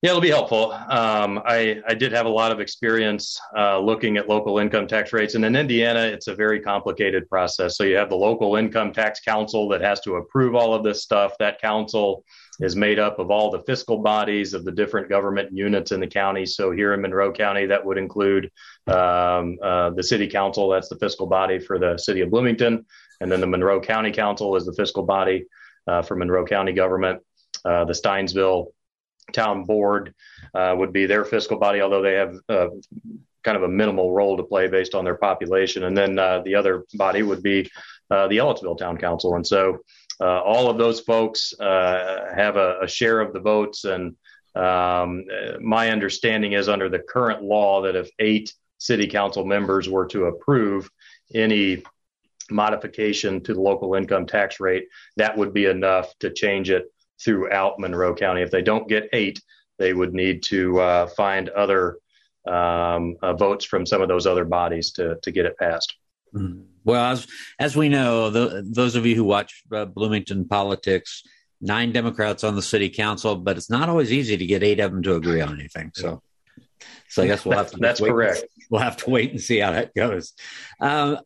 Yeah, 0.00 0.10
it'll 0.10 0.22
be 0.22 0.30
helpful. 0.30 0.70
Um, 0.70 1.42
I, 1.44 1.80
I 1.86 1.94
did 1.94 2.12
have 2.12 2.26
a 2.26 2.30
lot 2.30 2.52
of 2.52 2.60
experience 2.60 3.40
uh, 3.56 3.80
looking 3.80 4.16
at 4.16 4.28
local 4.28 4.58
income 4.58 4.86
tax 4.86 5.12
rates. 5.12 5.34
And 5.34 5.44
in 5.44 5.56
Indiana, 5.56 6.02
it's 6.02 6.28
a 6.28 6.36
very 6.36 6.60
complicated 6.60 7.28
process. 7.28 7.76
So 7.76 7.82
you 7.82 7.96
have 7.96 8.08
the 8.08 8.16
local 8.16 8.54
income 8.54 8.92
tax 8.92 9.20
council 9.20 9.68
that 9.70 9.80
has 9.80 10.00
to 10.02 10.14
approve 10.14 10.54
all 10.54 10.72
of 10.72 10.84
this 10.84 11.02
stuff. 11.02 11.32
That 11.40 11.60
council 11.60 12.24
is 12.60 12.74
made 12.74 12.98
up 12.98 13.18
of 13.18 13.30
all 13.30 13.50
the 13.50 13.62
fiscal 13.62 13.98
bodies 13.98 14.52
of 14.52 14.64
the 14.64 14.72
different 14.72 15.08
government 15.08 15.50
units 15.52 15.92
in 15.92 16.00
the 16.00 16.06
county. 16.06 16.44
So 16.44 16.70
here 16.72 16.92
in 16.92 17.00
Monroe 17.00 17.32
County, 17.32 17.66
that 17.66 17.84
would 17.84 17.98
include 17.98 18.50
um, 18.88 19.58
uh, 19.62 19.90
the 19.90 20.02
city 20.02 20.26
council, 20.26 20.68
that's 20.68 20.88
the 20.88 20.98
fiscal 20.98 21.26
body 21.26 21.58
for 21.58 21.78
the 21.78 21.96
city 21.96 22.20
of 22.20 22.30
Bloomington. 22.30 22.84
And 23.20 23.30
then 23.30 23.40
the 23.40 23.46
Monroe 23.46 23.80
County 23.80 24.10
Council 24.10 24.56
is 24.56 24.66
the 24.66 24.72
fiscal 24.72 25.04
body 25.04 25.46
uh, 25.86 26.02
for 26.02 26.16
Monroe 26.16 26.44
County 26.44 26.72
government. 26.72 27.20
Uh, 27.64 27.84
the 27.84 27.92
Stinesville 27.92 28.66
Town 29.32 29.64
Board 29.64 30.14
uh, 30.54 30.74
would 30.76 30.92
be 30.92 31.06
their 31.06 31.24
fiscal 31.24 31.58
body, 31.58 31.80
although 31.80 32.02
they 32.02 32.14
have 32.14 32.34
uh, 32.48 32.68
kind 33.44 33.56
of 33.56 33.62
a 33.62 33.68
minimal 33.68 34.12
role 34.12 34.36
to 34.36 34.42
play 34.42 34.68
based 34.68 34.94
on 34.94 35.04
their 35.04 35.16
population. 35.16 35.84
And 35.84 35.96
then 35.96 36.18
uh, 36.18 36.42
the 36.44 36.54
other 36.54 36.84
body 36.94 37.22
would 37.22 37.42
be 37.42 37.70
the 38.10 38.38
Ellettsville 38.38 38.78
Town 38.78 38.96
Council. 38.96 39.36
And 39.36 39.46
so 39.46 39.78
uh, 40.20 40.40
all 40.42 40.68
of 40.68 40.78
those 40.78 41.00
folks 41.00 41.54
uh, 41.60 42.32
have 42.34 42.56
a, 42.56 42.80
a, 42.82 42.88
share 42.88 43.20
of 43.20 43.32
the 43.32 43.40
votes. 43.40 43.84
And 43.84 44.16
um, 44.54 45.24
my 45.60 45.90
understanding 45.90 46.52
is 46.52 46.68
under 46.68 46.88
the 46.88 46.98
current 46.98 47.42
law 47.42 47.82
that 47.82 47.94
if 47.94 48.10
eight 48.18 48.52
city 48.78 49.06
council 49.06 49.44
members 49.44 49.88
were 49.88 50.06
to 50.06 50.24
approve 50.24 50.90
any 51.34 51.82
modification 52.50 53.42
to 53.42 53.54
the 53.54 53.60
local 53.60 53.94
income 53.94 54.26
tax 54.26 54.58
rate, 54.60 54.88
that 55.16 55.36
would 55.36 55.52
be 55.52 55.66
enough 55.66 56.12
to 56.18 56.32
change 56.32 56.70
it 56.70 56.92
throughout 57.22 57.78
Monroe 57.78 58.14
County. 58.14 58.42
If 58.42 58.50
they 58.50 58.62
don't 58.62 58.88
get 58.88 59.08
eight, 59.12 59.40
they 59.78 59.92
would 59.92 60.14
need 60.14 60.42
to 60.44 60.80
uh, 60.80 61.06
find 61.08 61.48
other 61.50 61.98
um, 62.46 63.16
uh, 63.22 63.34
votes 63.34 63.64
from 63.64 63.84
some 63.84 64.02
of 64.02 64.08
those 64.08 64.26
other 64.26 64.44
bodies 64.44 64.92
to 64.92 65.18
to 65.22 65.30
get 65.30 65.46
it 65.46 65.56
passed. 65.58 65.94
Mm-hmm. 66.34 66.62
Well, 66.88 67.12
as 67.12 67.26
as 67.58 67.76
we 67.76 67.90
know, 67.90 68.30
the, 68.30 68.64
those 68.66 68.96
of 68.96 69.04
you 69.04 69.14
who 69.14 69.24
watch 69.24 69.62
uh, 69.70 69.84
Bloomington 69.84 70.48
politics, 70.48 71.22
nine 71.60 71.92
Democrats 71.92 72.44
on 72.44 72.56
the 72.56 72.62
city 72.62 72.88
council, 72.88 73.36
but 73.36 73.58
it's 73.58 73.68
not 73.68 73.90
always 73.90 74.10
easy 74.10 74.38
to 74.38 74.46
get 74.46 74.62
eight 74.62 74.80
of 74.80 74.90
them 74.90 75.02
to 75.02 75.14
agree 75.14 75.42
on 75.42 75.52
anything. 75.52 75.92
So, 75.94 76.22
so 77.10 77.22
I 77.22 77.26
guess 77.26 77.44
we'll 77.44 77.58
have 77.58 77.72
to. 77.72 77.76
That's 77.80 78.00
correct. 78.00 78.44
We'll 78.70 78.82
have 78.82 78.98
to 78.98 79.08
wait 79.08 79.30
and 79.30 79.40
see 79.40 79.60
how 79.60 79.72
that 79.72 79.94
goes. 79.94 80.34
Um, 80.78 81.20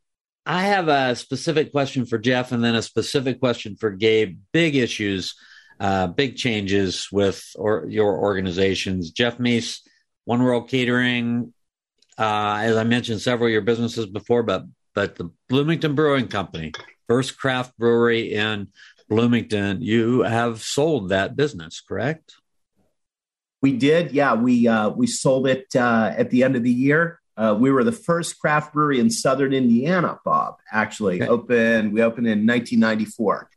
I 0.47 0.63
have 0.63 0.87
a 0.87 1.17
specific 1.17 1.73
question 1.73 2.07
for 2.07 2.17
Jeff, 2.17 2.53
and 2.53 2.63
then 2.63 2.77
a 2.77 2.83
specific 2.83 3.41
question 3.41 3.75
for 3.75 3.91
Gabe. 3.91 4.39
Big 4.53 4.77
issues, 4.77 5.35
uh, 5.81 6.07
big 6.07 6.37
changes 6.37 7.09
with 7.11 7.45
or, 7.57 7.87
your 7.89 8.17
organizations. 8.17 9.11
Jeff 9.11 9.41
Mease 9.41 9.83
One 10.25 10.45
World 10.45 10.69
Catering, 10.69 11.53
uh, 12.17 12.59
as 12.63 12.77
I 12.77 12.85
mentioned, 12.85 13.21
several 13.21 13.49
of 13.49 13.53
your 13.53 13.63
businesses 13.63 14.07
before, 14.07 14.45
but 14.45 14.65
but 14.95 15.17
the 15.17 15.31
Bloomington 15.49 15.95
Brewing 15.95 16.29
Company, 16.29 16.73
first 17.09 17.39
craft 17.39 17.77
brewery 17.79 18.33
in 18.33 18.69
Bloomington, 19.09 19.83
you 19.83 20.23
have 20.23 20.63
sold 20.63 21.11
that 21.11 21.37
business, 21.37 21.81
correct? 21.81 22.35
We 23.61 23.73
did, 23.73 24.13
yeah. 24.13 24.35
We 24.35 24.67
uh, 24.67 24.91
we 24.91 25.07
sold 25.07 25.47
it 25.47 25.67
uh, 25.77 26.13
at 26.17 26.31
the 26.31 26.43
end 26.43 26.57
of 26.57 26.65
the 26.65 26.71
year. 26.71 27.21
Uh, 27.37 27.57
we 27.59 27.71
were 27.71 27.85
the 27.85 27.93
first 27.93 28.39
craft 28.39 28.75
brewery 28.75 28.99
in 28.99 29.09
Southern 29.09 29.53
Indiana, 29.53 30.19
Bob. 30.25 30.57
Actually, 30.71 31.23
okay. 31.23 31.29
opened. 31.29 31.93
We 31.93 32.03
opened 32.03 32.27
in 32.27 32.47
1994. 32.47 33.49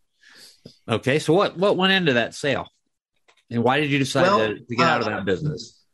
Okay, 0.87 1.19
so 1.19 1.33
what 1.33 1.57
what 1.57 1.75
went 1.75 1.93
into 1.93 2.13
that 2.13 2.35
sale, 2.35 2.67
and 3.49 3.63
why 3.63 3.79
did 3.79 3.89
you 3.89 3.97
decide 3.97 4.23
well, 4.23 4.39
to, 4.39 4.59
to, 4.59 4.75
get 4.75 4.87
out 4.87 5.01
of 5.01 5.07
that 5.07 5.19
uh, 5.21 5.23
business? 5.23 5.84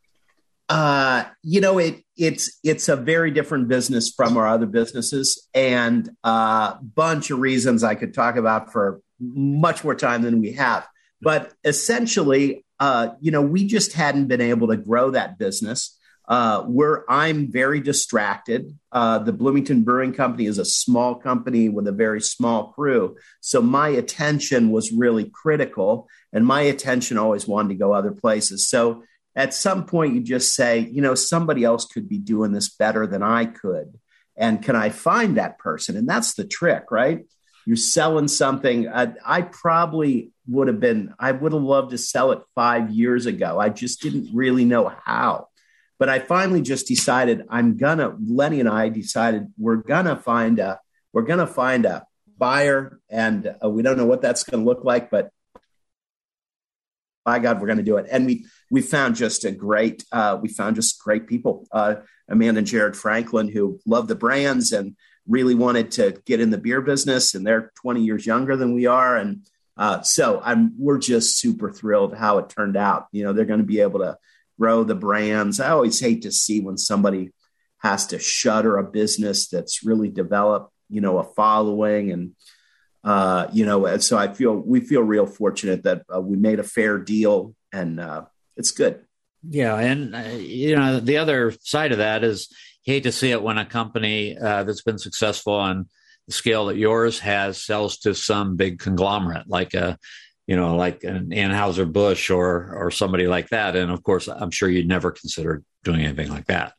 Uh, 0.71 1.25
you 1.43 1.59
know, 1.59 1.79
it 1.79 2.01
it's 2.15 2.57
it's 2.63 2.87
a 2.87 2.95
very 2.95 3.29
different 3.29 3.67
business 3.67 4.09
from 4.09 4.37
our 4.37 4.47
other 4.47 4.65
businesses, 4.65 5.49
and 5.53 6.07
a 6.23 6.27
uh, 6.27 6.77
bunch 6.81 7.29
of 7.29 7.39
reasons 7.39 7.83
I 7.83 7.95
could 7.95 8.13
talk 8.13 8.37
about 8.37 8.71
for 8.71 9.01
much 9.19 9.83
more 9.83 9.95
time 9.95 10.21
than 10.21 10.39
we 10.39 10.53
have. 10.53 10.87
But 11.21 11.51
essentially, 11.65 12.63
uh, 12.79 13.09
you 13.19 13.31
know, 13.31 13.41
we 13.41 13.67
just 13.67 13.91
hadn't 13.91 14.27
been 14.27 14.39
able 14.39 14.69
to 14.69 14.77
grow 14.77 15.11
that 15.11 15.37
business 15.37 15.99
uh, 16.29 16.61
where 16.61 17.03
I'm 17.11 17.51
very 17.51 17.81
distracted. 17.81 18.73
Uh, 18.93 19.19
the 19.19 19.33
Bloomington 19.33 19.83
Brewing 19.83 20.13
Company 20.13 20.45
is 20.45 20.57
a 20.57 20.63
small 20.63 21.15
company 21.15 21.67
with 21.67 21.85
a 21.85 21.91
very 21.91 22.21
small 22.21 22.71
crew. 22.71 23.17
So 23.41 23.61
my 23.61 23.89
attention 23.89 24.71
was 24.71 24.93
really 24.93 25.29
critical, 25.29 26.07
and 26.31 26.45
my 26.45 26.61
attention 26.61 27.17
always 27.17 27.45
wanted 27.45 27.69
to 27.69 27.75
go 27.75 27.91
other 27.91 28.11
places. 28.11 28.69
So 28.69 29.03
at 29.35 29.53
some 29.53 29.85
point, 29.85 30.13
you 30.13 30.21
just 30.21 30.53
say, 30.53 30.79
you 30.79 31.01
know, 31.01 31.15
somebody 31.15 31.63
else 31.63 31.85
could 31.85 32.09
be 32.09 32.17
doing 32.17 32.51
this 32.51 32.69
better 32.69 33.07
than 33.07 33.23
I 33.23 33.45
could. 33.45 33.97
And 34.35 34.63
can 34.63 34.75
I 34.75 34.89
find 34.89 35.37
that 35.37 35.59
person? 35.59 35.95
And 35.95 36.07
that's 36.07 36.33
the 36.33 36.43
trick, 36.43 36.91
right? 36.91 37.25
You're 37.65 37.77
selling 37.77 38.27
something. 38.27 38.89
I, 38.89 39.13
I 39.25 39.43
probably 39.43 40.31
would 40.47 40.67
have 40.67 40.79
been, 40.79 41.13
I 41.19 41.31
would 41.31 41.53
have 41.53 41.61
loved 41.61 41.91
to 41.91 41.97
sell 41.97 42.31
it 42.31 42.41
five 42.55 42.89
years 42.89 43.25
ago. 43.25 43.59
I 43.59 43.69
just 43.69 44.01
didn't 44.01 44.29
really 44.33 44.65
know 44.65 44.91
how. 45.05 45.47
But 45.99 46.09
I 46.09 46.17
finally 46.17 46.63
just 46.63 46.87
decided 46.87 47.45
I'm 47.47 47.77
gonna. 47.77 48.17
Lennie 48.19 48.59
and 48.59 48.67
I 48.67 48.89
decided 48.89 49.53
we're 49.55 49.75
gonna 49.75 50.15
find 50.15 50.57
a 50.57 50.79
we're 51.13 51.21
gonna 51.21 51.45
find 51.45 51.85
a 51.85 52.07
buyer, 52.39 52.99
and 53.07 53.55
uh, 53.63 53.69
we 53.69 53.83
don't 53.83 53.97
know 53.97 54.07
what 54.07 54.23
that's 54.23 54.43
to 54.45 54.57
look 54.57 54.83
like, 54.83 55.11
but 55.11 55.29
by 57.23 57.37
God, 57.37 57.61
we're 57.61 57.67
to 57.77 57.83
do 57.83 57.97
it. 57.97 58.07
And 58.11 58.25
we 58.25 58.47
we 58.71 58.81
found 58.81 59.15
just 59.15 59.43
a 59.43 59.51
great 59.51 60.03
uh, 60.11 60.39
we 60.41 60.49
found 60.49 60.77
just 60.77 61.03
great 61.03 61.27
people. 61.27 61.67
Uh, 61.71 61.95
Amanda 62.27 62.59
and 62.59 62.67
Jared 62.67 62.95
Franklin 62.95 63.49
who 63.49 63.79
love 63.85 64.07
the 64.07 64.15
brands 64.15 64.71
and 64.71 64.95
really 65.27 65.53
wanted 65.53 65.91
to 65.91 66.19
get 66.25 66.39
in 66.39 66.49
the 66.49 66.57
beer 66.57 66.81
business, 66.81 67.35
and 67.35 67.45
they're 67.45 67.71
20 67.75 68.01
years 68.01 68.25
younger 68.25 68.55
than 68.55 68.73
we 68.73 68.87
are, 68.87 69.17
and 69.17 69.45
uh, 69.77 70.01
so 70.01 70.41
I'm 70.43 70.73
we're 70.79 70.97
just 70.97 71.37
super 71.37 71.71
thrilled 71.71 72.15
how 72.15 72.37
it 72.39 72.49
turned 72.49 72.77
out. 72.77 73.07
You 73.11 73.25
know, 73.25 73.33
they're 73.33 73.45
going 73.45 73.59
to 73.59 73.65
be 73.65 73.81
able 73.81 73.99
to 73.99 74.17
grow 74.57 74.83
the 74.83 74.95
brands. 74.95 75.59
I 75.59 75.69
always 75.69 75.99
hate 75.99 76.21
to 76.23 76.31
see 76.31 76.61
when 76.61 76.77
somebody 76.77 77.31
has 77.79 78.07
to 78.07 78.19
shutter 78.19 78.77
a 78.77 78.83
business 78.83 79.47
that's 79.47 79.83
really 79.83 80.09
developed, 80.09 80.71
you 80.89 81.01
know, 81.01 81.17
a 81.17 81.23
following 81.23 82.11
and 82.11 82.31
uh, 83.03 83.47
you 83.51 83.65
know, 83.65 83.97
so 83.97 84.17
I 84.17 84.31
feel 84.31 84.53
we 84.55 84.79
feel 84.79 85.01
real 85.01 85.25
fortunate 85.25 85.83
that 85.83 86.03
uh, 86.13 86.21
we 86.21 86.37
made 86.37 86.59
a 86.59 86.63
fair 86.63 86.99
deal 86.99 87.55
and 87.73 87.99
uh, 87.99 88.25
it's 88.57 88.71
good. 88.71 89.05
Yeah, 89.47 89.75
and 89.77 90.15
uh, 90.15 90.19
you 90.37 90.75
know, 90.75 90.99
the 90.99 91.17
other 91.17 91.51
side 91.61 91.91
of 91.91 91.97
that 91.97 92.23
is 92.23 92.47
hate 92.83 93.03
to 93.03 93.11
see 93.11 93.31
it 93.31 93.41
when 93.41 93.57
a 93.57 93.65
company 93.65 94.37
uh, 94.37 94.63
that's 94.63 94.83
been 94.83 94.99
successful 94.99 95.53
on 95.53 95.87
the 96.27 96.33
scale 96.33 96.67
that 96.67 96.77
yours 96.77 97.19
has 97.19 97.63
sells 97.63 97.97
to 97.99 98.13
some 98.13 98.55
big 98.55 98.79
conglomerate 98.79 99.47
like 99.47 99.73
a 99.73 99.97
you 100.47 100.55
know, 100.57 100.75
like 100.75 101.05
an 101.05 101.29
Anheuser 101.29 101.89
Busch 101.89 102.29
or 102.29 102.75
or 102.75 102.91
somebody 102.91 103.25
like 103.25 103.49
that. 103.49 103.75
And 103.75 103.89
of 103.89 104.03
course, 104.03 104.27
I'm 104.27 104.51
sure 104.51 104.69
you'd 104.69 104.87
never 104.87 105.11
consider 105.11 105.63
doing 105.83 106.01
anything 106.01 106.29
like 106.29 106.47
that. 106.47 106.73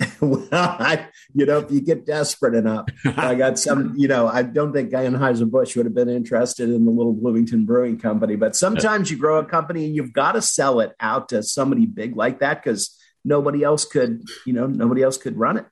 well, 0.20 0.48
I, 0.52 1.08
you 1.34 1.46
know, 1.46 1.58
if 1.58 1.70
you 1.70 1.80
get 1.80 2.06
desperate 2.06 2.54
enough, 2.54 2.86
I 3.04 3.34
got 3.34 3.58
some, 3.58 3.94
you 3.96 4.08
know, 4.08 4.28
I 4.28 4.42
don't 4.42 4.72
think 4.72 4.90
Anheuser 4.92 5.50
Busch 5.50 5.76
would 5.76 5.86
have 5.86 5.94
been 5.94 6.08
interested 6.08 6.68
in 6.70 6.84
the 6.84 6.90
little 6.90 7.12
Bloomington 7.12 7.66
Brewing 7.66 7.98
Company, 7.98 8.36
but 8.36 8.56
sometimes 8.56 9.10
you 9.10 9.18
grow 9.18 9.38
a 9.38 9.44
company 9.44 9.84
and 9.86 9.94
you've 9.94 10.12
got 10.12 10.32
to 10.32 10.42
sell 10.42 10.80
it 10.80 10.92
out 11.00 11.28
to 11.30 11.42
somebody 11.42 11.86
big 11.86 12.16
like 12.16 12.40
that 12.40 12.62
because 12.62 12.96
nobody 13.24 13.62
else 13.62 13.84
could, 13.84 14.22
you 14.46 14.52
know, 14.52 14.66
nobody 14.66 15.02
else 15.02 15.18
could 15.18 15.36
run 15.36 15.58
it. 15.58 15.66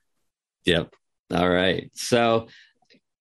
Yep. 0.65 0.93
All 1.33 1.49
right. 1.49 1.89
So 1.93 2.47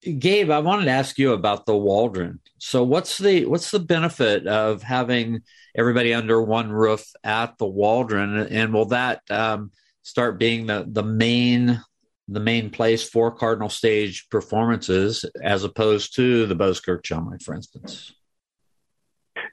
Gabe, 0.02 0.50
I 0.50 0.60
wanted 0.60 0.84
to 0.84 0.92
ask 0.92 1.18
you 1.18 1.32
about 1.32 1.66
the 1.66 1.76
Waldron. 1.76 2.38
So, 2.58 2.84
what's 2.84 3.18
the 3.18 3.46
what's 3.46 3.72
the 3.72 3.80
benefit 3.80 4.46
of 4.46 4.82
having 4.82 5.42
everybody 5.76 6.14
under 6.14 6.40
one 6.40 6.70
roof 6.70 7.04
at 7.24 7.58
the 7.58 7.66
Waldron, 7.66 8.38
and 8.38 8.72
will 8.72 8.86
that 8.86 9.22
um, 9.28 9.72
start 10.08 10.38
being 10.38 10.66
the 10.66 10.86
the 10.88 11.02
main 11.02 11.82
the 12.26 12.40
main 12.40 12.70
place 12.70 13.08
for 13.08 13.30
Cardinal 13.30 13.68
Stage 13.68 14.28
performances 14.30 15.24
as 15.42 15.64
opposed 15.64 16.14
to 16.16 16.44
the 16.44 16.54
Buskirk-Chumley, 16.54 17.38
for 17.42 17.54
instance? 17.54 18.12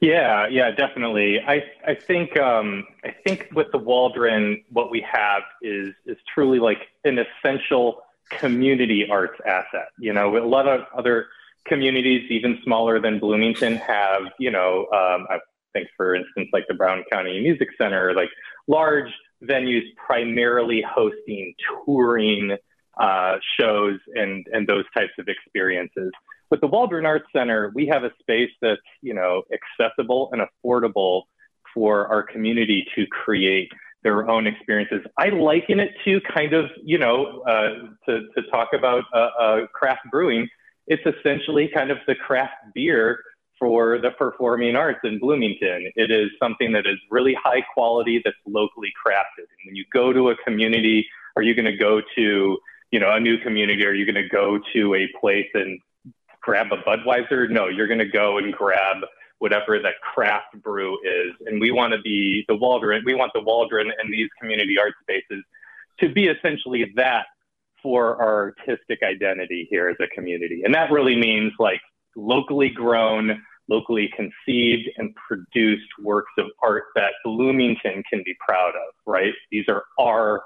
Yeah, 0.01 0.47
yeah, 0.47 0.71
definitely. 0.71 1.39
I 1.39 1.63
I 1.87 1.95
think 1.95 2.37
um, 2.37 2.85
I 3.03 3.11
think 3.25 3.49
with 3.53 3.67
the 3.71 3.77
Waldron, 3.77 4.63
what 4.69 4.91
we 4.91 5.05
have 5.09 5.43
is 5.61 5.93
is 6.05 6.17
truly 6.33 6.59
like 6.59 6.79
an 7.03 7.19
essential 7.19 8.01
community 8.29 9.07
arts 9.09 9.39
asset. 9.45 9.89
You 9.99 10.13
know, 10.13 10.37
a 10.37 10.47
lot 10.47 10.67
of 10.67 10.81
other 10.97 11.27
communities, 11.65 12.29
even 12.29 12.59
smaller 12.63 12.99
than 12.99 13.19
Bloomington, 13.19 13.75
have, 13.77 14.23
you 14.39 14.51
know, 14.51 14.85
um, 14.91 15.27
I 15.29 15.39
think, 15.73 15.87
for 15.97 16.15
instance, 16.15 16.49
like 16.53 16.65
the 16.67 16.73
Brown 16.75 17.03
County 17.11 17.41
Music 17.41 17.69
Center, 17.77 18.13
like 18.13 18.29
large 18.67 19.11
venues 19.47 19.83
primarily 20.07 20.83
hosting 20.87 21.53
touring 21.85 22.57
uh, 22.99 23.35
shows 23.59 23.99
and, 24.13 24.45
and 24.51 24.67
those 24.67 24.85
types 24.95 25.13
of 25.19 25.27
experiences. 25.27 26.11
With 26.51 26.61
the 26.61 26.67
Waldron 26.67 27.05
Arts 27.05 27.25
Center, 27.35 27.71
we 27.73 27.87
have 27.87 28.03
a 28.03 28.11
space 28.19 28.51
that's, 28.61 28.81
you 29.01 29.13
know, 29.13 29.43
accessible 29.51 30.29
and 30.31 30.41
affordable 30.41 31.23
for 31.73 32.07
our 32.07 32.23
community 32.23 32.85
to 32.95 33.05
create 33.07 33.69
their 34.03 34.29
own 34.29 34.45
experiences. 34.45 35.01
I 35.17 35.29
liken 35.29 35.79
it 35.79 35.89
to 36.05 36.21
kind 36.33 36.53
of, 36.53 36.65
you 36.83 36.99
know, 36.99 37.41
uh, 37.47 37.69
to, 38.05 38.27
to 38.35 38.49
talk 38.51 38.69
about 38.73 39.03
uh, 39.13 39.29
uh, 39.39 39.67
craft 39.73 40.01
brewing. 40.11 40.47
It's 40.87 41.03
essentially 41.05 41.69
kind 41.73 41.89
of 41.89 41.97
the 42.07 42.13
craft 42.15 42.53
beer 42.75 43.19
for 43.59 43.99
the 43.99 44.11
performing 44.11 44.75
arts 44.75 44.99
in 45.03 45.19
Bloomington. 45.19 45.91
It 45.95 46.11
is 46.11 46.29
something 46.39 46.71
that 46.73 46.85
is 46.85 46.97
really 47.09 47.35
high 47.41 47.61
quality 47.73 48.21
that's 48.23 48.37
locally 48.45 48.91
crafted. 49.05 49.39
And 49.39 49.67
when 49.67 49.75
you 49.75 49.85
go 49.93 50.11
to 50.11 50.29
a 50.29 50.35
community, 50.37 51.07
are 51.35 51.41
you 51.41 51.55
going 51.55 51.65
to 51.65 51.77
go 51.77 52.01
to, 52.15 52.57
you 52.91 52.99
know, 52.99 53.13
a 53.13 53.19
new 53.19 53.37
community? 53.37 53.85
Are 53.85 53.93
you 53.93 54.05
going 54.05 54.21
to 54.21 54.29
go 54.29 54.59
to 54.73 54.95
a 54.95 55.07
place 55.19 55.49
and 55.53 55.79
grab 56.41 56.67
a 56.71 56.77
Budweiser? 56.77 57.49
No, 57.49 57.67
you're 57.67 57.87
going 57.87 57.99
to 57.99 58.05
go 58.09 58.37
and 58.37 58.53
grab 58.53 58.97
whatever 59.39 59.79
that 59.79 59.95
craft 60.01 60.61
brew 60.61 60.97
is. 61.03 61.33
And 61.45 61.59
we 61.59 61.71
want 61.71 61.93
to 61.93 62.01
be 62.01 62.45
the 62.47 62.55
Waldron, 62.55 63.03
we 63.05 63.15
want 63.15 63.31
the 63.33 63.41
Waldron 63.41 63.91
and 63.99 64.11
these 64.11 64.29
community 64.39 64.77
art 64.79 64.93
spaces 65.01 65.43
to 65.99 66.09
be 66.09 66.27
essentially 66.27 66.91
that 66.95 67.25
for 67.81 68.21
our 68.21 68.55
artistic 68.67 68.99
identity 69.03 69.67
here 69.69 69.89
as 69.89 69.97
a 69.99 70.07
community. 70.07 70.63
And 70.63 70.73
that 70.73 70.91
really 70.91 71.15
means 71.15 71.53
like 71.59 71.81
locally 72.15 72.69
grown, 72.69 73.41
locally 73.69 74.09
conceived 74.15 74.89
and 74.97 75.13
produced 75.27 75.87
works 76.03 76.31
of 76.37 76.47
art 76.63 76.85
that 76.95 77.13
Bloomington 77.23 78.03
can 78.09 78.21
be 78.25 78.35
proud 78.45 78.69
of, 78.69 78.93
right? 79.05 79.33
These 79.51 79.65
are 79.67 79.83
our, 79.99 80.43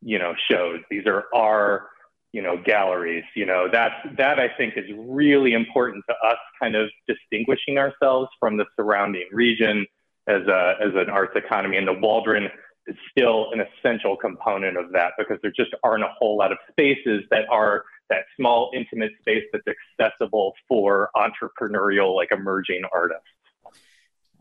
you 0.00 0.18
know, 0.18 0.34
shows. 0.48 0.80
These 0.90 1.06
are 1.06 1.24
our 1.34 1.88
you 2.32 2.40
know, 2.40 2.56
galleries. 2.64 3.24
You 3.34 3.46
know, 3.46 3.68
that 3.70 3.92
that 4.16 4.38
I 4.38 4.48
think 4.56 4.74
is 4.76 4.86
really 4.96 5.52
important 5.52 6.04
to 6.08 6.14
us, 6.26 6.38
kind 6.60 6.74
of 6.74 6.88
distinguishing 7.06 7.78
ourselves 7.78 8.28
from 8.40 8.56
the 8.56 8.64
surrounding 8.74 9.28
region 9.32 9.86
as 10.26 10.42
a 10.48 10.74
as 10.80 10.92
an 10.94 11.10
arts 11.10 11.36
economy. 11.36 11.76
And 11.76 11.86
the 11.86 11.92
Waldron 11.92 12.48
is 12.86 12.96
still 13.10 13.50
an 13.52 13.60
essential 13.60 14.16
component 14.16 14.76
of 14.76 14.90
that 14.92 15.12
because 15.18 15.38
there 15.42 15.52
just 15.54 15.74
aren't 15.84 16.04
a 16.04 16.12
whole 16.18 16.36
lot 16.36 16.52
of 16.52 16.58
spaces 16.70 17.22
that 17.30 17.44
are 17.50 17.84
that 18.12 18.24
small, 18.36 18.70
intimate 18.74 19.12
space 19.20 19.44
that's 19.52 19.64
accessible 19.98 20.54
for 20.68 21.10
entrepreneurial, 21.16 22.14
like 22.14 22.30
emerging 22.30 22.82
artists. 22.92 23.24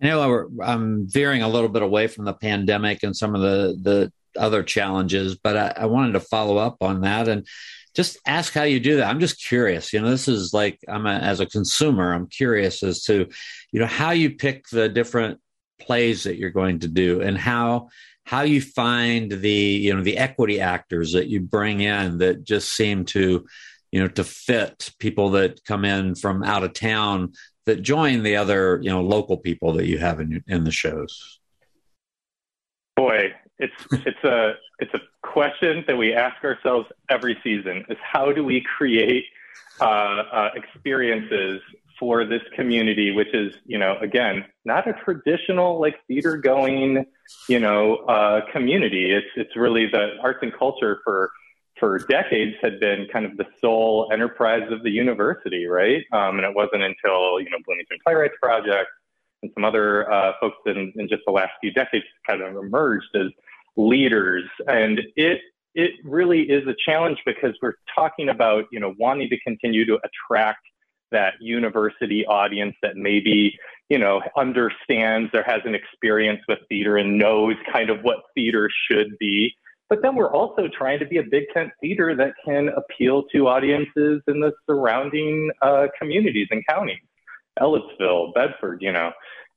I 0.01 0.07
know 0.07 0.49
I'm 0.63 1.07
veering 1.07 1.43
a 1.43 1.49
little 1.49 1.69
bit 1.69 1.83
away 1.83 2.07
from 2.07 2.25
the 2.25 2.33
pandemic 2.33 3.03
and 3.03 3.15
some 3.15 3.35
of 3.35 3.41
the 3.41 3.77
the 3.81 4.11
other 4.39 4.63
challenges, 4.63 5.35
but 5.35 5.57
I, 5.57 5.83
I 5.83 5.85
wanted 5.85 6.13
to 6.13 6.19
follow 6.19 6.57
up 6.57 6.77
on 6.81 7.01
that 7.01 7.27
and 7.27 7.45
just 7.93 8.17
ask 8.25 8.53
how 8.53 8.63
you 8.63 8.79
do 8.79 8.97
that. 8.97 9.09
I'm 9.09 9.19
just 9.19 9.45
curious. 9.45 9.91
You 9.91 10.01
know, 10.01 10.09
this 10.09 10.27
is 10.27 10.53
like 10.53 10.79
I'm 10.87 11.05
a, 11.05 11.13
as 11.13 11.39
a 11.39 11.45
consumer, 11.45 12.13
I'm 12.13 12.27
curious 12.27 12.83
as 12.83 13.03
to, 13.03 13.27
you 13.71 13.79
know, 13.79 13.85
how 13.85 14.11
you 14.11 14.31
pick 14.31 14.69
the 14.69 14.89
different 14.89 15.39
plays 15.79 16.23
that 16.23 16.37
you're 16.37 16.51
going 16.51 16.79
to 16.79 16.87
do 16.87 17.21
and 17.21 17.37
how 17.37 17.89
how 18.25 18.41
you 18.41 18.61
find 18.61 19.31
the 19.31 19.51
you 19.51 19.93
know 19.93 20.01
the 20.01 20.17
equity 20.17 20.59
actors 20.59 21.13
that 21.13 21.27
you 21.27 21.41
bring 21.41 21.81
in 21.81 22.19
that 22.19 22.43
just 22.43 22.73
seem 22.73 23.05
to 23.05 23.45
you 23.91 23.99
know 23.99 24.07
to 24.07 24.23
fit 24.23 24.91
people 24.99 25.31
that 25.31 25.63
come 25.65 25.85
in 25.85 26.15
from 26.15 26.43
out 26.43 26.63
of 26.63 26.73
town 26.73 27.33
that 27.65 27.81
join 27.81 28.23
the 28.23 28.35
other 28.35 28.79
you 28.81 28.89
know 28.89 29.01
local 29.01 29.37
people 29.37 29.73
that 29.73 29.87
you 29.87 29.97
have 29.97 30.19
in 30.19 30.43
in 30.47 30.63
the 30.63 30.71
shows? 30.71 31.39
Boy 32.95 33.33
it's 33.61 33.73
it's 34.05 34.23
a 34.23 34.53
it's 34.79 34.93
a 34.93 34.99
question 35.21 35.85
that 35.87 35.95
we 35.95 36.13
ask 36.13 36.43
ourselves 36.43 36.87
every 37.09 37.37
season 37.43 37.85
is 37.87 37.97
how 38.01 38.31
do 38.31 38.43
we 38.43 38.61
create 38.77 39.23
uh, 39.79 39.83
uh, 39.83 40.49
experiences 40.55 41.61
for 42.01 42.25
this 42.25 42.41
community, 42.55 43.11
which 43.11 43.31
is, 43.31 43.53
you 43.63 43.77
know, 43.77 43.95
again, 44.01 44.43
not 44.65 44.89
a 44.89 44.93
traditional 45.05 45.79
like 45.79 45.95
theater 46.07 46.35
going, 46.35 47.05
you 47.47 47.59
know, 47.59 47.97
uh, 48.07 48.41
community. 48.51 49.11
It's 49.11 49.27
it's 49.35 49.55
really 49.55 49.85
the 49.85 50.15
arts 50.23 50.39
and 50.41 50.51
culture 50.51 50.99
for 51.03 51.29
for 51.79 51.99
decades 51.99 52.55
had 52.59 52.79
been 52.79 53.07
kind 53.13 53.25
of 53.25 53.37
the 53.37 53.45
sole 53.59 54.09
enterprise 54.11 54.67
of 54.71 54.81
the 54.81 54.89
university, 54.89 55.67
right? 55.67 56.03
Um, 56.11 56.37
and 56.37 56.45
it 56.45 56.55
wasn't 56.55 56.81
until 56.81 57.39
you 57.39 57.51
know 57.51 57.57
Bloomington 57.65 57.99
Playwrights 58.03 58.35
Project 58.41 58.89
and 59.43 59.51
some 59.53 59.63
other 59.63 60.11
uh, 60.11 60.33
folks 60.41 60.57
in, 60.65 60.91
in 60.95 61.07
just 61.07 61.21
the 61.27 61.31
last 61.31 61.51
few 61.61 61.71
decades 61.71 62.05
kind 62.27 62.41
of 62.41 62.55
emerged 62.55 63.15
as 63.15 63.27
leaders, 63.77 64.45
and 64.67 65.01
it 65.15 65.39
it 65.75 65.91
really 66.03 66.41
is 66.41 66.67
a 66.67 66.75
challenge 66.83 67.19
because 67.27 67.55
we're 67.61 67.75
talking 67.93 68.29
about 68.29 68.65
you 68.71 68.79
know 68.79 68.95
wanting 68.97 69.29
to 69.29 69.39
continue 69.41 69.85
to 69.85 69.99
attract 70.03 70.65
that 71.11 71.33
university 71.39 72.25
audience 72.25 72.75
that 72.81 72.95
maybe 72.95 73.57
you 73.89 73.97
know 73.97 74.21
understands 74.37 75.31
or 75.33 75.43
has 75.43 75.61
an 75.65 75.75
experience 75.75 76.41
with 76.47 76.59
theater 76.69 76.97
and 76.97 77.17
knows 77.17 77.55
kind 77.71 77.89
of 77.89 78.01
what 78.01 78.17
theater 78.35 78.69
should 78.89 79.17
be. 79.19 79.53
But 79.89 80.01
then 80.01 80.15
we're 80.15 80.31
also 80.31 80.69
trying 80.69 80.99
to 80.99 81.05
be 81.05 81.17
a 81.17 81.23
big 81.23 81.43
tent 81.53 81.71
theater 81.81 82.15
that 82.15 82.33
can 82.45 82.69
appeal 82.69 83.23
to 83.33 83.47
audiences 83.47 84.21
in 84.27 84.39
the 84.39 84.53
surrounding 84.69 85.51
uh, 85.61 85.87
communities 85.99 86.47
and 86.51 86.63
counties. 86.67 86.99
Ellettsville 87.59 88.33
bedford 88.33 88.81
you 88.81 88.91
know. 88.91 89.11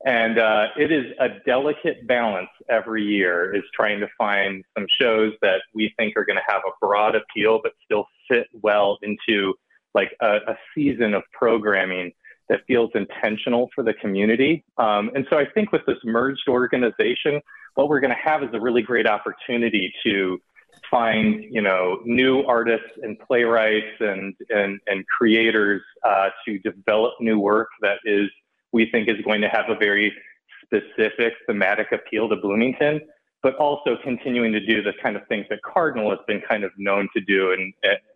And 0.05 0.39
uh, 0.39 0.67
it 0.77 0.93
is 0.93 1.07
a 1.19 1.29
delicate 1.47 2.07
balance 2.07 2.51
every 2.69 3.03
year 3.03 3.55
is 3.55 3.63
trying 3.75 4.01
to 4.01 4.09
find 4.19 4.63
some 4.77 4.87
shows 5.01 5.33
that 5.41 5.63
we 5.73 5.95
think 5.97 6.15
are 6.17 6.27
going 6.27 6.37
to 6.37 6.53
have 6.53 6.61
a 6.67 6.73
broad 6.79 7.15
appeal 7.15 7.61
but 7.63 7.73
still 7.85 8.07
fit 8.29 8.49
well 8.53 8.99
into 9.03 9.55
like 9.95 10.17
a, 10.21 10.37
a 10.49 10.57
season 10.75 11.15
of 11.15 11.23
programming 11.33 12.13
that 12.49 12.61
feels 12.67 12.91
intentional 12.95 13.71
for 13.75 13.83
the 13.83 13.95
community. 13.95 14.65
Um, 14.77 15.11
and 15.15 15.27
so 15.31 15.39
I 15.39 15.47
think 15.55 15.73
with 15.73 15.83
this 15.87 15.97
merged 16.05 16.49
organization, 16.49 17.41
what 17.75 17.89
we're 17.89 18.01
going 18.01 18.11
to 18.15 18.31
have 18.31 18.43
is 18.43 18.51
a 18.53 18.61
really 18.61 18.83
great 18.83 19.07
opportunity 19.07 19.93
to 20.05 20.39
find, 20.91 21.43
you 21.51 21.63
know, 21.63 22.01
new 22.05 22.43
artists 22.43 22.91
and 23.03 23.19
playwrights 23.19 23.97
and 24.01 24.35
and 24.51 24.81
and 24.87 25.05
creators 25.07 25.83
uh, 26.05 26.29
to 26.47 26.59
develop 26.59 27.15
new 27.21 27.39
work 27.39 27.69
that 27.81 27.99
is 28.05 28.29
we 28.73 28.91
think 28.91 29.09
is 29.09 29.17
going 29.25 29.41
to 29.41 29.49
have 29.49 29.67
a 29.69 29.77
very 29.77 30.13
specific 30.65 31.33
thematic 31.47 31.93
appeal 31.93 32.29
to 32.29 32.37
Bloomington, 32.37 33.01
but 33.45 33.55
also 33.57 33.99
continuing 34.03 34.53
to 34.53 34.59
do 34.59 34.83
the 34.83 34.95
kind 35.03 35.17
of 35.17 35.27
things 35.29 35.45
that 35.51 35.61
Cardinal 35.63 36.09
has 36.09 36.19
been 36.27 36.41
kind 36.49 36.65
of 36.65 36.73
known 36.79 37.11
to 37.15 37.21
do, 37.21 37.53
and 37.53 37.75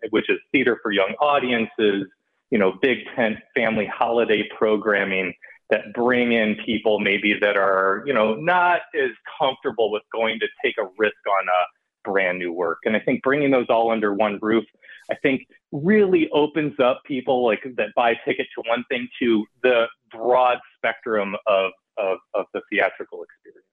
which 0.08 0.30
is 0.30 0.38
theater 0.52 0.80
for 0.82 0.90
young 0.90 1.14
audiences, 1.20 2.06
you 2.50 2.58
know, 2.58 2.72
big 2.80 3.00
tent 3.14 3.36
family 3.54 3.84
holiday 3.84 4.48
programming 4.56 5.34
that 5.68 5.92
bring 5.92 6.32
in 6.32 6.56
people 6.64 6.98
maybe 6.98 7.34
that 7.38 7.58
are, 7.58 8.02
you 8.06 8.14
know, 8.14 8.36
not 8.36 8.80
as 8.98 9.10
comfortable 9.38 9.92
with 9.92 10.02
going 10.10 10.40
to 10.40 10.46
take 10.64 10.76
a 10.78 10.88
risk 10.96 11.18
on 11.28 11.46
a 11.46 12.10
brand 12.10 12.38
new 12.38 12.50
work. 12.50 12.78
And 12.86 12.96
I 12.96 13.00
think 13.00 13.22
bringing 13.22 13.50
those 13.50 13.66
all 13.68 13.90
under 13.90 14.14
one 14.14 14.38
roof, 14.40 14.64
I 15.10 15.14
think 15.16 15.42
really 15.72 16.30
opens 16.32 16.80
up 16.80 17.02
people 17.04 17.44
like 17.44 17.64
that 17.76 17.88
buy 17.94 18.14
ticket 18.24 18.46
to 18.54 18.62
one 18.66 18.82
thing 18.90 19.06
to 19.20 19.44
the 19.62 19.88
broad 20.10 20.56
spectrum 20.78 21.36
of, 21.46 21.72
of, 21.98 22.16
of 22.32 22.46
the 22.54 22.62
theatrical 22.70 23.22
experience. 23.22 23.66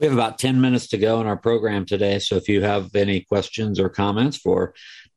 We 0.00 0.06
have 0.06 0.14
about 0.14 0.38
10 0.38 0.60
minutes 0.60 0.88
to 0.88 0.98
go 0.98 1.20
in 1.20 1.26
our 1.26 1.36
program 1.36 1.86
today. 1.86 2.18
So 2.18 2.36
if 2.36 2.48
you 2.48 2.62
have 2.62 2.94
any 2.94 3.20
questions 3.20 3.78
or 3.78 3.88
comments 3.88 4.36
for 4.36 4.74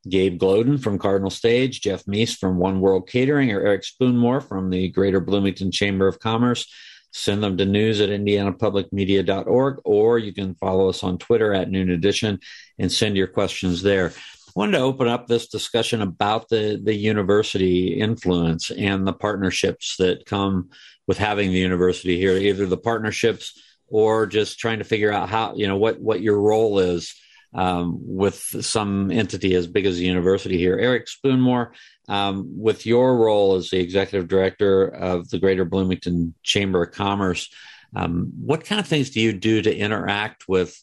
Gabe 0.07 0.39
Gloden 0.39 0.82
from 0.82 0.99
Cardinal 0.99 1.32
Stage, 1.32 1.82
Jeff 1.82 2.07
Mease 2.07 2.36
from 2.36 2.57
One 2.57 2.80
World 2.80 3.09
Catering, 3.09 3.51
or 3.51 3.61
Eric 3.61 3.84
Spoonmore 3.84 4.41
from 4.41 4.69
the 4.69 4.89
Greater 4.89 5.19
Bloomington 5.19 5.71
Chamber 5.71 6.07
of 6.07 6.19
Commerce, 6.19 6.71
send 7.11 7.41
them 7.41 7.57
to 7.57 7.65
news 7.65 8.01
at 8.01 8.09
indianapublicmedia.org, 8.09 9.82
or 9.86 10.19
you 10.19 10.34
can 10.34 10.53
follow 10.55 10.89
us 10.89 11.03
on 11.03 11.17
Twitter 11.17 11.53
at 11.53 11.71
Noon 11.71 11.89
Edition 11.89 12.39
and 12.78 12.91
send 12.91 13.17
your 13.17 13.28
questions 13.28 13.82
there. 13.82 14.09
I 14.09 14.51
wanted 14.55 14.73
to 14.73 14.84
open 14.84 15.07
up 15.07 15.28
this 15.28 15.47
discussion 15.47 16.01
about 16.01 16.49
the, 16.49 16.80
the 16.82 16.93
university 16.93 17.99
influence 17.99 18.69
and 18.69 19.07
the 19.07 19.13
partnerships 19.13 19.95
that 19.97 20.26
come 20.26 20.69
with 21.07 21.17
having 21.17 21.51
the 21.51 21.59
university 21.59 22.17
here, 22.17 22.38
either 22.38 22.65
the 22.65 22.78
partnerships 22.78 23.59
or 23.88 24.25
just 24.25 24.59
trying 24.59 24.79
to 24.79 24.86
figure 24.86 25.11
out 25.11 25.29
how 25.29 25.55
you 25.55 25.67
know 25.67 25.77
what 25.77 25.99
what 25.99 26.21
your 26.21 26.39
role 26.39 26.79
is 26.79 27.13
um, 27.53 27.99
with 28.01 28.38
some 28.65 29.11
entity 29.11 29.55
as 29.55 29.67
big 29.67 29.86
as 29.86 29.97
the 29.97 30.05
university 30.05 30.57
here. 30.57 30.77
Eric 30.77 31.07
Spoonmore, 31.07 31.71
um, 32.09 32.45
with 32.57 32.86
your 32.86 33.17
role 33.17 33.55
as 33.55 33.69
the 33.69 33.79
executive 33.79 34.27
director 34.27 34.88
of 34.88 35.29
the 35.29 35.39
Greater 35.39 35.63
Bloomington 35.63 36.33
Chamber 36.43 36.83
of 36.83 36.91
Commerce, 36.91 37.49
um, 37.95 38.33
what 38.38 38.65
kind 38.65 38.81
of 38.81 38.88
things 38.88 39.11
do 39.11 39.21
you 39.21 39.31
do 39.31 39.61
to 39.61 39.75
interact 39.75 40.49
with 40.49 40.77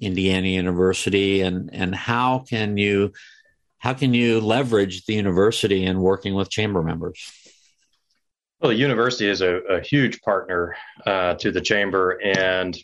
Indiana 0.00 0.48
University, 0.48 1.40
and 1.40 1.70
and 1.72 1.94
how 1.94 2.40
can 2.40 2.76
you 2.76 3.12
how 3.78 3.94
can 3.94 4.12
you 4.12 4.40
leverage 4.40 5.06
the 5.06 5.14
university 5.14 5.84
in 5.84 6.00
working 6.00 6.34
with 6.34 6.50
chamber 6.50 6.82
members? 6.82 7.32
Well, 8.60 8.70
the 8.70 8.76
university 8.76 9.28
is 9.28 9.40
a, 9.40 9.58
a 9.70 9.80
huge 9.80 10.20
partner 10.20 10.74
uh, 11.06 11.34
to 11.34 11.52
the 11.52 11.60
chamber, 11.60 12.20
and 12.24 12.76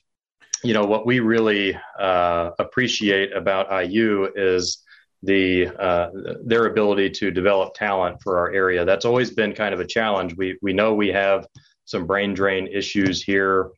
you 0.63 0.73
know 0.73 0.85
what 0.85 1.05
we 1.05 1.19
really 1.19 1.77
uh, 1.99 2.51
appreciate 2.61 3.37
about 3.37 3.91
IU 3.91 4.31
is 4.37 4.85
the 5.25 5.67
uh, 5.77 6.11
their 6.45 6.67
ability 6.67 7.11
to 7.11 7.33
develop 7.33 7.75
talent 7.75 8.23
for 8.23 8.39
our 8.39 8.53
area. 8.53 8.85
That's 8.85 9.05
always 9.05 9.33
been 9.33 9.53
kind 9.53 9.75
of 9.75 9.81
a 9.81 9.87
challenge. 9.87 10.37
We 10.37 10.57
we 10.63 10.73
know 10.73 10.95
we 10.95 11.09
have 11.09 11.45
some 11.87 12.07
brain 12.07 12.35
drain 12.35 12.69
issues 12.69 13.25
here 13.25 13.71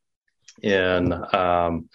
in 0.62 1.14
um, 1.34 1.88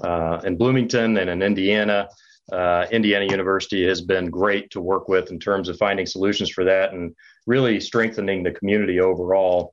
uh, 0.00 0.40
in 0.44 0.58
Bloomington 0.58 1.16
and 1.16 1.28
in 1.28 1.42
Indiana. 1.42 2.08
Uh, 2.52 2.86
Indiana 2.92 3.26
University 3.26 3.84
has 3.86 4.00
been 4.00 4.30
great 4.30 4.70
to 4.70 4.80
work 4.80 5.08
with 5.08 5.30
in 5.30 5.38
terms 5.40 5.68
of 5.68 5.76
finding 5.76 6.06
solutions 6.06 6.50
for 6.50 6.64
that 6.64 6.92
and 6.92 7.14
really 7.50 7.80
strengthening 7.80 8.44
the 8.44 8.52
community 8.52 9.00
overall 9.00 9.72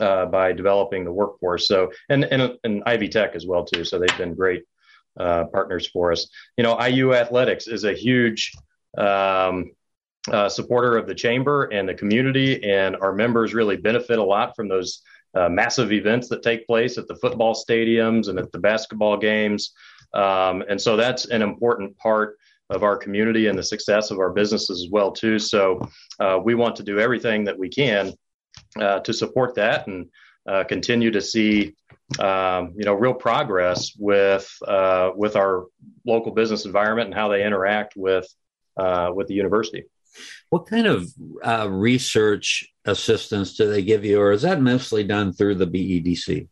uh, 0.00 0.26
by 0.26 0.52
developing 0.52 1.04
the 1.04 1.12
workforce. 1.12 1.66
So, 1.66 1.90
and, 2.08 2.24
and, 2.24 2.56
and 2.62 2.82
Ivy 2.86 3.08
Tech 3.08 3.34
as 3.34 3.44
well, 3.44 3.64
too. 3.64 3.84
So 3.84 3.98
they've 3.98 4.18
been 4.18 4.34
great 4.34 4.62
uh, 5.18 5.44
partners 5.52 5.86
for 5.88 6.12
us. 6.12 6.28
You 6.56 6.62
know, 6.64 6.80
IU 6.80 7.14
Athletics 7.14 7.66
is 7.66 7.82
a 7.82 7.92
huge 7.92 8.52
um, 8.96 9.72
uh, 10.30 10.48
supporter 10.48 10.96
of 10.96 11.08
the 11.08 11.14
chamber 11.14 11.64
and 11.64 11.88
the 11.88 11.94
community, 11.94 12.62
and 12.62 12.94
our 12.96 13.12
members 13.12 13.52
really 13.52 13.76
benefit 13.76 14.18
a 14.18 14.22
lot 14.36 14.54
from 14.54 14.68
those 14.68 15.02
uh, 15.34 15.48
massive 15.48 15.90
events 15.92 16.28
that 16.28 16.42
take 16.42 16.66
place 16.68 16.98
at 16.98 17.08
the 17.08 17.16
football 17.16 17.54
stadiums 17.54 18.28
and 18.28 18.38
at 18.38 18.52
the 18.52 18.58
basketball 18.58 19.16
games. 19.16 19.72
Um, 20.14 20.62
and 20.70 20.80
so 20.80 20.96
that's 20.96 21.26
an 21.26 21.42
important 21.42 21.98
part 21.98 22.38
of 22.70 22.82
our 22.82 22.96
community 22.96 23.46
and 23.46 23.58
the 23.58 23.62
success 23.62 24.10
of 24.10 24.18
our 24.18 24.30
businesses 24.30 24.84
as 24.84 24.90
well 24.90 25.10
too. 25.10 25.38
So 25.38 25.80
uh, 26.20 26.38
we 26.42 26.54
want 26.54 26.76
to 26.76 26.82
do 26.82 26.98
everything 26.98 27.44
that 27.44 27.58
we 27.58 27.68
can 27.68 28.12
uh, 28.78 29.00
to 29.00 29.12
support 29.12 29.54
that 29.54 29.86
and 29.86 30.06
uh, 30.46 30.64
continue 30.64 31.10
to 31.10 31.20
see 31.20 31.74
um, 32.18 32.72
you 32.76 32.84
know 32.84 32.94
real 32.94 33.14
progress 33.14 33.92
with 33.98 34.50
uh, 34.66 35.10
with 35.14 35.36
our 35.36 35.66
local 36.06 36.32
business 36.32 36.64
environment 36.64 37.06
and 37.06 37.14
how 37.14 37.28
they 37.28 37.44
interact 37.44 37.94
with 37.96 38.26
uh, 38.76 39.10
with 39.14 39.28
the 39.28 39.34
university. 39.34 39.84
What 40.50 40.66
kind 40.66 40.86
of 40.86 41.06
uh, 41.44 41.68
research 41.70 42.72
assistance 42.84 43.56
do 43.56 43.70
they 43.70 43.82
give 43.82 44.04
you, 44.04 44.20
or 44.20 44.32
is 44.32 44.42
that 44.42 44.60
mostly 44.60 45.04
done 45.04 45.32
through 45.32 45.56
the 45.56 45.66
BEDC? 45.66 46.48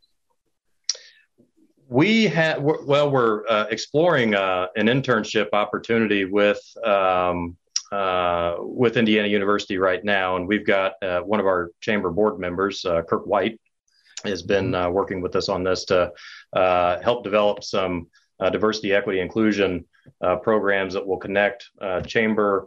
We 1.89 2.25
have 2.27 2.61
well 2.63 3.11
we're 3.11 3.47
uh, 3.49 3.67
exploring 3.71 4.35
uh, 4.35 4.67
an 4.77 4.87
internship 4.87 5.49
opportunity 5.53 6.25
with 6.25 6.61
um, 6.85 7.57
uh, 7.93 8.57
with 8.59 8.97
indiana 8.97 9.29
university 9.29 9.79
right 9.79 10.05
now 10.05 10.37
and 10.37 10.49
we've 10.49 10.67
got 10.67 10.95
uh, 11.03 11.21
one 11.21 11.39
of 11.39 11.47
our 11.47 11.71
chamber 11.81 12.11
board 12.11 12.41
members 12.41 12.85
uh, 12.85 13.03
kirk 13.03 13.25
white 13.27 13.61
has 14.25 14.43
been 14.43 14.75
uh, 14.75 14.91
working 14.91 15.21
with 15.21 15.37
us 15.37 15.49
on 15.49 15.63
this 15.63 15.85
to 15.85 16.11
help 17.03 17.23
develop 17.23 17.63
some 17.63 18.09
diversity 18.51 18.93
equity 18.93 19.21
inclusion 19.21 19.85
programs 20.43 20.95
that 20.95 21.07
will 21.07 21.19
connect 21.19 21.69
chamber 22.07 22.67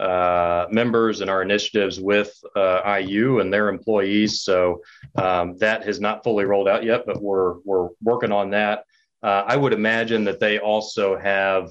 uh, 0.00 0.66
members 0.70 1.20
and 1.20 1.30
our 1.30 1.42
initiatives 1.42 2.00
with 2.00 2.32
uh, 2.56 2.98
IU 3.00 3.40
and 3.40 3.52
their 3.52 3.68
employees. 3.68 4.42
So 4.42 4.82
um, 5.16 5.56
that 5.58 5.84
has 5.84 6.00
not 6.00 6.24
fully 6.24 6.44
rolled 6.44 6.68
out 6.68 6.84
yet, 6.84 7.04
but 7.06 7.22
we're 7.22 7.58
we're 7.64 7.88
working 8.02 8.32
on 8.32 8.50
that. 8.50 8.84
Uh, 9.22 9.44
I 9.46 9.56
would 9.56 9.72
imagine 9.72 10.24
that 10.24 10.40
they 10.40 10.58
also 10.58 11.16
have 11.16 11.70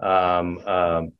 um, 0.00 0.58
um, 0.66 1.12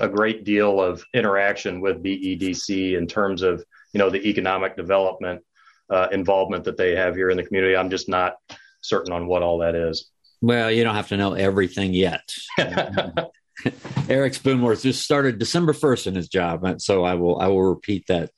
a 0.00 0.08
great 0.08 0.44
deal 0.44 0.80
of 0.80 1.04
interaction 1.14 1.80
with 1.80 2.02
BEDC 2.02 2.96
in 2.96 3.06
terms 3.06 3.42
of 3.42 3.64
you 3.92 3.98
know 3.98 4.10
the 4.10 4.28
economic 4.28 4.76
development 4.76 5.42
uh, 5.90 6.08
involvement 6.12 6.64
that 6.64 6.76
they 6.76 6.94
have 6.94 7.16
here 7.16 7.30
in 7.30 7.36
the 7.36 7.42
community. 7.44 7.76
I'm 7.76 7.90
just 7.90 8.08
not 8.08 8.36
certain 8.80 9.12
on 9.12 9.26
what 9.26 9.42
all 9.42 9.58
that 9.58 9.74
is. 9.74 10.10
Well, 10.40 10.70
you 10.70 10.84
don't 10.84 10.94
have 10.94 11.08
to 11.08 11.16
know 11.16 11.32
everything 11.32 11.92
yet. 11.92 12.32
Eric 14.08 14.34
Spoonmore 14.34 14.80
just 14.80 15.02
started 15.02 15.38
December 15.38 15.72
1st 15.72 16.08
in 16.08 16.14
his 16.14 16.28
job, 16.28 16.80
so 16.80 17.04
I 17.04 17.14
will 17.14 17.40
I 17.40 17.48
will 17.48 17.64
repeat 17.64 18.06
that 18.08 18.30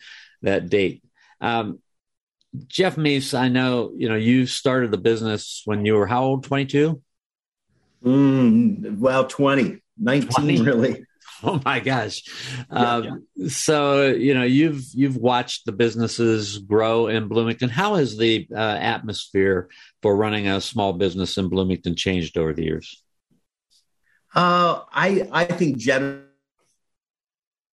that 0.43 0.69
date. 0.69 1.03
Um, 1.41 1.81
Jeff 2.67 2.97
Mease, 2.97 3.35
I 3.35 3.49
know 3.49 3.93
you 3.97 4.09
know 4.09 4.17
you 4.17 4.47
started 4.47 4.91
the 4.91 4.99
business 4.99 5.63
when 5.65 5.85
you 5.85 5.95
were 5.95 6.07
how 6.07 6.25
old? 6.25 6.45
Twenty 6.45 6.67
two. 6.67 7.03
Mm, 8.05 8.97
well, 8.97 9.27
20, 9.27 9.79
19 9.99 10.29
20? 10.31 10.63
really. 10.63 11.05
Oh 11.43 11.59
my 11.65 11.81
gosh! 11.81 12.23
Yeah, 12.71 12.95
um, 12.97 13.25
yeah. 13.37 13.49
So 13.49 14.09
you 14.09 14.35
know 14.35 14.43
you've 14.43 14.83
you've 14.93 15.17
watched 15.17 15.65
the 15.65 15.73
businesses 15.73 16.59
grow 16.59 17.07
in 17.07 17.29
Bloomington. 17.29 17.71
How 17.71 17.95
has 17.95 18.19
the 18.19 18.47
uh, 18.55 18.59
atmosphere 18.59 19.71
for 20.03 20.15
running 20.15 20.49
a 20.49 20.61
small 20.61 20.93
business 20.93 21.39
in 21.39 21.49
Bloomington 21.49 21.97
changed 21.97 22.37
over 22.37 22.53
the 22.53 22.65
years? 22.65 23.03
Uh, 24.35 24.83
I 24.93 25.29
I 25.33 25.45
think 25.45 25.79
generally, 25.79 26.23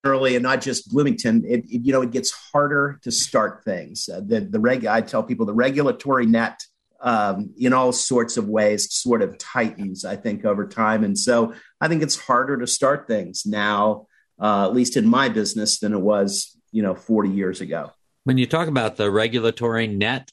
and 0.03 0.43
not 0.43 0.61
just 0.61 0.91
Bloomington, 0.91 1.43
it, 1.45 1.65
it, 1.65 1.81
you 1.85 1.93
know 1.93 2.01
it 2.01 2.11
gets 2.11 2.31
harder 2.31 2.99
to 3.03 3.11
start 3.11 3.63
things. 3.63 4.09
Uh, 4.11 4.21
the 4.25 4.41
the 4.41 4.59
reg 4.59 4.85
I 4.85 5.01
tell 5.01 5.23
people 5.23 5.45
the 5.45 5.53
regulatory 5.53 6.25
net 6.25 6.59
um, 7.01 7.53
in 7.57 7.73
all 7.73 7.91
sorts 7.91 8.37
of 8.37 8.47
ways 8.47 8.91
sort 8.91 9.21
of 9.21 9.37
tightens. 9.37 10.03
I 10.03 10.15
think 10.15 10.45
over 10.45 10.67
time, 10.67 11.03
and 11.03 11.17
so 11.17 11.53
I 11.79 11.87
think 11.87 12.01
it's 12.01 12.19
harder 12.19 12.57
to 12.57 12.65
start 12.65 13.07
things 13.07 13.45
now, 13.45 14.07
uh, 14.41 14.65
at 14.65 14.73
least 14.73 14.97
in 14.97 15.07
my 15.07 15.29
business, 15.29 15.79
than 15.79 15.93
it 15.93 16.01
was 16.01 16.57
you 16.71 16.81
know 16.81 16.95
40 16.95 17.29
years 17.29 17.61
ago. 17.61 17.91
When 18.23 18.39
you 18.39 18.47
talk 18.47 18.67
about 18.67 18.97
the 18.97 19.11
regulatory 19.11 19.87
net, 19.87 20.31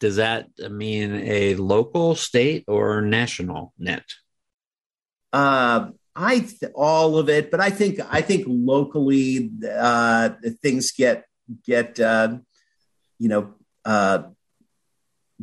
does 0.00 0.16
that 0.16 0.48
mean 0.70 1.14
a 1.14 1.54
local, 1.54 2.14
state, 2.14 2.64
or 2.68 3.00
national 3.00 3.72
net? 3.78 4.04
Uh, 5.36 5.90
I 6.14 6.38
th- 6.38 6.72
all 6.74 7.18
of 7.18 7.28
it, 7.28 7.50
but 7.50 7.60
I 7.60 7.68
think 7.68 8.00
I 8.10 8.22
think 8.22 8.44
locally 8.48 9.50
uh, 9.70 10.30
things 10.62 10.92
get 10.92 11.26
get 11.62 12.00
uh, 12.00 12.38
you 13.18 13.28
know 13.28 13.54
uh, 13.84 14.22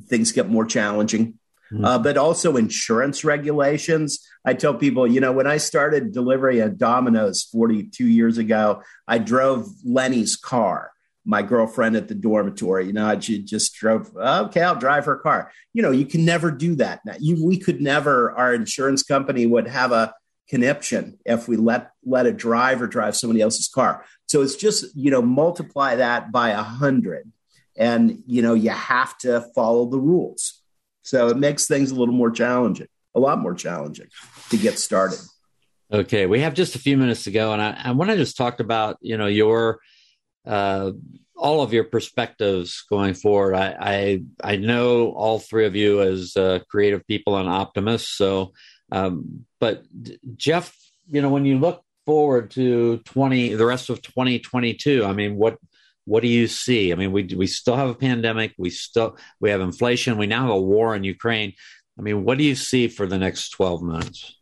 things 0.08 0.32
get 0.32 0.50
more 0.50 0.66
challenging. 0.66 1.38
Mm-hmm. 1.72 1.86
Uh, 1.86 2.00
but 2.00 2.18
also 2.18 2.58
insurance 2.58 3.24
regulations. 3.24 4.20
I 4.44 4.56
tell 4.56 4.74
people, 4.74 5.06
you 5.08 5.20
know, 5.20 5.32
when 5.32 5.48
I 5.48 5.58
started 5.58 6.12
delivery 6.12 6.62
at 6.62 6.78
Domino's 6.78 7.44
42 7.44 8.06
years 8.06 8.38
ago, 8.38 8.82
I 9.08 9.18
drove 9.20 9.68
Lennie's 9.84 10.36
car 10.36 10.93
my 11.26 11.42
girlfriend 11.42 11.96
at 11.96 12.08
the 12.08 12.16
dormitory. 12.16 12.88
You 12.88 12.94
know, 12.94 13.06
I 13.06 13.16
just 13.16 13.74
drove, 13.76 14.16
okay, 14.16 14.62
I'll 14.62 14.76
drive 14.76 15.06
her 15.06 15.16
car. 15.16 15.52
You 15.74 15.82
know, 15.82 15.92
you 15.92 16.06
can 16.06 16.26
never 16.26 16.52
do 16.52 16.76
that. 16.76 17.02
Now, 17.06 17.16
you, 17.20 17.44
we 17.46 17.58
could 17.58 17.82
never, 17.82 18.32
our 18.34 18.54
insurance 18.54 19.04
company 19.04 19.46
would 19.46 19.68
have 19.68 19.92
a 19.92 20.14
conniption 20.50 21.18
if 21.26 21.48
we 21.48 21.56
let, 21.56 21.92
let 22.06 22.26
a 22.26 22.34
driver 22.34 22.88
drive 22.88 23.16
somebody 23.16 23.42
else's 23.42 23.68
car. 23.68 24.06
So 24.28 24.42
it's 24.42 24.56
just, 24.56 24.96
you 24.96 25.12
know, 25.12 25.22
multiply 25.22 25.96
that 25.96 26.32
by 26.32 26.50
a 26.50 26.64
hundred 26.64 27.32
and, 27.78 28.22
you 28.28 28.42
know, 28.42 28.54
you 28.54 28.70
have 28.70 29.18
to 29.20 29.42
follow 29.56 29.86
the 29.86 30.00
rules. 30.00 30.62
So 31.04 31.28
it 31.30 31.38
makes 31.38 31.68
things 31.68 31.92
a 31.92 31.96
little 31.96 32.14
more 32.14 32.32
challenging, 32.32 32.88
a 33.16 33.20
lot 33.20 33.40
more 33.40 33.54
challenging 33.54 34.08
to 34.50 34.58
get 34.58 34.80
started. 34.80 35.20
Okay, 35.92 36.26
we 36.26 36.40
have 36.40 36.54
just 36.56 36.76
a 36.76 36.80
few 36.80 36.98
minutes 36.98 37.26
to 37.26 37.32
go, 37.32 37.54
and 37.54 37.62
I, 37.62 37.80
I 37.84 37.92
want 37.92 38.10
to 38.10 38.18
just 38.18 38.36
talk 38.36 38.60
about 38.60 38.98
you 39.02 39.16
know 39.16 39.28
your 39.28 39.80
uh, 40.46 40.92
all 41.36 41.62
of 41.62 41.74
your 41.74 41.84
perspectives 41.84 42.86
going 42.90 43.14
forward. 43.14 43.56
I, 43.56 43.76
I, 43.80 44.24
I 44.44 44.56
know 44.56 45.12
all 45.12 45.40
three 45.40 45.66
of 45.66 45.76
you 45.76 46.02
as 46.02 46.38
uh, 46.38 46.60
creative 46.70 47.06
people 47.08 47.38
and 47.38 47.50
optimists. 47.50 48.16
So, 48.18 48.54
um, 48.92 49.46
but 49.60 49.84
Jeff, 50.36 50.76
you 51.10 51.22
know, 51.22 51.30
when 51.30 51.46
you 51.46 51.58
look 51.58 51.84
forward 52.06 52.52
to 52.52 52.98
twenty, 53.00 53.56
the 53.56 53.66
rest 53.66 53.90
of 53.90 54.02
twenty 54.02 54.40
twenty 54.40 54.74
two, 54.74 55.06
I 55.06 55.14
mean, 55.14 55.36
what 55.36 55.58
what 56.06 56.22
do 56.22 56.28
you 56.28 56.48
see? 56.48 56.92
I 56.92 56.96
mean, 56.96 57.12
we 57.12 57.24
we 57.36 57.48
still 57.48 57.76
have 57.76 57.90
a 57.90 57.96
pandemic. 57.96 58.54
We 58.58 58.70
still 58.70 59.18
we 59.40 59.50
have 59.50 59.62
inflation. 59.62 60.18
We 60.18 60.28
now 60.28 60.42
have 60.44 60.52
a 60.52 60.62
war 60.62 60.96
in 60.96 61.04
Ukraine. 61.04 61.54
I 61.98 62.02
mean, 62.02 62.24
what 62.24 62.38
do 62.38 62.44
you 62.44 62.56
see 62.56 62.88
for 62.88 63.06
the 63.08 63.18
next 63.18 63.50
twelve 63.50 63.82
months? 63.82 64.36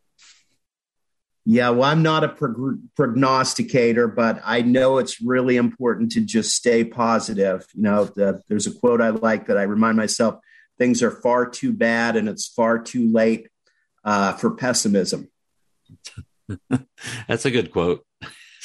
Yeah, 1.45 1.69
well, 1.71 1.89
I'm 1.89 2.03
not 2.03 2.23
a 2.23 2.29
prog- 2.29 2.79
prognosticator, 2.95 4.07
but 4.07 4.39
I 4.45 4.61
know 4.61 4.99
it's 4.99 5.21
really 5.21 5.57
important 5.57 6.11
to 6.13 6.21
just 6.21 6.55
stay 6.55 6.83
positive. 6.83 7.65
You 7.73 7.81
know, 7.81 8.05
the, 8.05 8.41
there's 8.47 8.67
a 8.67 8.73
quote 8.73 9.01
I 9.01 9.09
like 9.09 9.47
that 9.47 9.57
I 9.57 9.63
remind 9.63 9.97
myself 9.97 10.35
things 10.77 11.01
are 11.01 11.11
far 11.11 11.49
too 11.49 11.73
bad 11.73 12.15
and 12.15 12.29
it's 12.29 12.47
far 12.47 12.77
too 12.77 13.11
late 13.11 13.47
uh, 14.03 14.33
for 14.33 14.51
pessimism. 14.51 15.29
That's 17.27 17.45
a 17.45 17.51
good 17.51 17.71
quote. 17.71 18.05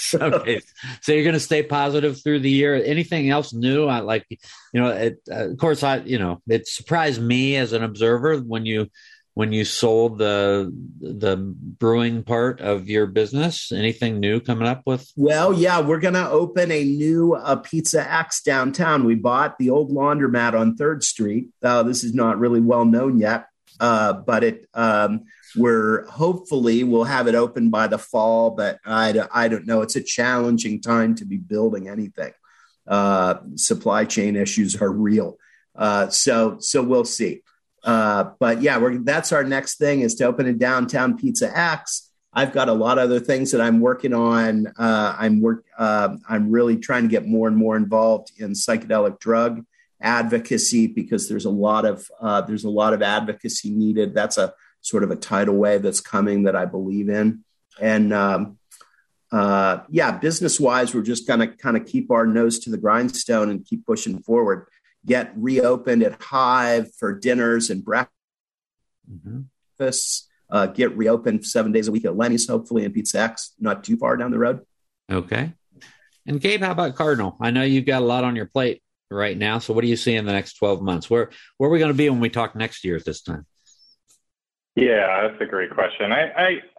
okay, 0.14 0.60
so 1.00 1.12
you're 1.12 1.22
going 1.22 1.32
to 1.32 1.40
stay 1.40 1.62
positive 1.62 2.22
through 2.22 2.40
the 2.40 2.50
year. 2.50 2.74
Anything 2.74 3.30
else 3.30 3.54
new? 3.54 3.86
I 3.86 4.00
like, 4.00 4.26
you 4.28 4.80
know, 4.80 4.88
it, 4.88 5.18
uh, 5.30 5.48
of 5.48 5.56
course, 5.56 5.82
I, 5.82 5.98
you 5.98 6.18
know, 6.18 6.42
it 6.46 6.68
surprised 6.68 7.22
me 7.22 7.56
as 7.56 7.72
an 7.72 7.82
observer 7.82 8.36
when 8.38 8.66
you 8.66 8.90
when 9.36 9.52
you 9.52 9.66
sold 9.66 10.16
the 10.16 10.72
the 10.98 11.36
brewing 11.36 12.22
part 12.22 12.62
of 12.62 12.88
your 12.88 13.06
business 13.06 13.70
anything 13.70 14.18
new 14.18 14.40
coming 14.40 14.66
up 14.66 14.80
with? 14.86 15.12
Well 15.14 15.52
yeah 15.52 15.78
we're 15.80 16.00
to 16.14 16.30
open 16.30 16.72
a 16.72 16.82
new 16.82 17.34
uh, 17.34 17.56
pizza 17.56 18.10
x 18.10 18.40
downtown. 18.40 19.04
We 19.04 19.14
bought 19.14 19.58
the 19.58 19.68
old 19.68 19.92
laundromat 19.92 20.58
on 20.58 20.74
third 20.74 21.04
street. 21.04 21.50
Uh, 21.62 21.82
this 21.82 22.02
is 22.02 22.14
not 22.14 22.38
really 22.38 22.62
well 22.62 22.86
known 22.86 23.18
yet 23.18 23.48
uh, 23.78 24.14
but 24.14 24.42
it 24.42 24.66
um, 24.72 25.24
we're 25.54 26.06
hopefully 26.06 26.82
we'll 26.82 27.04
have 27.04 27.28
it 27.28 27.34
open 27.34 27.68
by 27.68 27.86
the 27.88 27.98
fall 27.98 28.52
but 28.52 28.78
I, 28.86 29.22
I 29.30 29.48
don't 29.48 29.66
know. 29.66 29.82
It's 29.82 29.96
a 29.96 30.02
challenging 30.02 30.80
time 30.80 31.14
to 31.16 31.26
be 31.26 31.36
building 31.36 31.90
anything. 31.90 32.32
Uh, 32.86 33.34
supply 33.56 34.06
chain 34.06 34.34
issues 34.34 34.80
are 34.80 34.90
real. 34.90 35.36
Uh, 35.74 36.08
so 36.08 36.56
so 36.58 36.82
we'll 36.82 37.04
see 37.04 37.42
uh, 37.86 38.32
but 38.40 38.60
yeah, 38.60 38.78
we're, 38.78 38.98
that's 38.98 39.30
our 39.30 39.44
next 39.44 39.78
thing 39.78 40.00
is 40.00 40.16
to 40.16 40.24
open 40.24 40.46
a 40.46 40.52
downtown 40.52 41.16
Pizza 41.16 41.56
X. 41.56 42.10
I've 42.32 42.52
got 42.52 42.68
a 42.68 42.72
lot 42.72 42.98
of 42.98 43.04
other 43.04 43.20
things 43.20 43.52
that 43.52 43.60
I'm 43.60 43.80
working 43.80 44.12
on. 44.12 44.66
Uh, 44.76 45.16
I'm 45.16 45.40
work. 45.40 45.64
Uh, 45.78 46.16
I'm 46.28 46.50
really 46.50 46.76
trying 46.76 47.04
to 47.04 47.08
get 47.08 47.26
more 47.26 47.46
and 47.48 47.56
more 47.56 47.76
involved 47.76 48.32
in 48.38 48.50
psychedelic 48.50 49.20
drug 49.20 49.64
advocacy 50.02 50.88
because 50.88 51.28
there's 51.28 51.46
a 51.46 51.50
lot 51.50 51.86
of 51.86 52.10
uh, 52.20 52.42
there's 52.42 52.64
a 52.64 52.68
lot 52.68 52.92
of 52.92 53.02
advocacy 53.02 53.70
needed. 53.70 54.14
That's 54.14 54.36
a 54.36 54.52
sort 54.80 55.04
of 55.04 55.12
a 55.12 55.16
tidal 55.16 55.56
wave 55.56 55.82
that's 55.82 56.00
coming 56.00 56.42
that 56.42 56.56
I 56.56 56.66
believe 56.66 57.08
in. 57.08 57.44
And 57.80 58.12
um, 58.12 58.58
uh, 59.30 59.78
yeah, 59.88 60.18
business 60.18 60.58
wise, 60.58 60.92
we're 60.92 61.02
just 61.02 61.26
gonna 61.26 61.46
kind 61.46 61.76
of 61.76 61.86
keep 61.86 62.10
our 62.10 62.26
nose 62.26 62.58
to 62.60 62.70
the 62.70 62.78
grindstone 62.78 63.48
and 63.48 63.64
keep 63.64 63.86
pushing 63.86 64.18
forward 64.18 64.66
get 65.06 65.32
reopened 65.36 66.02
at 66.02 66.20
Hive 66.20 66.94
for 66.94 67.12
dinners 67.12 67.70
and 67.70 67.84
breakfasts. 67.84 68.12
Mm-hmm. 69.10 69.40
Uh, 70.48 70.66
get 70.66 70.96
reopened 70.96 71.44
seven 71.44 71.72
days 71.72 71.88
a 71.88 71.92
week 71.92 72.04
at 72.04 72.16
Lennie's, 72.16 72.46
hopefully, 72.46 72.84
and 72.84 72.94
Pizza 72.94 73.20
X, 73.20 73.52
not 73.58 73.82
too 73.82 73.96
far 73.96 74.16
down 74.16 74.30
the 74.30 74.38
road. 74.38 74.60
Okay. 75.10 75.52
And 76.26 76.40
Gabe, 76.40 76.60
how 76.60 76.72
about 76.72 76.94
Cardinal? 76.94 77.36
I 77.40 77.50
know 77.50 77.62
you've 77.62 77.86
got 77.86 78.02
a 78.02 78.04
lot 78.04 78.24
on 78.24 78.36
your 78.36 78.46
plate 78.46 78.82
right 79.10 79.36
now. 79.36 79.58
So, 79.58 79.72
what 79.72 79.82
do 79.82 79.88
you 79.88 79.96
see 79.96 80.14
in 80.14 80.24
the 80.24 80.32
next 80.32 80.54
12 80.54 80.82
months? 80.82 81.08
Where 81.08 81.30
where 81.56 81.68
are 81.68 81.72
we 81.72 81.78
going 81.78 81.92
to 81.92 81.96
be 81.96 82.08
when 82.10 82.20
we 82.20 82.30
talk 82.30 82.54
next 82.56 82.84
year 82.84 82.96
at 82.96 83.04
this 83.04 83.22
time? 83.22 83.46
Yeah, 84.74 85.28
that's 85.28 85.40
a 85.40 85.46
great 85.46 85.70
question. 85.70 86.12
I 86.12 86.30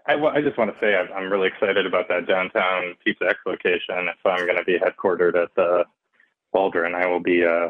I, 0.08 0.14
I, 0.14 0.26
I 0.38 0.42
just 0.42 0.58
want 0.58 0.74
to 0.74 0.80
say 0.80 0.96
I'm 0.96 1.32
really 1.32 1.48
excited 1.48 1.86
about 1.86 2.08
that 2.10 2.28
downtown 2.28 2.96
Pizza 3.04 3.26
X 3.30 3.40
location. 3.46 4.08
If 4.08 4.26
I'm 4.26 4.46
going 4.46 4.58
to 4.58 4.64
be 4.64 4.80
headquartered 4.80 5.42
at 5.42 5.54
the 5.56 5.86
Waldron, 6.54 6.96
I 6.96 7.08
will 7.08 7.20
be 7.22 7.46
uh, 7.46 7.70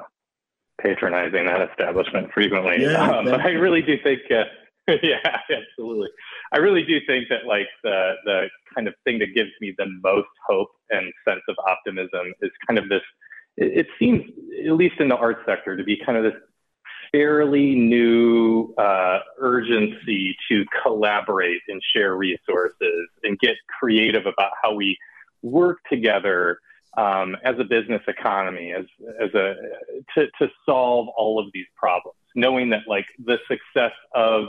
patronizing 0.82 1.45
that 1.45 1.69
establishment 1.69 2.32
frequently. 2.34 2.84
Yeah, 2.84 3.09
um, 3.09 3.25
but 3.25 3.41
I 3.41 3.49
really 3.49 3.82
do 3.82 3.97
think, 4.03 4.21
uh, 4.32 4.43
yeah, 5.03 5.39
absolutely. 5.49 6.09
I 6.53 6.57
really 6.57 6.84
do 6.84 6.99
think 7.05 7.28
that 7.30 7.45
like 7.45 7.67
the 7.84 8.13
the 8.25 8.47
kind 8.73 8.88
of 8.88 8.93
thing 9.03 9.19
that 9.19 9.34
gives 9.36 9.51
me 9.59 9.73
the 9.78 9.88
most 10.03 10.30
hope 10.47 10.69
and 10.89 11.11
sense 11.28 11.41
of 11.49 11.55
optimism 11.67 12.34
is 12.41 12.51
kind 12.67 12.78
of 12.78 12.89
this. 12.89 13.01
It, 13.57 13.80
it 13.80 13.88
seems, 13.99 14.23
at 14.65 14.73
least 14.73 14.95
in 14.99 15.09
the 15.09 15.17
art 15.17 15.38
sector, 15.45 15.75
to 15.75 15.84
be 15.84 15.99
kind 16.05 16.17
of 16.17 16.23
this 16.23 16.41
fairly 17.11 17.75
new 17.75 18.73
uh, 18.78 19.19
urgency 19.39 20.36
to 20.49 20.65
collaborate 20.84 21.61
and 21.67 21.82
share 21.95 22.15
resources 22.15 23.07
and 23.23 23.39
get 23.39 23.55
creative 23.80 24.25
about 24.25 24.51
how 24.61 24.73
we 24.73 24.97
work 25.41 25.80
together 25.89 26.59
um, 26.96 27.36
as 27.44 27.56
a 27.60 27.64
business 27.64 28.02
economy, 28.08 28.74
as 28.74 28.86
as 29.22 29.34
a 29.34 29.56
to 30.16 30.28
to 30.40 30.50
solve 30.66 31.08
all 31.18 31.40
of 31.40 31.48
these 31.54 31.66
problems, 31.76 32.18
knowing 32.36 32.70
that 32.70 32.82
like 32.88 33.06
the 33.24 33.38
success 33.48 33.94
of 34.16 34.46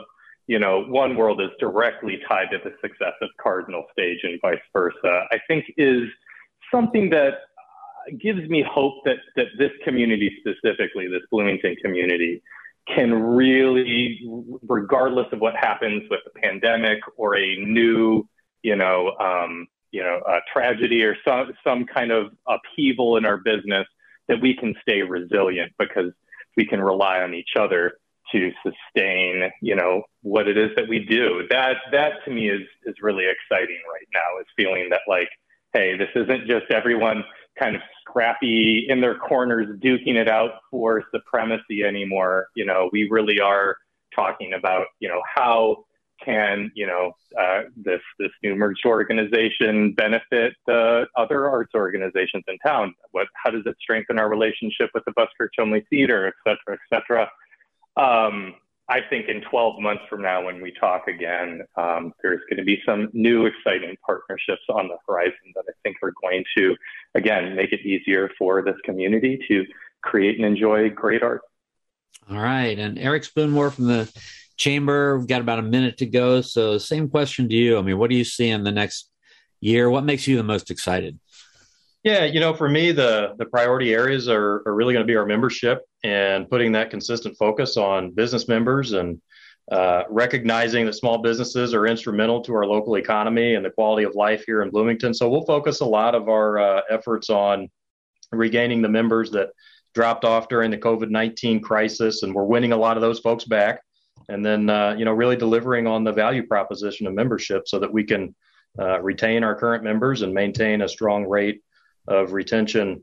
you 0.46 0.58
know 0.58 0.84
one 0.84 1.16
world 1.16 1.40
is 1.40 1.50
directly 1.58 2.20
tied 2.28 2.50
to 2.52 2.58
the 2.58 2.74
success 2.80 3.14
of 3.20 3.28
Cardinal 3.40 3.84
Stage 3.92 4.20
and 4.22 4.40
vice 4.40 4.58
versa. 4.72 5.24
I 5.30 5.38
think 5.46 5.64
is 5.76 6.08
something 6.70 7.10
that 7.10 7.34
gives 8.20 8.48
me 8.48 8.62
hope 8.62 9.04
that 9.04 9.18
that 9.36 9.46
this 9.58 9.72
community 9.84 10.34
specifically, 10.40 11.08
this 11.08 11.22
Bloomington 11.30 11.76
community, 11.82 12.42
can 12.94 13.12
really, 13.12 14.20
regardless 14.66 15.26
of 15.32 15.40
what 15.40 15.54
happens 15.56 16.04
with 16.10 16.20
the 16.24 16.40
pandemic 16.40 16.98
or 17.16 17.36
a 17.36 17.56
new, 17.56 18.26
you 18.62 18.76
know, 18.76 19.12
um, 19.20 19.66
you 19.90 20.02
know, 20.02 20.20
a 20.26 20.38
tragedy 20.52 21.02
or 21.02 21.16
some 21.26 21.52
some 21.64 21.84
kind 21.86 22.10
of 22.10 22.32
upheaval 22.46 23.16
in 23.16 23.24
our 23.24 23.38
business, 23.38 23.86
that 24.28 24.40
we 24.40 24.54
can 24.54 24.74
stay 24.82 25.02
resilient 25.02 25.72
because 25.78 26.12
we 26.56 26.66
can 26.66 26.80
rely 26.80 27.20
on 27.20 27.34
each 27.34 27.50
other 27.58 27.94
to 28.32 28.50
sustain, 28.62 29.50
you 29.62 29.74
know, 29.74 30.02
what 30.22 30.48
it 30.48 30.58
is 30.58 30.70
that 30.76 30.88
we 30.88 30.98
do. 30.98 31.44
That 31.50 31.76
that 31.92 32.24
to 32.24 32.30
me 32.30 32.48
is 32.50 32.62
is 32.84 32.96
really 33.02 33.24
exciting 33.24 33.80
right 33.92 34.08
now. 34.12 34.40
Is 34.40 34.46
feeling 34.56 34.88
that 34.90 35.00
like, 35.08 35.28
hey, 35.72 35.96
this 35.96 36.10
isn't 36.14 36.46
just 36.46 36.70
everyone 36.70 37.24
kind 37.58 37.74
of 37.74 37.82
scrappy 38.00 38.86
in 38.88 39.00
their 39.00 39.16
corners 39.16 39.66
duking 39.80 40.14
it 40.14 40.28
out 40.28 40.60
for 40.70 41.02
supremacy 41.12 41.82
anymore. 41.84 42.48
You 42.54 42.66
know, 42.66 42.88
we 42.92 43.08
really 43.10 43.40
are 43.40 43.76
talking 44.14 44.52
about, 44.52 44.86
you 45.00 45.08
know, 45.08 45.20
how 45.34 45.84
can 46.24 46.70
you 46.74 46.86
know 46.86 47.12
uh, 47.38 47.62
this 47.76 48.00
this 48.18 48.30
new 48.42 48.54
merged 48.54 48.84
organization 48.86 49.92
benefit 49.92 50.54
the 50.66 51.06
other 51.16 51.48
arts 51.48 51.72
organizations 51.74 52.44
in 52.48 52.58
town? 52.58 52.94
What 53.12 53.28
how 53.34 53.50
does 53.50 53.62
it 53.66 53.76
strengthen 53.80 54.18
our 54.18 54.28
relationship 54.28 54.90
with 54.94 55.04
the 55.04 55.12
Buskirk 55.12 55.52
Chumley 55.54 55.86
Theater, 55.90 56.26
et 56.26 56.34
cetera, 56.44 56.78
et 56.78 56.94
cetera? 56.94 57.30
Um, 57.96 58.54
I 58.90 59.00
think 59.10 59.28
in 59.28 59.42
12 59.42 59.80
months 59.80 60.04
from 60.08 60.22
now, 60.22 60.42
when 60.42 60.62
we 60.62 60.72
talk 60.72 61.08
again, 61.08 61.62
um, 61.76 62.14
there's 62.22 62.40
going 62.48 62.56
to 62.56 62.64
be 62.64 62.80
some 62.86 63.10
new 63.12 63.44
exciting 63.44 63.96
partnerships 64.04 64.62
on 64.70 64.88
the 64.88 64.96
horizon 65.06 65.52
that 65.54 65.64
I 65.68 65.72
think 65.82 65.96
are 66.02 66.14
going 66.22 66.42
to, 66.56 66.74
again, 67.14 67.54
make 67.54 67.72
it 67.72 67.80
easier 67.80 68.30
for 68.38 68.62
this 68.62 68.76
community 68.84 69.38
to 69.48 69.66
create 70.02 70.36
and 70.36 70.46
enjoy 70.46 70.88
great 70.88 71.22
art. 71.22 71.42
All 72.30 72.38
right. 72.38 72.78
And 72.78 72.98
Eric 72.98 73.24
Spoonmore 73.24 73.72
from 73.72 73.88
the 73.88 74.10
Chamber, 74.58 75.16
we've 75.16 75.26
got 75.26 75.40
about 75.40 75.60
a 75.60 75.62
minute 75.62 75.98
to 75.98 76.06
go. 76.06 76.40
So, 76.40 76.78
same 76.78 77.08
question 77.08 77.48
to 77.48 77.54
you. 77.54 77.78
I 77.78 77.82
mean, 77.82 77.96
what 77.96 78.10
do 78.10 78.16
you 78.16 78.24
see 78.24 78.50
in 78.50 78.64
the 78.64 78.72
next 78.72 79.10
year? 79.60 79.88
What 79.88 80.04
makes 80.04 80.26
you 80.26 80.36
the 80.36 80.42
most 80.42 80.70
excited? 80.70 81.18
Yeah, 82.04 82.24
you 82.24 82.40
know, 82.40 82.54
for 82.54 82.68
me, 82.68 82.92
the 82.92 83.34
the 83.38 83.46
priority 83.46 83.92
areas 83.92 84.28
are, 84.28 84.62
are 84.66 84.74
really 84.74 84.94
going 84.94 85.06
to 85.06 85.10
be 85.10 85.16
our 85.16 85.26
membership 85.26 85.82
and 86.04 86.48
putting 86.48 86.72
that 86.72 86.90
consistent 86.90 87.36
focus 87.36 87.76
on 87.76 88.10
business 88.10 88.48
members 88.48 88.92
and 88.92 89.20
uh, 89.70 90.04
recognizing 90.08 90.86
that 90.86 90.94
small 90.94 91.18
businesses 91.18 91.74
are 91.74 91.86
instrumental 91.86 92.40
to 92.40 92.54
our 92.54 92.64
local 92.64 92.96
economy 92.96 93.54
and 93.54 93.64
the 93.64 93.70
quality 93.70 94.04
of 94.04 94.14
life 94.14 94.44
here 94.46 94.62
in 94.62 94.70
Bloomington. 94.70 95.12
So 95.12 95.28
we'll 95.28 95.44
focus 95.44 95.80
a 95.80 95.84
lot 95.84 96.14
of 96.14 96.28
our 96.28 96.58
uh, 96.58 96.80
efforts 96.88 97.28
on 97.28 97.68
regaining 98.32 98.80
the 98.80 98.88
members 98.88 99.30
that 99.32 99.50
dropped 99.94 100.24
off 100.24 100.48
during 100.48 100.70
the 100.70 100.78
COVID 100.78 101.10
19 101.10 101.60
crisis, 101.60 102.22
and 102.22 102.34
we're 102.34 102.44
winning 102.44 102.72
a 102.72 102.76
lot 102.76 102.96
of 102.96 103.02
those 103.02 103.18
folks 103.18 103.44
back. 103.44 103.80
And 104.28 104.44
then, 104.44 104.68
uh, 104.68 104.94
you 104.98 105.04
know, 105.04 105.12
really 105.12 105.36
delivering 105.36 105.86
on 105.86 106.04
the 106.04 106.12
value 106.12 106.46
proposition 106.46 107.06
of 107.06 107.14
membership 107.14 107.66
so 107.66 107.78
that 107.78 107.92
we 107.92 108.04
can 108.04 108.34
uh, 108.78 109.00
retain 109.00 109.42
our 109.42 109.54
current 109.54 109.82
members 109.82 110.22
and 110.22 110.34
maintain 110.34 110.82
a 110.82 110.88
strong 110.88 111.26
rate 111.26 111.62
of 112.06 112.32
retention 112.32 113.02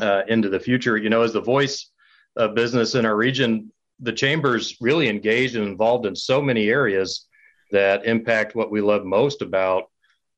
uh, 0.00 0.22
into 0.28 0.48
the 0.48 0.60
future. 0.60 0.96
You 0.96 1.10
know, 1.10 1.22
as 1.22 1.32
the 1.32 1.40
voice 1.40 1.90
of 2.36 2.54
business 2.54 2.94
in 2.94 3.04
our 3.04 3.16
region, 3.16 3.72
the 4.00 4.12
chamber's 4.12 4.76
really 4.80 5.08
engaged 5.08 5.56
and 5.56 5.66
involved 5.66 6.06
in 6.06 6.16
so 6.16 6.40
many 6.40 6.68
areas 6.68 7.26
that 7.70 8.04
impact 8.04 8.54
what 8.54 8.70
we 8.70 8.80
love 8.80 9.04
most 9.04 9.42
about 9.42 9.84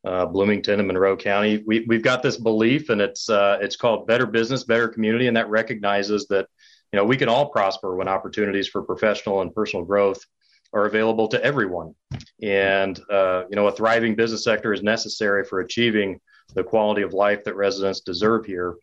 uh, 0.04 0.26
Bloomington 0.26 0.80
and 0.80 0.86
Monroe 0.86 1.16
County. 1.16 1.62
We, 1.66 1.80
we've 1.88 2.02
got 2.02 2.22
this 2.22 2.36
belief, 2.36 2.90
and 2.90 3.00
it's 3.00 3.30
uh, 3.30 3.58
it's 3.60 3.76
called 3.76 4.06
better 4.06 4.26
business, 4.26 4.64
better 4.64 4.88
community, 4.88 5.28
and 5.28 5.36
that 5.36 5.48
recognizes 5.48 6.26
that 6.28 6.48
you 6.94 7.00
know 7.00 7.04
we 7.04 7.16
can 7.16 7.28
all 7.28 7.48
prosper 7.48 7.96
when 7.96 8.06
opportunities 8.06 8.68
for 8.68 8.80
professional 8.80 9.40
and 9.40 9.52
personal 9.52 9.84
growth 9.84 10.24
are 10.72 10.86
available 10.86 11.26
to 11.26 11.42
everyone. 11.42 11.92
And 12.40 13.00
uh, 13.10 13.46
you 13.50 13.56
know, 13.56 13.66
a 13.66 13.72
thriving 13.72 14.14
business 14.14 14.44
sector 14.44 14.72
is 14.72 14.80
necessary 14.80 15.44
for 15.44 15.58
achieving 15.58 16.20
the 16.54 16.62
quality 16.62 17.02
of 17.02 17.12
life 17.12 17.42
that 17.44 17.56
residents 17.56 17.98
deserve 17.98 18.46
here. 18.46 18.76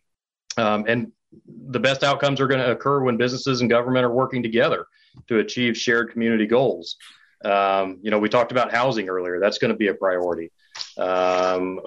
Um, 0.58 0.84
and 0.86 1.10
the 1.70 1.80
best 1.80 2.04
outcomes 2.04 2.38
are 2.38 2.46
going 2.46 2.60
to 2.60 2.72
occur 2.72 3.02
when 3.02 3.16
businesses 3.16 3.62
and 3.62 3.70
government 3.70 4.04
are 4.04 4.12
working 4.12 4.42
together 4.42 4.84
to 5.28 5.38
achieve 5.38 5.74
shared 5.74 6.10
community 6.10 6.46
goals. 6.46 6.96
Um, 7.46 7.98
you 8.02 8.10
know, 8.10 8.18
we 8.18 8.28
talked 8.28 8.52
about 8.52 8.70
housing 8.70 9.08
earlier. 9.08 9.40
That's 9.40 9.56
going 9.56 9.72
to 9.72 9.78
be 9.78 9.88
a 9.88 9.94
priority. 9.94 10.52
Um, 10.98 11.80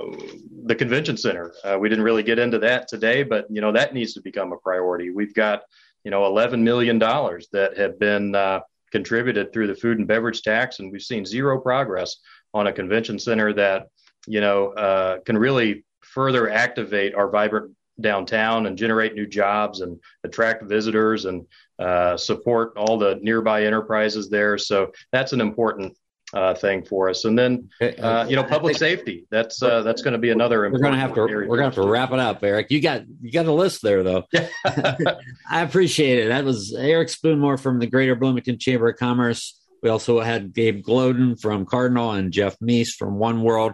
the 0.65 0.73
convention 0.73 1.17
center, 1.17 1.53
uh, 1.63 1.77
we 1.79 1.87
didn't 1.87 2.03
really 2.03 2.23
get 2.23 2.39
into 2.39 2.57
that 2.59 2.87
today, 2.87 3.21
but 3.21 3.45
you 3.51 3.61
know 3.61 3.71
that 3.71 3.93
needs 3.93 4.15
to 4.15 4.21
become 4.21 4.53
a 4.53 4.57
priority. 4.57 5.11
We've 5.11 5.33
got 5.35 5.61
you 6.05 6.11
know 6.11 6.25
11 6.25 6.63
million 6.63 6.97
dollars 6.97 7.49
that 7.51 7.77
have 7.77 7.99
been 7.99 8.33
uh, 8.35 8.61
contributed 8.91 9.51
through 9.51 9.67
the 9.67 9.75
food 9.75 9.97
and 9.97 10.07
beverage 10.07 10.41
tax, 10.41 10.79
and 10.79 10.89
we've 10.91 11.01
seen 11.01 11.25
zero 11.25 11.59
progress 11.59 12.15
on 12.53 12.67
a 12.67 12.71
convention 12.71 13.19
center 13.19 13.51
that 13.51 13.87
you 14.27 14.41
know, 14.41 14.69
uh, 14.69 15.19
can 15.19 15.37
really 15.37 15.83
further 16.01 16.49
activate 16.49 17.15
our 17.15 17.29
vibrant 17.29 17.71
downtown 18.01 18.65
and 18.65 18.77
generate 18.77 19.15
new 19.15 19.25
jobs 19.25 19.81
and 19.81 19.99
attract 20.23 20.63
visitors 20.63 21.25
and 21.25 21.45
uh, 21.79 22.17
support 22.17 22.73
all 22.77 22.97
the 22.97 23.17
nearby 23.21 23.63
enterprises 23.65 24.29
there. 24.29 24.57
So 24.57 24.91
that's 25.11 25.33
an 25.33 25.41
important 25.41 25.97
uh, 26.35 26.53
thing 26.53 26.83
for 26.83 27.09
us. 27.09 27.23
And 27.25 27.39
then, 27.39 27.69
uh, 27.81 28.25
you 28.27 28.35
know, 28.35 28.43
public 28.43 28.75
safety. 28.75 29.25
That's 29.31 29.63
uh, 29.63 29.81
that's 29.81 30.01
going 30.01 30.11
to 30.11 30.19
be 30.19 30.29
another. 30.29 30.69
We're 30.69 30.79
going 30.79 30.93
to 30.93 30.99
have 30.99 31.13
to 31.15 31.21
we're 31.21 31.45
going 31.45 31.59
to 31.59 31.63
have 31.63 31.75
to 31.75 31.87
wrap 31.87 32.11
it 32.11 32.19
up, 32.19 32.43
Eric. 32.43 32.69
You 32.69 32.81
got 32.81 33.03
you 33.21 33.31
got 33.31 33.45
a 33.45 33.53
list 33.53 33.81
there, 33.81 34.03
though. 34.03 34.25
I 35.49 35.61
appreciate 35.61 36.19
it. 36.19 36.27
That 36.27 36.43
was 36.43 36.75
Eric 36.77 37.07
Spoonmore 37.07 37.59
from 37.59 37.79
the 37.79 37.87
Greater 37.87 38.15
Bloomington 38.15 38.59
Chamber 38.59 38.89
of 38.89 38.97
Commerce. 38.97 39.59
We 39.81 39.89
also 39.89 40.19
had 40.19 40.53
Gabe 40.53 40.83
Gloden 40.83 41.39
from 41.39 41.65
Cardinal 41.65 42.11
and 42.11 42.33
Jeff 42.33 42.59
Mease 42.59 42.93
from 42.93 43.17
One 43.17 43.41
World. 43.41 43.73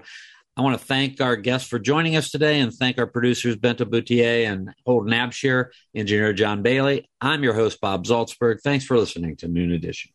I 0.57 0.61
want 0.61 0.77
to 0.77 0.85
thank 0.85 1.21
our 1.21 1.37
guests 1.37 1.67
for 1.69 1.79
joining 1.79 2.17
us 2.17 2.29
today 2.29 2.59
and 2.59 2.73
thank 2.73 2.99
our 2.99 3.07
producers, 3.07 3.55
Bente 3.55 3.89
Bouthier 3.89 4.51
and 4.51 4.73
Holden 4.85 5.13
Abshire, 5.13 5.67
engineer 5.95 6.33
John 6.33 6.61
Bailey. 6.61 7.09
I'm 7.21 7.41
your 7.41 7.53
host, 7.53 7.79
Bob 7.79 8.05
Zaltsberg. 8.05 8.59
Thanks 8.61 8.83
for 8.83 8.97
listening 8.97 9.37
to 9.37 9.47
Noon 9.47 9.71
Edition. 9.71 10.11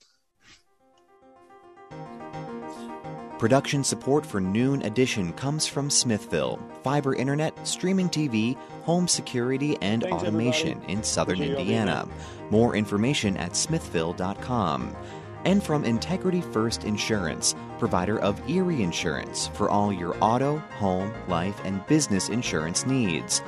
Production 3.38 3.84
support 3.84 4.24
for 4.24 4.40
Noon 4.40 4.80
Edition 4.82 5.30
comes 5.34 5.66
from 5.66 5.90
Smithville, 5.90 6.58
fiber 6.82 7.14
internet, 7.14 7.66
streaming 7.68 8.08
TV, 8.08 8.56
home 8.82 9.06
security, 9.06 9.76
and 9.82 10.02
Thanks, 10.02 10.22
automation 10.22 10.70
everybody. 10.70 10.92
in 10.94 11.02
southern 11.02 11.42
Indiana. 11.42 12.08
More 12.50 12.74
information 12.74 13.36
at 13.36 13.54
smithville.com 13.54 14.96
and 15.44 15.62
from 15.62 15.84
Integrity 15.84 16.40
First 16.40 16.84
Insurance, 16.84 17.54
provider 17.78 18.18
of 18.20 18.40
Erie 18.48 18.82
Insurance 18.82 19.48
for 19.48 19.68
all 19.68 19.92
your 19.92 20.16
auto, 20.22 20.56
home, 20.78 21.12
life, 21.28 21.60
and 21.64 21.86
business 21.86 22.30
insurance 22.30 22.86
needs. 22.86 23.42